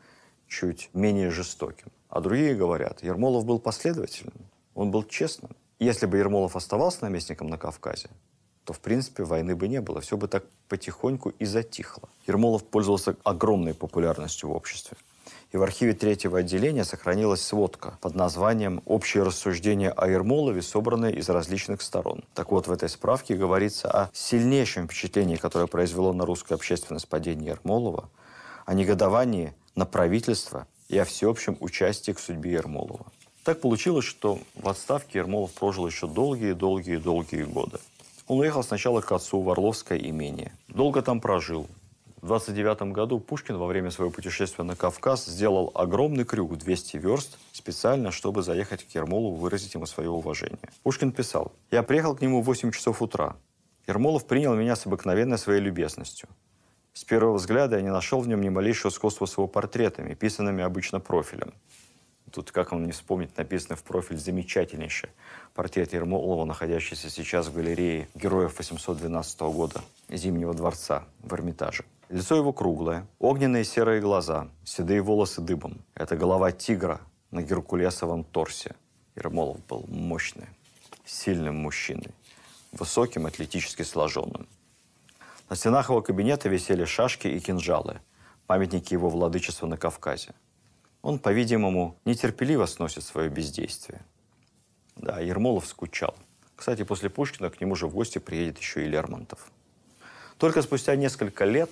чуть 0.49 0.89
менее 0.95 1.31
жестоким. 1.31 1.89
А 2.11 2.21
другие 2.21 2.55
говорят, 2.55 3.03
Ермолов 3.03 3.45
был 3.45 3.61
последовательным, 3.61 4.35
он 4.75 4.91
был 4.91 5.05
честным. 5.05 5.53
Если 5.79 6.07
бы 6.07 6.19
Ермолов 6.19 6.57
оставался 6.57 7.05
наместником 7.05 7.47
на 7.47 7.57
Кавказе, 7.57 8.11
то, 8.65 8.73
в 8.73 8.81
принципе, 8.81 9.23
войны 9.23 9.55
бы 9.57 9.69
не 9.69 9.81
было. 9.81 10.01
Все 10.01 10.17
бы 10.17 10.29
так 10.29 10.45
потихоньку 10.69 11.31
и 11.31 11.45
затихло. 11.45 12.09
Ермолов 12.27 12.65
пользовался 12.65 13.17
огромной 13.25 13.75
популярностью 13.75 14.49
в 14.49 14.53
обществе. 14.53 14.97
И 15.53 15.57
в 15.57 15.63
архиве 15.63 15.93
третьего 15.93 16.39
отделения 16.39 16.85
сохранилась 16.85 17.43
сводка 17.43 17.99
под 18.01 18.15
названием 18.15 18.83
«Общее 18.87 19.23
рассуждение 19.23 19.91
о 19.91 20.09
Ермолове, 20.09 20.63
собранное 20.63 21.11
из 21.11 21.29
различных 21.29 21.81
сторон». 21.81 22.25
Так 22.35 22.51
вот, 22.51 22.67
в 22.67 22.73
этой 22.73 22.89
справке 22.89 23.35
говорится 23.37 23.91
о 23.91 24.11
сильнейшем 24.13 24.87
впечатлении, 24.87 25.37
которое 25.37 25.67
произвело 25.67 26.13
на 26.13 26.25
русскую 26.25 26.57
общественность 26.57 27.09
падение 27.09 27.51
Ермолова, 27.51 28.09
о 28.67 28.75
негодовании 28.75 29.55
на 29.75 29.87
правительство 29.87 30.67
и 30.91 30.99
о 30.99 31.05
всеобщем 31.05 31.57
участии 31.61 32.13
к 32.13 32.19
судьбе 32.19 32.53
Ермолова. 32.53 33.07
Так 33.45 33.61
получилось, 33.61 34.05
что 34.05 34.41
в 34.55 34.69
отставке 34.69 35.21
Ермолов 35.21 35.53
прожил 35.53 35.87
еще 35.87 36.09
долгие-долгие-долгие 36.09 37.45
годы. 37.45 37.79
Он 38.27 38.41
уехал 38.41 38.63
сначала 38.63 39.01
к 39.01 39.11
отцу 39.13 39.41
в 39.41 39.49
Орловское 39.51 39.99
имение. 39.99 40.53
Долго 40.69 41.01
там 41.01 41.21
прожил. 41.21 41.67
В 42.21 42.27
29 42.27 42.93
году 42.93 43.19
Пушкин 43.19 43.57
во 43.57 43.67
время 43.67 43.91
своего 43.91 44.13
путешествия 44.13 44.63
на 44.63 44.77
Кавказ 44.77 45.25
сделал 45.25 45.71
огромный 45.75 46.25
крюк 46.25 46.53
в 46.53 46.57
200 46.57 46.97
верст 46.99 47.39
специально, 47.53 48.11
чтобы 48.11 48.43
заехать 48.43 48.85
к 48.85 48.95
Ермолову, 48.95 49.37
выразить 49.37 49.75
ему 49.75 49.87
свое 49.87 50.11
уважение. 50.11 50.59
Пушкин 50.83 51.13
писал, 51.13 51.53
«Я 51.71 51.83
приехал 51.83 52.15
к 52.15 52.21
нему 52.21 52.43
в 52.43 52.45
8 52.45 52.73
часов 52.73 53.01
утра. 53.01 53.37
Ермолов 53.87 54.27
принял 54.27 54.55
меня 54.55 54.77
с 54.77 54.87
обыкновенной 54.87 55.39
своей 55.39 55.61
любезностью. 55.61 56.29
С 56.93 57.05
первого 57.05 57.35
взгляда 57.35 57.77
я 57.77 57.83
не 57.83 57.93
нашел 57.93 58.21
в 58.21 58.29
нем 58.29 58.41
ни 58.41 58.49
малейшего 58.49 58.91
сходства 58.91 59.27
с 59.27 59.37
его 59.37 59.47
портретами, 59.47 60.15
писанными 60.15 60.63
обычно 60.63 61.01
профилем. 61.01 61.55
Тут, 62.33 62.53
как 62.53 62.73
он 62.73 62.85
не 62.85 62.93
вспомнить, 62.93 63.37
написано 63.37 63.75
в 63.77 63.83
профиль 63.83 64.19
замечательнейший 64.19 65.11
портрет 65.55 65.93
Ермолова, 65.93 66.45
находящийся 66.45 67.11
сейчас 67.11 67.49
в 67.49 67.55
галерее 67.55 68.09
героев 68.15 68.59
812 68.59 69.41
года 69.41 69.81
Зимнего 70.09 70.55
дворца 70.55 71.05
в 71.21 71.35
Эрмитаже. 71.35 71.85
Лицо 72.09 72.37
его 72.37 72.53
круглое, 72.53 73.07
огненные 73.19 73.65
серые 73.65 74.01
глаза, 74.01 74.49
седые 74.65 75.01
волосы 75.03 75.41
дыбом. 75.41 75.81
Это 75.95 76.17
голова 76.17 76.53
тигра 76.53 77.01
на 77.31 77.43
геркулесовом 77.43 78.25
торсе. 78.25 78.75
Ермолов 79.17 79.65
был 79.67 79.85
мощный, 79.89 80.47
сильным 81.05 81.57
мужчиной, 81.57 82.11
высоким, 82.73 83.27
атлетически 83.27 83.83
сложенным. 83.83 84.47
На 85.51 85.57
стенах 85.57 85.89
его 85.89 86.01
кабинета 86.01 86.49
висели 86.49 86.85
шашки 86.85 87.27
и 87.27 87.41
кинжалы, 87.41 88.01
памятники 88.47 88.95
его 88.95 89.11
владычества 89.11 89.67
на 89.67 89.77
Кавказе. 89.77 90.33
Он, 91.03 91.19
по-видимому, 91.19 91.97
нетерпеливо 92.05 92.67
сносит 92.67 93.03
свое 93.03 93.29
бездействие. 93.29 94.03
Да, 94.95 95.19
Ермолов 95.19 95.67
скучал. 95.67 96.15
Кстати, 96.55 96.85
после 96.85 97.11
Пушкина 97.11 97.51
к 97.51 97.61
нему 97.61 97.75
же 97.75 97.89
в 97.89 97.95
гости 97.95 98.19
приедет 98.19 98.59
еще 98.59 98.85
и 98.85 98.89
Лермонтов. 98.89 99.51
Только 100.39 100.63
спустя 100.63 100.95
несколько 100.95 101.45
лет 101.45 101.71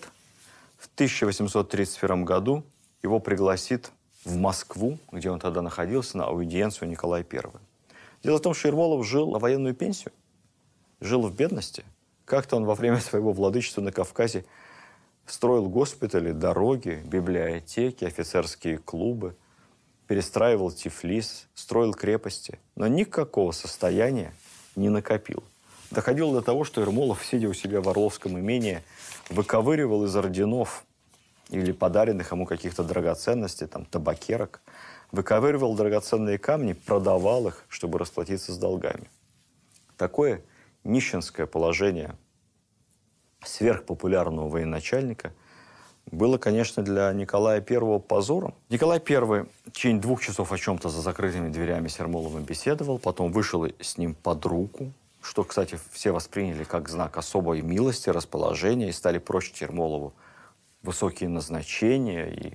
в 0.77 0.89
1831 0.95 2.25
году 2.25 2.65
его 3.05 3.21
пригласит 3.21 3.93
в 4.25 4.37
Москву, 4.37 4.99
где 5.13 5.31
он 5.31 5.39
тогда 5.39 5.63
находился, 5.63 6.19
на 6.19 6.25
аудиенцию 6.25 6.89
Николай 6.89 7.25
I. 7.31 7.43
Дело 8.25 8.39
в 8.39 8.43
том, 8.43 8.55
что 8.55 8.67
Ермолов 8.67 9.07
жил 9.07 9.31
на 9.31 9.39
военную 9.39 9.75
пенсию, 9.77 10.13
жил 11.01 11.23
в 11.23 11.33
бедности. 11.33 11.85
Как-то 12.29 12.57
он 12.57 12.67
во 12.67 12.75
время 12.75 13.01
своего 13.01 13.33
владычества 13.33 13.81
на 13.81 13.91
Кавказе 13.91 14.45
строил 15.25 15.67
госпитали, 15.67 16.33
дороги, 16.33 17.03
библиотеки, 17.07 18.05
офицерские 18.05 18.77
клубы, 18.77 19.35
перестраивал 20.07 20.71
Тифлис, 20.71 21.49
строил 21.55 21.95
крепости, 21.95 22.59
но 22.77 22.87
никакого 22.87 23.53
состояния 23.53 24.35
не 24.77 24.91
накопил. 24.91 25.43
Доходило 25.91 26.35
до 26.35 26.43
того, 26.43 26.65
что 26.65 26.83
Ермолов, 26.83 27.25
сидя 27.25 27.49
у 27.49 27.55
себя 27.55 27.81
в 27.81 27.89
Орловском 27.89 28.39
имении, 28.39 28.83
выковыривал 29.31 30.05
из 30.05 30.15
орденов 30.15 30.85
или 31.49 31.73
подаренных 31.73 32.31
ему 32.31 32.45
каких-то 32.45 32.85
драгоценностей, 32.85 33.67
там, 33.67 33.87
табакерок, 33.87 34.61
выковыривал 35.13 35.75
драгоценные 35.75 36.37
камни, 36.37 36.75
продавал 36.75 37.49
их, 37.49 37.65
чтобы 37.69 37.99
расплатиться 37.99 38.53
с 38.53 38.59
долгами. 38.59 39.09
Такое 39.97 40.43
нищенское 40.85 41.47
положение 41.47 42.17
сверхпопулярного 43.45 44.49
военачальника 44.49 45.33
было, 46.11 46.39
конечно, 46.39 46.83
для 46.83 47.13
Николая 47.13 47.65
I 47.69 48.01
позором. 48.01 48.55
Николай 48.71 49.03
I 49.07 49.21
в 49.21 49.47
течение 49.73 50.01
двух 50.01 50.23
часов 50.23 50.53
о 50.53 50.59
чем-то 50.59 50.89
за 50.89 51.03
закрытыми 51.03 51.51
дверями 51.51 51.89
с 51.89 51.99
Ермоловым 51.99 52.45
беседовал, 52.45 52.99
потом 52.99 53.31
вышел 53.31 53.67
с 53.81 53.99
ним 53.99 54.15
под 54.15 54.45
руку, 54.47 54.93
что, 55.21 55.45
кстати, 55.45 55.79
все 55.93 56.13
восприняли 56.13 56.65
как 56.65 56.89
знак 56.89 57.19
особой 57.19 57.61
милости, 57.61 58.09
расположения 58.09 58.89
и 58.89 58.93
стали 58.93 59.19
прочить 59.19 59.61
Ермолову 59.61 60.15
высокие 60.83 61.29
назначения 61.29 62.27
и 62.27 62.55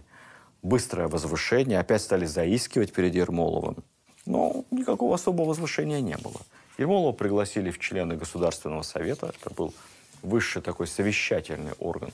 быстрое 0.64 1.08
возвышение. 1.08 1.80
Опять 1.80 2.02
стали 2.02 2.26
заискивать 2.26 2.94
перед 2.94 3.14
Ермоловым. 3.14 3.84
Но 4.26 4.64
никакого 4.72 5.16
особого 5.16 5.50
возвышения 5.50 6.02
не 6.02 6.18
было. 6.18 6.40
Ермолова 6.78 7.12
пригласили 7.12 7.70
в 7.70 7.80
члены 7.80 8.16
Государственного 8.16 8.82
совета. 8.82 9.34
Это 9.40 9.54
был 9.54 9.74
высший 10.22 10.62
такой 10.62 10.88
совещательный 10.88 11.74
орган 11.80 12.12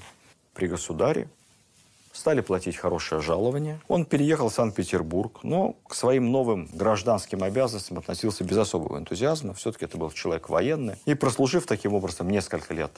при 0.54 0.68
государе. 0.68 1.30
Стали 2.12 2.42
платить 2.42 2.76
хорошее 2.76 3.22
жалование. 3.22 3.80
Он 3.88 4.04
переехал 4.04 4.50
в 4.50 4.54
Санкт-Петербург, 4.54 5.40
но 5.44 5.74
к 5.88 5.94
своим 5.94 6.32
новым 6.32 6.68
гражданским 6.74 7.44
обязанностям 7.44 8.00
относился 8.00 8.44
без 8.44 8.58
особого 8.58 8.98
энтузиазма. 8.98 9.54
Все-таки 9.54 9.86
это 9.86 9.98
был 9.98 10.12
человек 10.12 10.50
военный. 10.50 10.96
И 11.06 11.14
прослужив 11.14 11.66
таким 11.66 11.94
образом 11.94 12.30
несколько 12.30 12.74
лет 12.74 12.92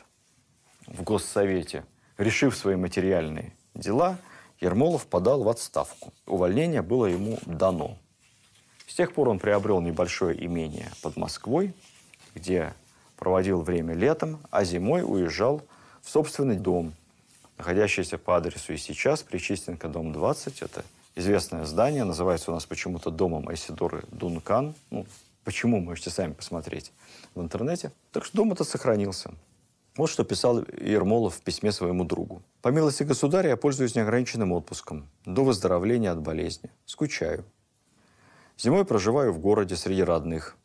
в 0.88 1.04
Госсовете, 1.04 1.86
решив 2.18 2.56
свои 2.56 2.76
материальные 2.76 3.54
дела, 3.76 4.18
Ермолов 4.60 5.06
подал 5.08 5.44
в 5.44 5.50
отставку. 5.50 6.14
Увольнение 6.26 6.82
было 6.82 7.06
ему 7.08 7.38
дано. 7.46 7.98
С 8.92 8.94
тех 8.94 9.14
пор 9.14 9.30
он 9.30 9.40
приобрел 9.40 9.80
небольшое 9.80 10.46
имение 10.46 10.92
под 11.02 11.16
Москвой, 11.16 11.74
где 12.36 12.74
проводил 13.16 13.62
время 13.62 13.94
летом, 13.94 14.42
а 14.52 14.66
зимой 14.66 15.02
уезжал 15.02 15.62
в 16.02 16.10
собственный 16.10 16.58
дом, 16.58 16.94
находящийся 17.58 18.18
по 18.18 18.36
адресу 18.36 18.74
и 18.74 18.78
сейчас, 18.78 19.24
Причистенко, 19.24 19.88
дом 19.88 20.12
20. 20.12 20.62
Это 20.62 20.84
известное 21.16 21.64
здание, 21.64 22.04
называется 22.04 22.52
у 22.52 22.54
нас 22.54 22.66
почему-то 22.66 23.12
домом 23.12 23.48
Айсидоры 23.48 24.04
Дункан. 24.12 24.76
Ну, 24.90 25.06
почему, 25.46 25.80
можете 25.80 26.10
сами 26.10 26.34
посмотреть 26.34 26.92
в 27.34 27.40
интернете. 27.40 27.94
Так 28.12 28.26
что 28.26 28.36
дом 28.36 28.52
этот 28.52 28.68
сохранился. 28.68 29.32
Вот 29.96 30.10
что 30.10 30.26
писал 30.26 30.66
Ермолов 30.82 31.36
в 31.36 31.42
письме 31.42 31.72
своему 31.72 32.04
другу. 32.04 32.42
«По 32.62 32.68
милости 32.68 33.04
государя 33.04 33.52
я 33.52 33.56
пользуюсь 33.56 33.96
неограниченным 33.96 34.52
отпуском 34.52 35.08
до 35.24 35.46
выздоровления 35.46 36.12
от 36.12 36.20
болезни. 36.20 36.70
Скучаю. 36.86 37.46
Зимой 38.62 38.86
проживаю 38.86 39.34
в 39.34 39.40
городе 39.40 39.76
среди 39.76 40.04
родных. 40.04 40.56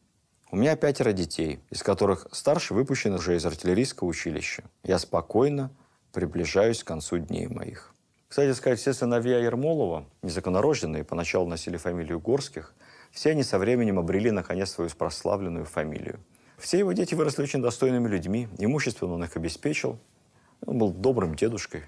У 0.51 0.57
меня 0.57 0.77
пятеро 0.77 1.13
детей, 1.13 1.61
из 1.71 1.83
которых 1.83 2.29
старший 2.31 2.77
выпущен 2.77 3.15
уже 3.15 3.37
из 3.37 3.47
артиллерийского 3.47 4.09
училища. 4.09 4.65
Я 4.85 4.99
спокойно 4.99 5.71
приближаюсь 6.13 6.85
к 6.85 6.87
концу 6.87 7.17
дней 7.17 7.47
моих. 7.47 7.95
Кстати 8.29 8.53
сказать, 8.53 8.81
все 8.81 8.93
сыновья 8.93 9.39
Ермолова, 9.39 10.05
незаконнорожденные, 10.21 11.05
поначалу 11.05 11.49
носили 11.49 11.79
фамилию 11.79 12.21
Горских, 12.21 12.75
все 13.13 13.31
они 13.31 13.43
со 13.43 13.59
временем 13.59 13.99
обрели, 13.99 14.31
наконец, 14.31 14.73
свою 14.73 14.91
прославленную 14.91 15.65
фамилию. 15.65 16.21
Все 16.59 16.79
его 16.79 16.93
дети 16.93 17.15
выросли 17.15 17.45
очень 17.45 17.63
достойными 17.63 18.09
людьми, 18.09 18.49
имущественно 18.59 19.15
он 19.15 19.25
их 19.25 19.39
обеспечил. 19.39 19.99
Он 20.67 20.77
был 20.77 20.93
добрым 20.93 21.35
дедушкой, 21.35 21.85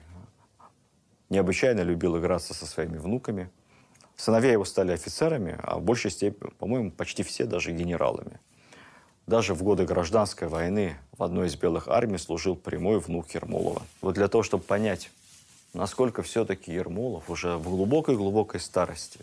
необычайно 1.28 1.82
любил 1.82 2.16
играться 2.16 2.54
со 2.54 2.64
своими 2.64 2.96
внуками. 2.96 3.50
Сыновья 4.18 4.50
его 4.50 4.64
стали 4.64 4.90
офицерами, 4.90 5.56
а 5.62 5.78
в 5.78 5.82
большей 5.82 6.10
степени, 6.10 6.50
по-моему, 6.58 6.90
почти 6.90 7.22
все 7.22 7.44
даже 7.44 7.70
генералами. 7.70 8.40
Даже 9.28 9.54
в 9.54 9.62
годы 9.62 9.86
гражданской 9.86 10.48
войны 10.48 10.96
в 11.16 11.22
одной 11.22 11.46
из 11.46 11.54
белых 11.54 11.86
армий 11.86 12.18
служил 12.18 12.56
прямой 12.56 12.98
внук 12.98 13.30
Ермолова. 13.30 13.82
Вот 14.00 14.16
для 14.16 14.26
того, 14.26 14.42
чтобы 14.42 14.64
понять, 14.64 15.12
насколько 15.72 16.24
все-таки 16.24 16.72
Ермолов 16.72 17.30
уже 17.30 17.56
в 17.56 17.70
глубокой-глубокой 17.70 18.58
старости 18.58 19.20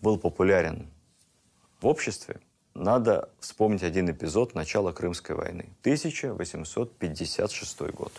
был 0.00 0.16
популярен 0.16 0.86
в 1.80 1.88
обществе, 1.88 2.38
надо 2.74 3.28
вспомнить 3.40 3.82
один 3.82 4.08
эпизод 4.08 4.54
начала 4.54 4.92
Крымской 4.92 5.34
войны. 5.34 5.68
1856 5.80 7.80
год. 7.90 8.12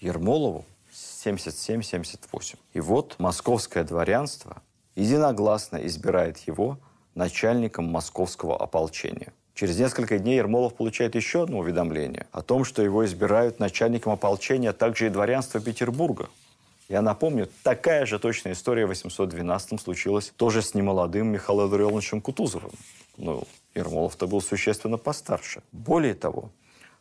Ермолову 0.00 0.66
77-78. 0.92 2.56
И 2.74 2.80
вот 2.80 3.16
московское 3.18 3.84
дворянство 3.84 4.62
единогласно 4.96 5.76
избирает 5.86 6.38
его 6.46 6.78
начальником 7.14 7.86
московского 7.86 8.56
ополчения. 8.56 9.32
Через 9.54 9.78
несколько 9.78 10.18
дней 10.18 10.36
Ермолов 10.36 10.74
получает 10.74 11.16
еще 11.16 11.42
одно 11.42 11.58
уведомление 11.58 12.26
о 12.30 12.42
том, 12.42 12.64
что 12.64 12.80
его 12.80 13.04
избирают 13.04 13.58
начальником 13.58 14.12
ополчения, 14.12 14.72
также 14.72 15.06
и 15.06 15.10
дворянства 15.10 15.60
Петербурга. 15.60 16.28
Я 16.88 17.02
напомню, 17.02 17.48
такая 17.64 18.06
же 18.06 18.18
точная 18.18 18.52
история 18.52 18.86
в 18.86 18.92
812-м 18.92 19.78
случилась 19.78 20.32
тоже 20.36 20.62
с 20.62 20.74
немолодым 20.74 21.26
Михаилом 21.26 21.64
Андреевичем 21.64 22.20
Кутузовым. 22.20 22.70
Ну, 23.16 23.48
Ермолов-то 23.74 24.26
был 24.26 24.40
существенно 24.40 24.96
постарше. 24.96 25.62
Более 25.72 26.14
того, 26.14 26.50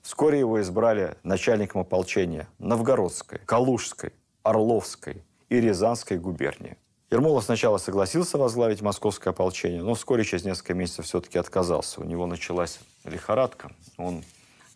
вскоре 0.07 0.39
его 0.39 0.61
избрали 0.61 1.17
начальником 1.23 1.81
ополчения 1.81 2.47
Новгородской, 2.59 3.39
Калужской, 3.39 4.13
Орловской 4.41 5.21
и 5.49 5.59
Рязанской 5.59 6.17
губернии. 6.17 6.77
Ермолов 7.11 7.43
сначала 7.43 7.77
согласился 7.77 8.37
возглавить 8.37 8.81
московское 8.81 9.33
ополчение, 9.33 9.83
но 9.83 9.95
вскоре, 9.95 10.23
через 10.23 10.45
несколько 10.45 10.73
месяцев, 10.75 11.05
все-таки 11.05 11.37
отказался. 11.37 11.99
У 11.99 12.05
него 12.05 12.25
началась 12.25 12.79
лихорадка. 13.03 13.69
Он 13.97 14.23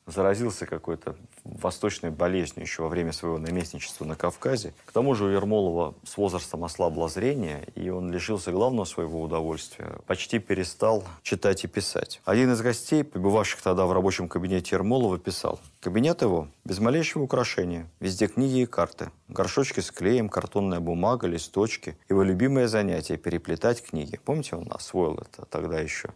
заразился 0.06 0.66
какой-то 0.66 1.16
восточной 1.44 2.12
болезнью 2.12 2.66
еще 2.66 2.84
во 2.84 2.90
время 2.90 3.12
своего 3.12 3.38
наместничества 3.38 4.06
на 4.06 4.16
Кавказе. 4.16 4.74
К 4.86 4.92
тому 4.92 5.16
же 5.16 5.26
у 5.26 5.30
Ермолова 5.30 5.96
с 6.04 6.18
возрастом 6.18 6.64
ослабло 6.64 7.08
зрение, 7.10 7.68
и 7.76 7.90
он 7.90 8.12
лишился 8.12 8.52
главного 8.52 8.86
своего 8.86 9.22
удовольствия. 9.22 10.00
Почти 10.06 10.40
перестал 10.40 11.04
читать 11.24 11.64
и 11.64 11.68
писать. 11.68 12.22
Один 12.26 12.52
из 12.52 12.62
гостей, 12.62 13.04
побывавших 13.04 13.62
тогда 13.62 13.86
в 13.86 13.94
рабочем 13.94 14.28
кабинете 14.28 14.76
Ермолова, 14.76 15.18
писал, 15.18 15.60
«Кабинет 15.80 16.22
его 16.22 16.48
без 16.64 16.80
малейшего 16.80 17.24
украшения. 17.24 17.90
Везде 18.00 18.28
книги 18.28 18.62
и 18.62 18.66
карты. 18.66 19.12
Горшочки 19.28 19.80
с 19.80 19.92
клеем, 19.92 20.30
картонная 20.30 20.80
бумага, 20.80 21.28
листочки. 21.28 21.98
Его 22.10 22.24
любимое 22.24 22.68
занятие– 22.68 23.18
переплетать 23.18 23.84
книги. 23.84 24.20
Помните, 24.24 24.56
он 24.56 24.68
освоил 24.72 25.16
это 25.16 25.46
тогда 25.46 25.80
еще? 25.80 26.10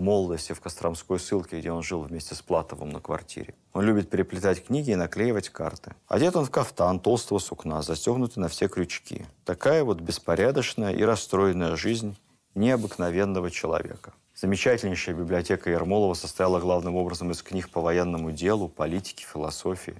Молодости 0.00 0.52
в 0.52 0.60
Костромской 0.60 1.20
ссылке, 1.20 1.60
где 1.60 1.70
он 1.70 1.82
жил 1.82 2.00
вместе 2.00 2.34
с 2.34 2.42
Платовым 2.42 2.88
на 2.88 3.00
квартире. 3.00 3.54
Он 3.72 3.84
любит 3.84 4.10
переплетать 4.10 4.64
книги 4.64 4.90
и 4.90 4.96
наклеивать 4.96 5.50
карты. 5.50 5.94
Одет 6.08 6.34
он 6.34 6.46
в 6.46 6.50
кафтан 6.50 6.98
толстого 6.98 7.38
сукна, 7.38 7.82
застегнутый 7.82 8.40
на 8.40 8.48
все 8.48 8.68
крючки. 8.68 9.26
Такая 9.44 9.84
вот 9.84 10.00
беспорядочная 10.00 10.92
и 10.92 11.02
расстроенная 11.02 11.76
жизнь 11.76 12.16
необыкновенного 12.54 13.50
человека. 13.50 14.12
Замечательнейшая 14.34 15.14
библиотека 15.14 15.70
Ермолова 15.70 16.14
состояла 16.14 16.60
главным 16.60 16.96
образом 16.96 17.30
из 17.30 17.42
книг 17.42 17.68
по 17.68 17.80
военному 17.80 18.32
делу, 18.32 18.68
политике, 18.68 19.26
философии, 19.30 19.96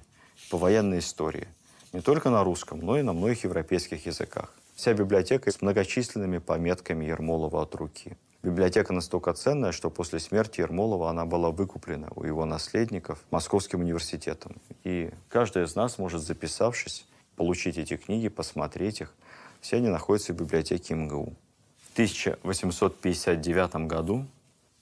по 0.49 0.57
военной 0.57 0.99
истории. 0.99 1.47
Не 1.93 2.01
только 2.01 2.29
на 2.29 2.43
русском, 2.43 2.79
но 2.79 2.97
и 2.97 3.03
на 3.03 3.13
многих 3.13 3.43
европейских 3.43 4.05
языках. 4.05 4.53
Вся 4.75 4.93
библиотека 4.93 5.51
с 5.51 5.61
многочисленными 5.61 6.39
пометками 6.39 7.05
Ермолова 7.05 7.61
от 7.61 7.75
руки. 7.75 8.17
Библиотека 8.43 8.91
настолько 8.91 9.33
ценная, 9.33 9.71
что 9.71 9.91
после 9.91 10.17
смерти 10.19 10.61
Ермолова 10.61 11.11
она 11.11 11.25
была 11.25 11.51
выкуплена 11.51 12.07
у 12.15 12.23
его 12.23 12.43
наследников 12.45 13.23
Московским 13.29 13.81
университетом. 13.81 14.55
И 14.83 15.11
каждый 15.29 15.63
из 15.63 15.75
нас 15.75 15.99
может, 15.99 16.23
записавшись, 16.23 17.05
получить 17.35 17.77
эти 17.77 17.97
книги, 17.97 18.29
посмотреть 18.29 19.01
их. 19.01 19.13
Все 19.59 19.77
они 19.77 19.89
находятся 19.89 20.33
в 20.33 20.37
библиотеке 20.37 20.95
МГУ. 20.95 21.35
В 21.77 21.93
1859 21.93 23.87
году 23.87 24.25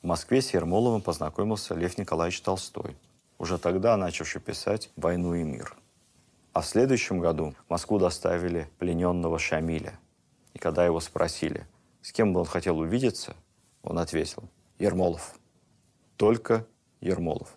в 0.02 0.08
Москве 0.08 0.42
с 0.42 0.54
Ермоловым 0.54 1.02
познакомился 1.02 1.76
Лев 1.76 1.98
Николаевич 1.98 2.40
Толстой, 2.40 2.96
уже 3.40 3.58
тогда 3.58 3.98
начавший 3.98 4.40
писать 4.40 4.90
«Войну 4.96 5.36
и 5.36 5.44
мир». 5.44 5.76
А 6.54 6.62
в 6.62 6.66
следующем 6.66 7.20
году 7.20 7.54
в 7.68 7.70
Москву 7.70 8.00
доставили 8.00 8.70
плененного 8.80 9.38
Шамиля. 9.38 10.00
И 10.54 10.60
когда 10.60 10.86
его 10.86 11.02
спросили, 11.02 11.68
с 12.02 12.14
кем 12.14 12.32
бы 12.32 12.40
он 12.40 12.46
хотел 12.46 12.80
увидеться, 12.80 13.36
он 13.84 14.00
ответил, 14.00 14.44
Ермолов. 14.78 15.36
Только 16.18 16.66
Ермолов. 17.02 17.56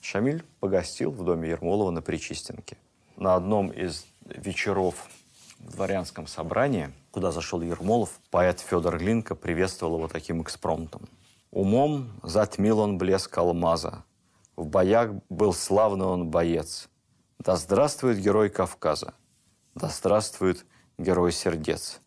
Шамиль 0.00 0.44
погостил 0.60 1.12
в 1.12 1.24
доме 1.24 1.50
Ермолова 1.50 1.90
на 1.90 2.02
Причистенке. 2.02 2.76
На 3.16 3.36
одном 3.36 3.68
из 3.68 4.04
вечеров 4.24 5.08
в 5.60 5.72
дворянском 5.72 6.26
собрании, 6.26 6.92
куда 7.12 7.30
зашел 7.30 7.62
Ермолов, 7.62 8.18
поэт 8.30 8.58
Федор 8.58 8.98
Глинка 8.98 9.36
приветствовал 9.36 9.98
его 9.98 10.08
таким 10.08 10.42
экспромтом. 10.42 11.08
Умом 11.52 12.10
затмил 12.22 12.80
он 12.80 12.98
блеск 12.98 13.36
алмаза. 13.38 14.04
В 14.56 14.66
боях 14.66 15.10
был 15.28 15.52
славный 15.52 16.06
он 16.06 16.30
боец. 16.30 16.88
Да 17.38 17.56
здравствует 17.56 18.18
герой 18.18 18.50
Кавказа. 18.50 19.14
Да 19.74 19.88
здравствует 19.88 20.66
герой 20.98 21.32
сердец. 21.32 22.00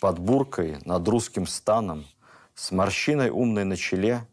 Под 0.00 0.18
буркой 0.18 0.78
над 0.84 1.06
русским 1.08 1.46
станом– 1.46 2.04
с 2.54 2.72
морщиной 2.72 3.30
умной 3.30 3.64
на 3.64 3.76
челе 3.76 4.26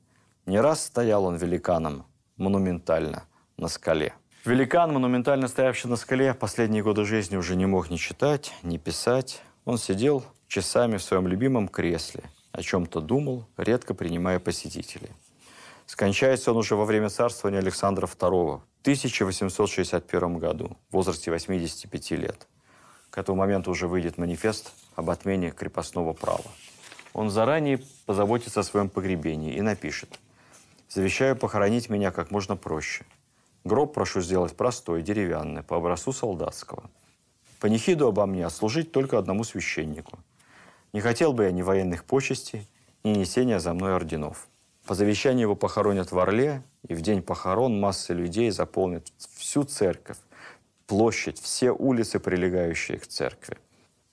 не 0.45 0.59
раз 0.59 0.85
стоял 0.85 1.25
он 1.25 1.35
великаном, 1.35 2.05
монументально, 2.37 3.23
на 3.57 3.67
скале. 3.67 4.13
Великан, 4.45 4.93
монументально 4.93 5.47
стоявший 5.47 5.89
на 5.89 5.97
скале, 5.97 6.33
последние 6.33 6.83
годы 6.83 7.03
жизни 7.05 7.35
уже 7.35 7.55
не 7.55 7.65
мог 7.65 7.89
ни 7.89 7.97
читать, 7.97 8.53
ни 8.63 8.77
писать. 8.77 9.41
Он 9.65 9.77
сидел 9.77 10.23
часами 10.47 10.97
в 10.97 11.03
своем 11.03 11.27
любимом 11.27 11.67
кресле, 11.67 12.23
о 12.53 12.61
чем-то 12.61 13.01
думал, 13.01 13.45
редко 13.57 13.93
принимая 13.93 14.39
посетителей. 14.39 15.09
Скончается 15.85 16.51
он 16.51 16.57
уже 16.57 16.75
во 16.75 16.85
время 16.85 17.09
царствования 17.09 17.59
Александра 17.59 18.07
II 18.07 18.59
в 18.59 18.81
1861 18.81 20.37
году, 20.37 20.77
в 20.89 20.93
возрасте 20.93 21.31
85 21.31 22.11
лет. 22.11 22.47
К 23.09 23.17
этому 23.17 23.39
моменту 23.39 23.71
уже 23.71 23.87
выйдет 23.87 24.17
манифест 24.17 24.71
об 24.95 25.09
отмене 25.09 25.51
крепостного 25.51 26.13
права 26.13 26.45
он 27.13 27.29
заранее 27.29 27.79
позаботится 28.05 28.59
о 28.59 28.63
своем 28.63 28.89
погребении 28.89 29.53
и 29.53 29.61
напишет 29.61 30.19
«Завещаю 30.89 31.35
похоронить 31.35 31.89
меня 31.89 32.11
как 32.11 32.31
можно 32.31 32.55
проще. 32.55 33.05
Гроб 33.63 33.93
прошу 33.93 34.21
сделать 34.21 34.55
простой, 34.55 35.01
деревянный, 35.01 35.63
по 35.63 35.77
образцу 35.77 36.13
солдатского. 36.13 36.89
Панихиду 37.59 38.07
обо 38.07 38.25
мне 38.25 38.45
отслужить 38.45 38.91
только 38.91 39.17
одному 39.17 39.43
священнику. 39.43 40.19
Не 40.93 41.01
хотел 41.01 41.33
бы 41.33 41.45
я 41.45 41.51
ни 41.51 41.61
военных 41.61 42.05
почестей, 42.05 42.67
ни 43.03 43.09
несения 43.09 43.59
за 43.59 43.73
мной 43.73 43.95
орденов. 43.95 44.47
По 44.85 44.95
завещанию 44.95 45.41
его 45.41 45.55
похоронят 45.55 46.11
в 46.11 46.19
Орле, 46.19 46.63
и 46.87 46.93
в 46.93 47.01
день 47.01 47.21
похорон 47.21 47.79
массы 47.79 48.13
людей 48.13 48.51
заполнят 48.51 49.11
всю 49.35 49.63
церковь, 49.63 50.17
площадь, 50.85 51.41
все 51.41 51.71
улицы, 51.71 52.19
прилегающие 52.19 52.97
к 52.97 53.07
церкви. 53.07 53.57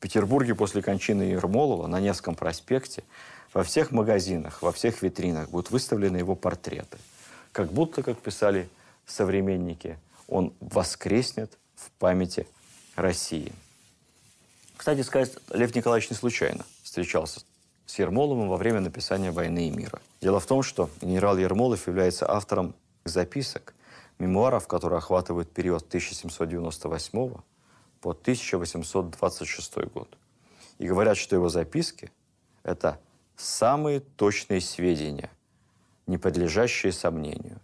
Петербурге 0.00 0.54
после 0.54 0.82
кончины 0.82 1.22
Ермолова 1.22 1.86
на 1.86 2.00
Невском 2.00 2.34
проспекте 2.34 3.04
во 3.52 3.62
всех 3.62 3.90
магазинах, 3.90 4.62
во 4.62 4.72
всех 4.72 5.02
витринах 5.02 5.50
будут 5.50 5.70
выставлены 5.70 6.16
его 6.16 6.34
портреты. 6.34 6.98
Как 7.52 7.72
будто, 7.72 8.02
как 8.02 8.18
писали 8.18 8.68
современники, 9.06 9.98
он 10.28 10.52
воскреснет 10.60 11.56
в 11.76 11.90
памяти 11.98 12.46
России. 12.96 13.52
Кстати 14.76 15.02
сказать, 15.02 15.32
Лев 15.52 15.74
Николаевич 15.74 16.10
не 16.10 16.16
случайно 16.16 16.64
встречался 16.82 17.40
с 17.86 17.98
Ермоловым 17.98 18.48
во 18.48 18.56
время 18.56 18.80
написания 18.80 19.30
«Войны 19.30 19.68
и 19.68 19.70
мира». 19.70 20.00
Дело 20.20 20.40
в 20.40 20.46
том, 20.46 20.62
что 20.62 20.90
генерал 21.00 21.38
Ермолов 21.38 21.86
является 21.86 22.30
автором 22.30 22.74
записок, 23.04 23.74
мемуаров, 24.18 24.66
которые 24.66 24.98
охватывают 24.98 25.50
период 25.52 25.84
1798 25.86 27.34
по 28.04 28.10
1826 28.10 29.76
год. 29.86 30.18
И 30.76 30.86
говорят, 30.86 31.16
что 31.16 31.36
его 31.36 31.48
записки– 31.48 32.10
это 32.62 33.00
самые 33.34 34.00
точные 34.00 34.60
сведения, 34.60 35.30
не 36.06 36.18
подлежащие 36.18 36.92
сомнению. 36.92 37.62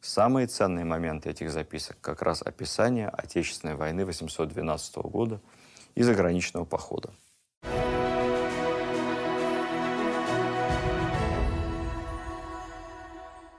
Самые 0.00 0.46
ценные 0.46 0.86
моменты 0.86 1.28
этих 1.28 1.50
записок– 1.50 1.98
как 2.00 2.22
раз 2.22 2.40
описание 2.40 3.10
Отечественной 3.10 3.74
войны 3.74 4.06
812 4.06 4.96
года 4.96 5.42
и 5.94 6.02
заграничного 6.02 6.64
похода. 6.64 7.10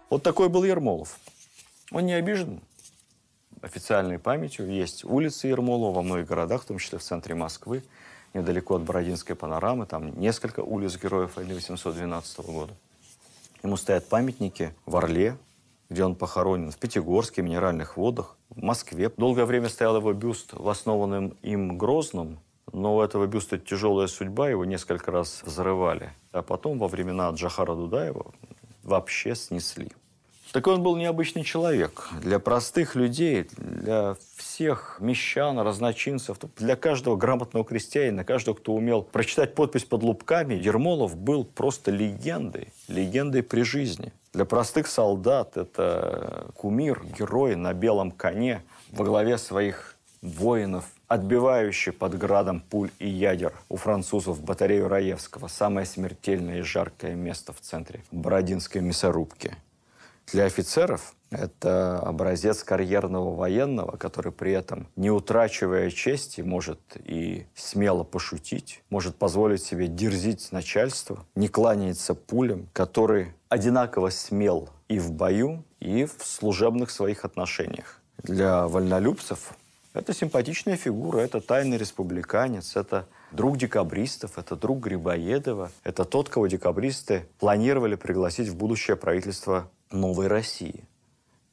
Вот 0.09 0.23
такой 0.23 0.49
был 0.49 0.63
Ермолов. 0.63 1.19
Он 1.91 2.07
не 2.07 2.13
обижен, 2.13 2.59
официальной 3.63 4.19
памятью. 4.19 4.69
Есть 4.69 5.05
улицы 5.05 5.47
Ермолова 5.47 5.95
во 5.95 6.01
многих 6.01 6.27
городах, 6.27 6.63
в 6.63 6.65
том 6.65 6.77
числе 6.77 6.99
в 6.99 7.03
центре 7.03 7.33
Москвы, 7.33 7.83
недалеко 8.33 8.75
от 8.75 8.83
Бородинской 8.83 9.35
панорамы. 9.35 9.85
Там 9.85 10.19
несколько 10.19 10.59
улиц 10.59 10.97
героев 11.01 11.35
войны 11.37 11.55
812 11.55 12.39
года. 12.45 12.73
Ему 13.63 13.77
стоят 13.77 14.09
памятники 14.09 14.75
в 14.85 14.97
Орле, 14.97 15.37
где 15.89 16.03
он 16.03 16.15
похоронен, 16.15 16.71
в 16.71 16.77
Пятигорске, 16.77 17.41
Минеральных 17.41 17.95
водах, 17.95 18.35
в 18.49 18.61
Москве. 18.61 19.09
Долгое 19.15 19.45
время 19.45 19.69
стоял 19.69 19.97
его 19.97 20.11
бюст 20.13 20.53
в 20.53 20.67
основанном 20.67 21.37
им 21.41 21.77
Грозном, 21.77 22.39
но 22.71 22.97
у 22.97 23.01
этого 23.01 23.27
бюста 23.27 23.57
тяжелая 23.57 24.07
судьба, 24.07 24.49
его 24.49 24.65
несколько 24.65 25.11
раз 25.11 25.41
взрывали. 25.43 26.11
А 26.31 26.41
потом, 26.41 26.79
во 26.79 26.87
времена 26.87 27.29
Джахара 27.29 27.75
Дудаева, 27.75 28.33
вообще 28.83 29.35
снесли. 29.35 29.91
Такой 30.53 30.75
он 30.75 30.83
был 30.83 30.95
необычный 30.95 31.43
человек. 31.43 32.09
Для 32.21 32.37
простых 32.37 32.93
людей, 32.93 33.47
для 33.57 34.15
всех 34.35 34.97
мещан, 34.99 35.57
разночинцев, 35.57 36.37
для 36.57 36.75
каждого 36.75 37.15
грамотного 37.15 37.65
крестьянина, 37.65 38.23
каждого, 38.23 38.53
кто 38.53 38.75
умел 38.75 39.01
прочитать 39.01 39.55
подпись 39.55 39.83
под 39.83 40.03
лупками, 40.03 40.53
Ермолов 40.53 41.17
был 41.17 41.43
просто 41.43 41.89
легендой, 41.89 42.67
легендой 42.87 43.41
при 43.41 43.63
жизни. 43.63 44.13
Для 44.31 44.45
простых 44.45 44.85
солдат 44.85 45.57
это 45.57 46.51
кумир, 46.55 47.03
герой 47.17 47.55
на 47.55 47.73
белом 47.73 48.11
коне 48.11 48.61
во 48.91 49.05
главе 49.05 49.39
своих 49.39 49.95
воинов, 50.21 50.85
отбивающий 51.07 51.93
под 51.93 52.15
градом 52.15 52.59
пуль 52.61 52.91
и 52.99 53.09
ядер 53.09 53.53
у 53.69 53.77
французов 53.77 54.39
батарею 54.43 54.87
Раевского, 54.87 55.47
самое 55.47 55.87
смертельное 55.87 56.59
и 56.59 56.61
жаркое 56.61 57.15
место 57.15 57.53
в 57.53 57.59
центре 57.59 58.03
Бородинской 58.11 58.81
мясорубки– 58.81 59.55
для 60.31 60.45
офицеров 60.45 61.15
Это 61.33 61.99
образец 61.99 62.63
карьерного 62.63 63.35
военного, 63.35 63.97
который 63.97 64.31
при 64.31 64.51
этом, 64.51 64.87
не 64.95 65.09
утрачивая 65.09 65.89
чести, 65.89 66.41
может 66.41 66.79
и 67.03 67.47
смело 67.55 68.03
пошутить, 68.03 68.83
может 68.91 69.15
позволить 69.15 69.63
себе 69.63 69.87
дерзить 69.87 70.51
начальству, 70.51 71.25
не 71.33 71.47
кланяется 71.47 72.13
пулям, 72.13 72.67
который 72.71 73.33
одинаково 73.49 74.09
смел 74.11 74.69
и 74.87 74.99
в 74.99 75.11
бою, 75.11 75.63
и 75.79 76.05
в 76.05 76.23
служебных 76.23 76.91
своих 76.91 77.25
отношениях. 77.25 77.99
Для 78.21 78.67
вольнолюбцев 78.67 79.55
это 79.93 80.13
симпатичная 80.13 80.75
фигура, 80.75 81.19
это 81.19 81.41
тайный 81.41 81.77
республиканец, 81.77 82.75
это 82.75 83.07
друг 83.31 83.57
декабристов, 83.57 84.37
это 84.37 84.55
друг 84.55 84.79
Грибоедова, 84.79 85.71
это 85.83 86.05
тот, 86.05 86.29
кого 86.29 86.47
декабристы 86.47 87.27
планировали 87.39 87.95
пригласить 87.95 88.47
в 88.47 88.55
будущее 88.55 88.97
правительство 88.97 89.69
новой 89.91 90.27
России. 90.27 90.85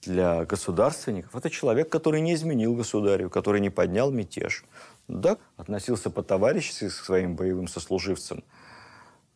Для 0.02 0.44
государственников 0.46 1.36
это 1.36 1.50
человек, 1.50 1.90
который 1.90 2.20
не 2.20 2.34
изменил 2.34 2.74
государю, 2.74 3.28
который 3.28 3.60
не 3.60 3.70
поднял 3.70 4.10
мятеж. 4.10 4.64
Да, 5.08 5.36
относился 5.56 6.08
по-товарищески 6.08 6.88
к 6.88 6.92
своим 6.92 7.36
боевым 7.36 7.68
сослуживцам, 7.68 8.42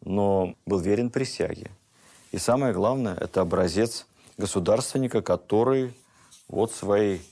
но 0.00 0.54
был 0.64 0.78
верен 0.78 1.10
присяге. 1.10 1.70
И 2.32 2.38
самое 2.38 2.72
главное, 2.72 3.14
это 3.14 3.42
образец 3.42 4.06
государственника, 4.38 5.20
который 5.20 5.94
вот 6.48 6.72
своей 6.72 7.22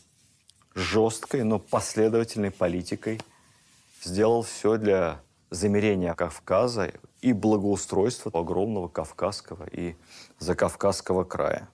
жесткой, 0.75 1.45
но 1.45 1.59
последовательной 1.59 2.51
политикой 2.51 3.21
сделал 4.03 4.43
все 4.43 4.77
для 4.77 5.21
замерения 5.51 6.15
Кавказа 6.15 6.93
и 7.23 7.33
благоустройства 7.33 8.31
огромного 8.35 8.89
Кавказского 8.89 9.66
и 9.70 9.95
Закавказского 10.39 11.25
края. 11.25 11.68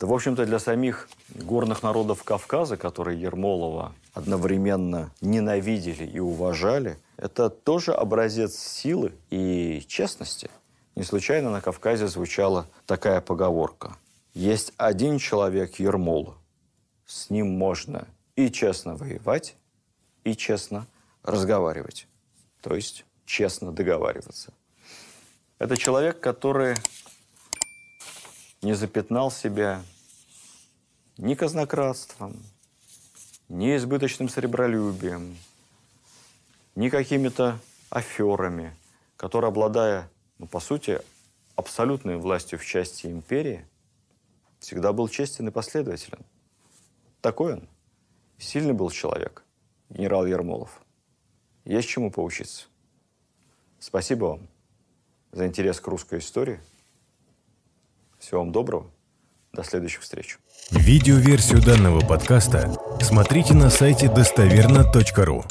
Да, 0.00 0.08
в 0.08 0.12
общем-то, 0.12 0.44
для 0.44 0.58
самих 0.58 1.08
горных 1.28 1.82
народов 1.82 2.24
Кавказа, 2.24 2.76
которые 2.76 3.20
Ермолова 3.20 3.92
одновременно 4.12 5.10
ненавидели 5.20 6.04
и 6.04 6.18
уважали, 6.18 6.98
это 7.16 7.48
тоже 7.48 7.92
образец 7.92 8.56
силы 8.56 9.12
и 9.30 9.84
честности. 9.86 10.50
Не 10.96 11.04
случайно 11.04 11.50
на 11.50 11.60
Кавказе 11.60 12.08
звучала 12.08 12.66
такая 12.86 13.20
поговорка. 13.20 13.96
Есть 14.32 14.72
один 14.76 15.18
человек 15.18 15.78
Ермола. 15.78 16.34
С 17.06 17.30
ним 17.30 17.56
можно 17.56 18.08
и 18.36 18.50
честно 18.50 18.96
воевать, 18.96 19.56
и 20.24 20.34
честно 20.34 20.86
разговаривать. 21.22 22.08
То 22.62 22.74
есть 22.74 23.04
честно 23.26 23.70
договариваться. 23.70 24.52
Это 25.58 25.76
человек, 25.76 26.18
который 26.18 26.74
не 28.60 28.74
запятнал 28.74 29.30
себя 29.30 29.82
ни 31.16 31.34
казнократством, 31.34 32.42
ни 33.48 33.76
избыточным 33.76 34.28
сребролюбием, 34.28 35.38
ни 36.74 36.88
какими-то 36.88 37.60
аферами, 37.88 38.76
который, 39.16 39.48
обладая, 39.48 40.10
ну, 40.38 40.46
по 40.46 40.58
сути, 40.58 41.00
абсолютной 41.54 42.16
властью 42.16 42.58
в 42.58 42.64
части 42.64 43.06
империи, 43.06 43.64
всегда 44.58 44.92
был 44.92 45.08
честен 45.08 45.46
и 45.46 45.52
последователен. 45.52 46.24
Такой 47.20 47.54
он. 47.54 47.68
Сильный 48.38 48.72
был 48.72 48.90
человек, 48.90 49.44
генерал 49.88 50.26
Ермолов. 50.26 50.82
Есть 51.64 51.88
чему 51.88 52.10
поучиться. 52.10 52.66
Спасибо 53.78 54.24
вам 54.24 54.53
за 55.34 55.46
интерес 55.46 55.80
к 55.80 55.88
русской 55.88 56.20
истории. 56.20 56.60
Всего 58.18 58.40
вам 58.40 58.52
доброго. 58.52 58.90
До 59.52 59.62
следующих 59.62 60.00
встреч. 60.00 60.38
Видеоверсию 60.70 61.62
данного 61.62 62.00
подкаста 62.00 62.74
смотрите 63.00 63.54
на 63.54 63.70
сайте 63.70 64.08
достоверно.ру. 64.08 65.44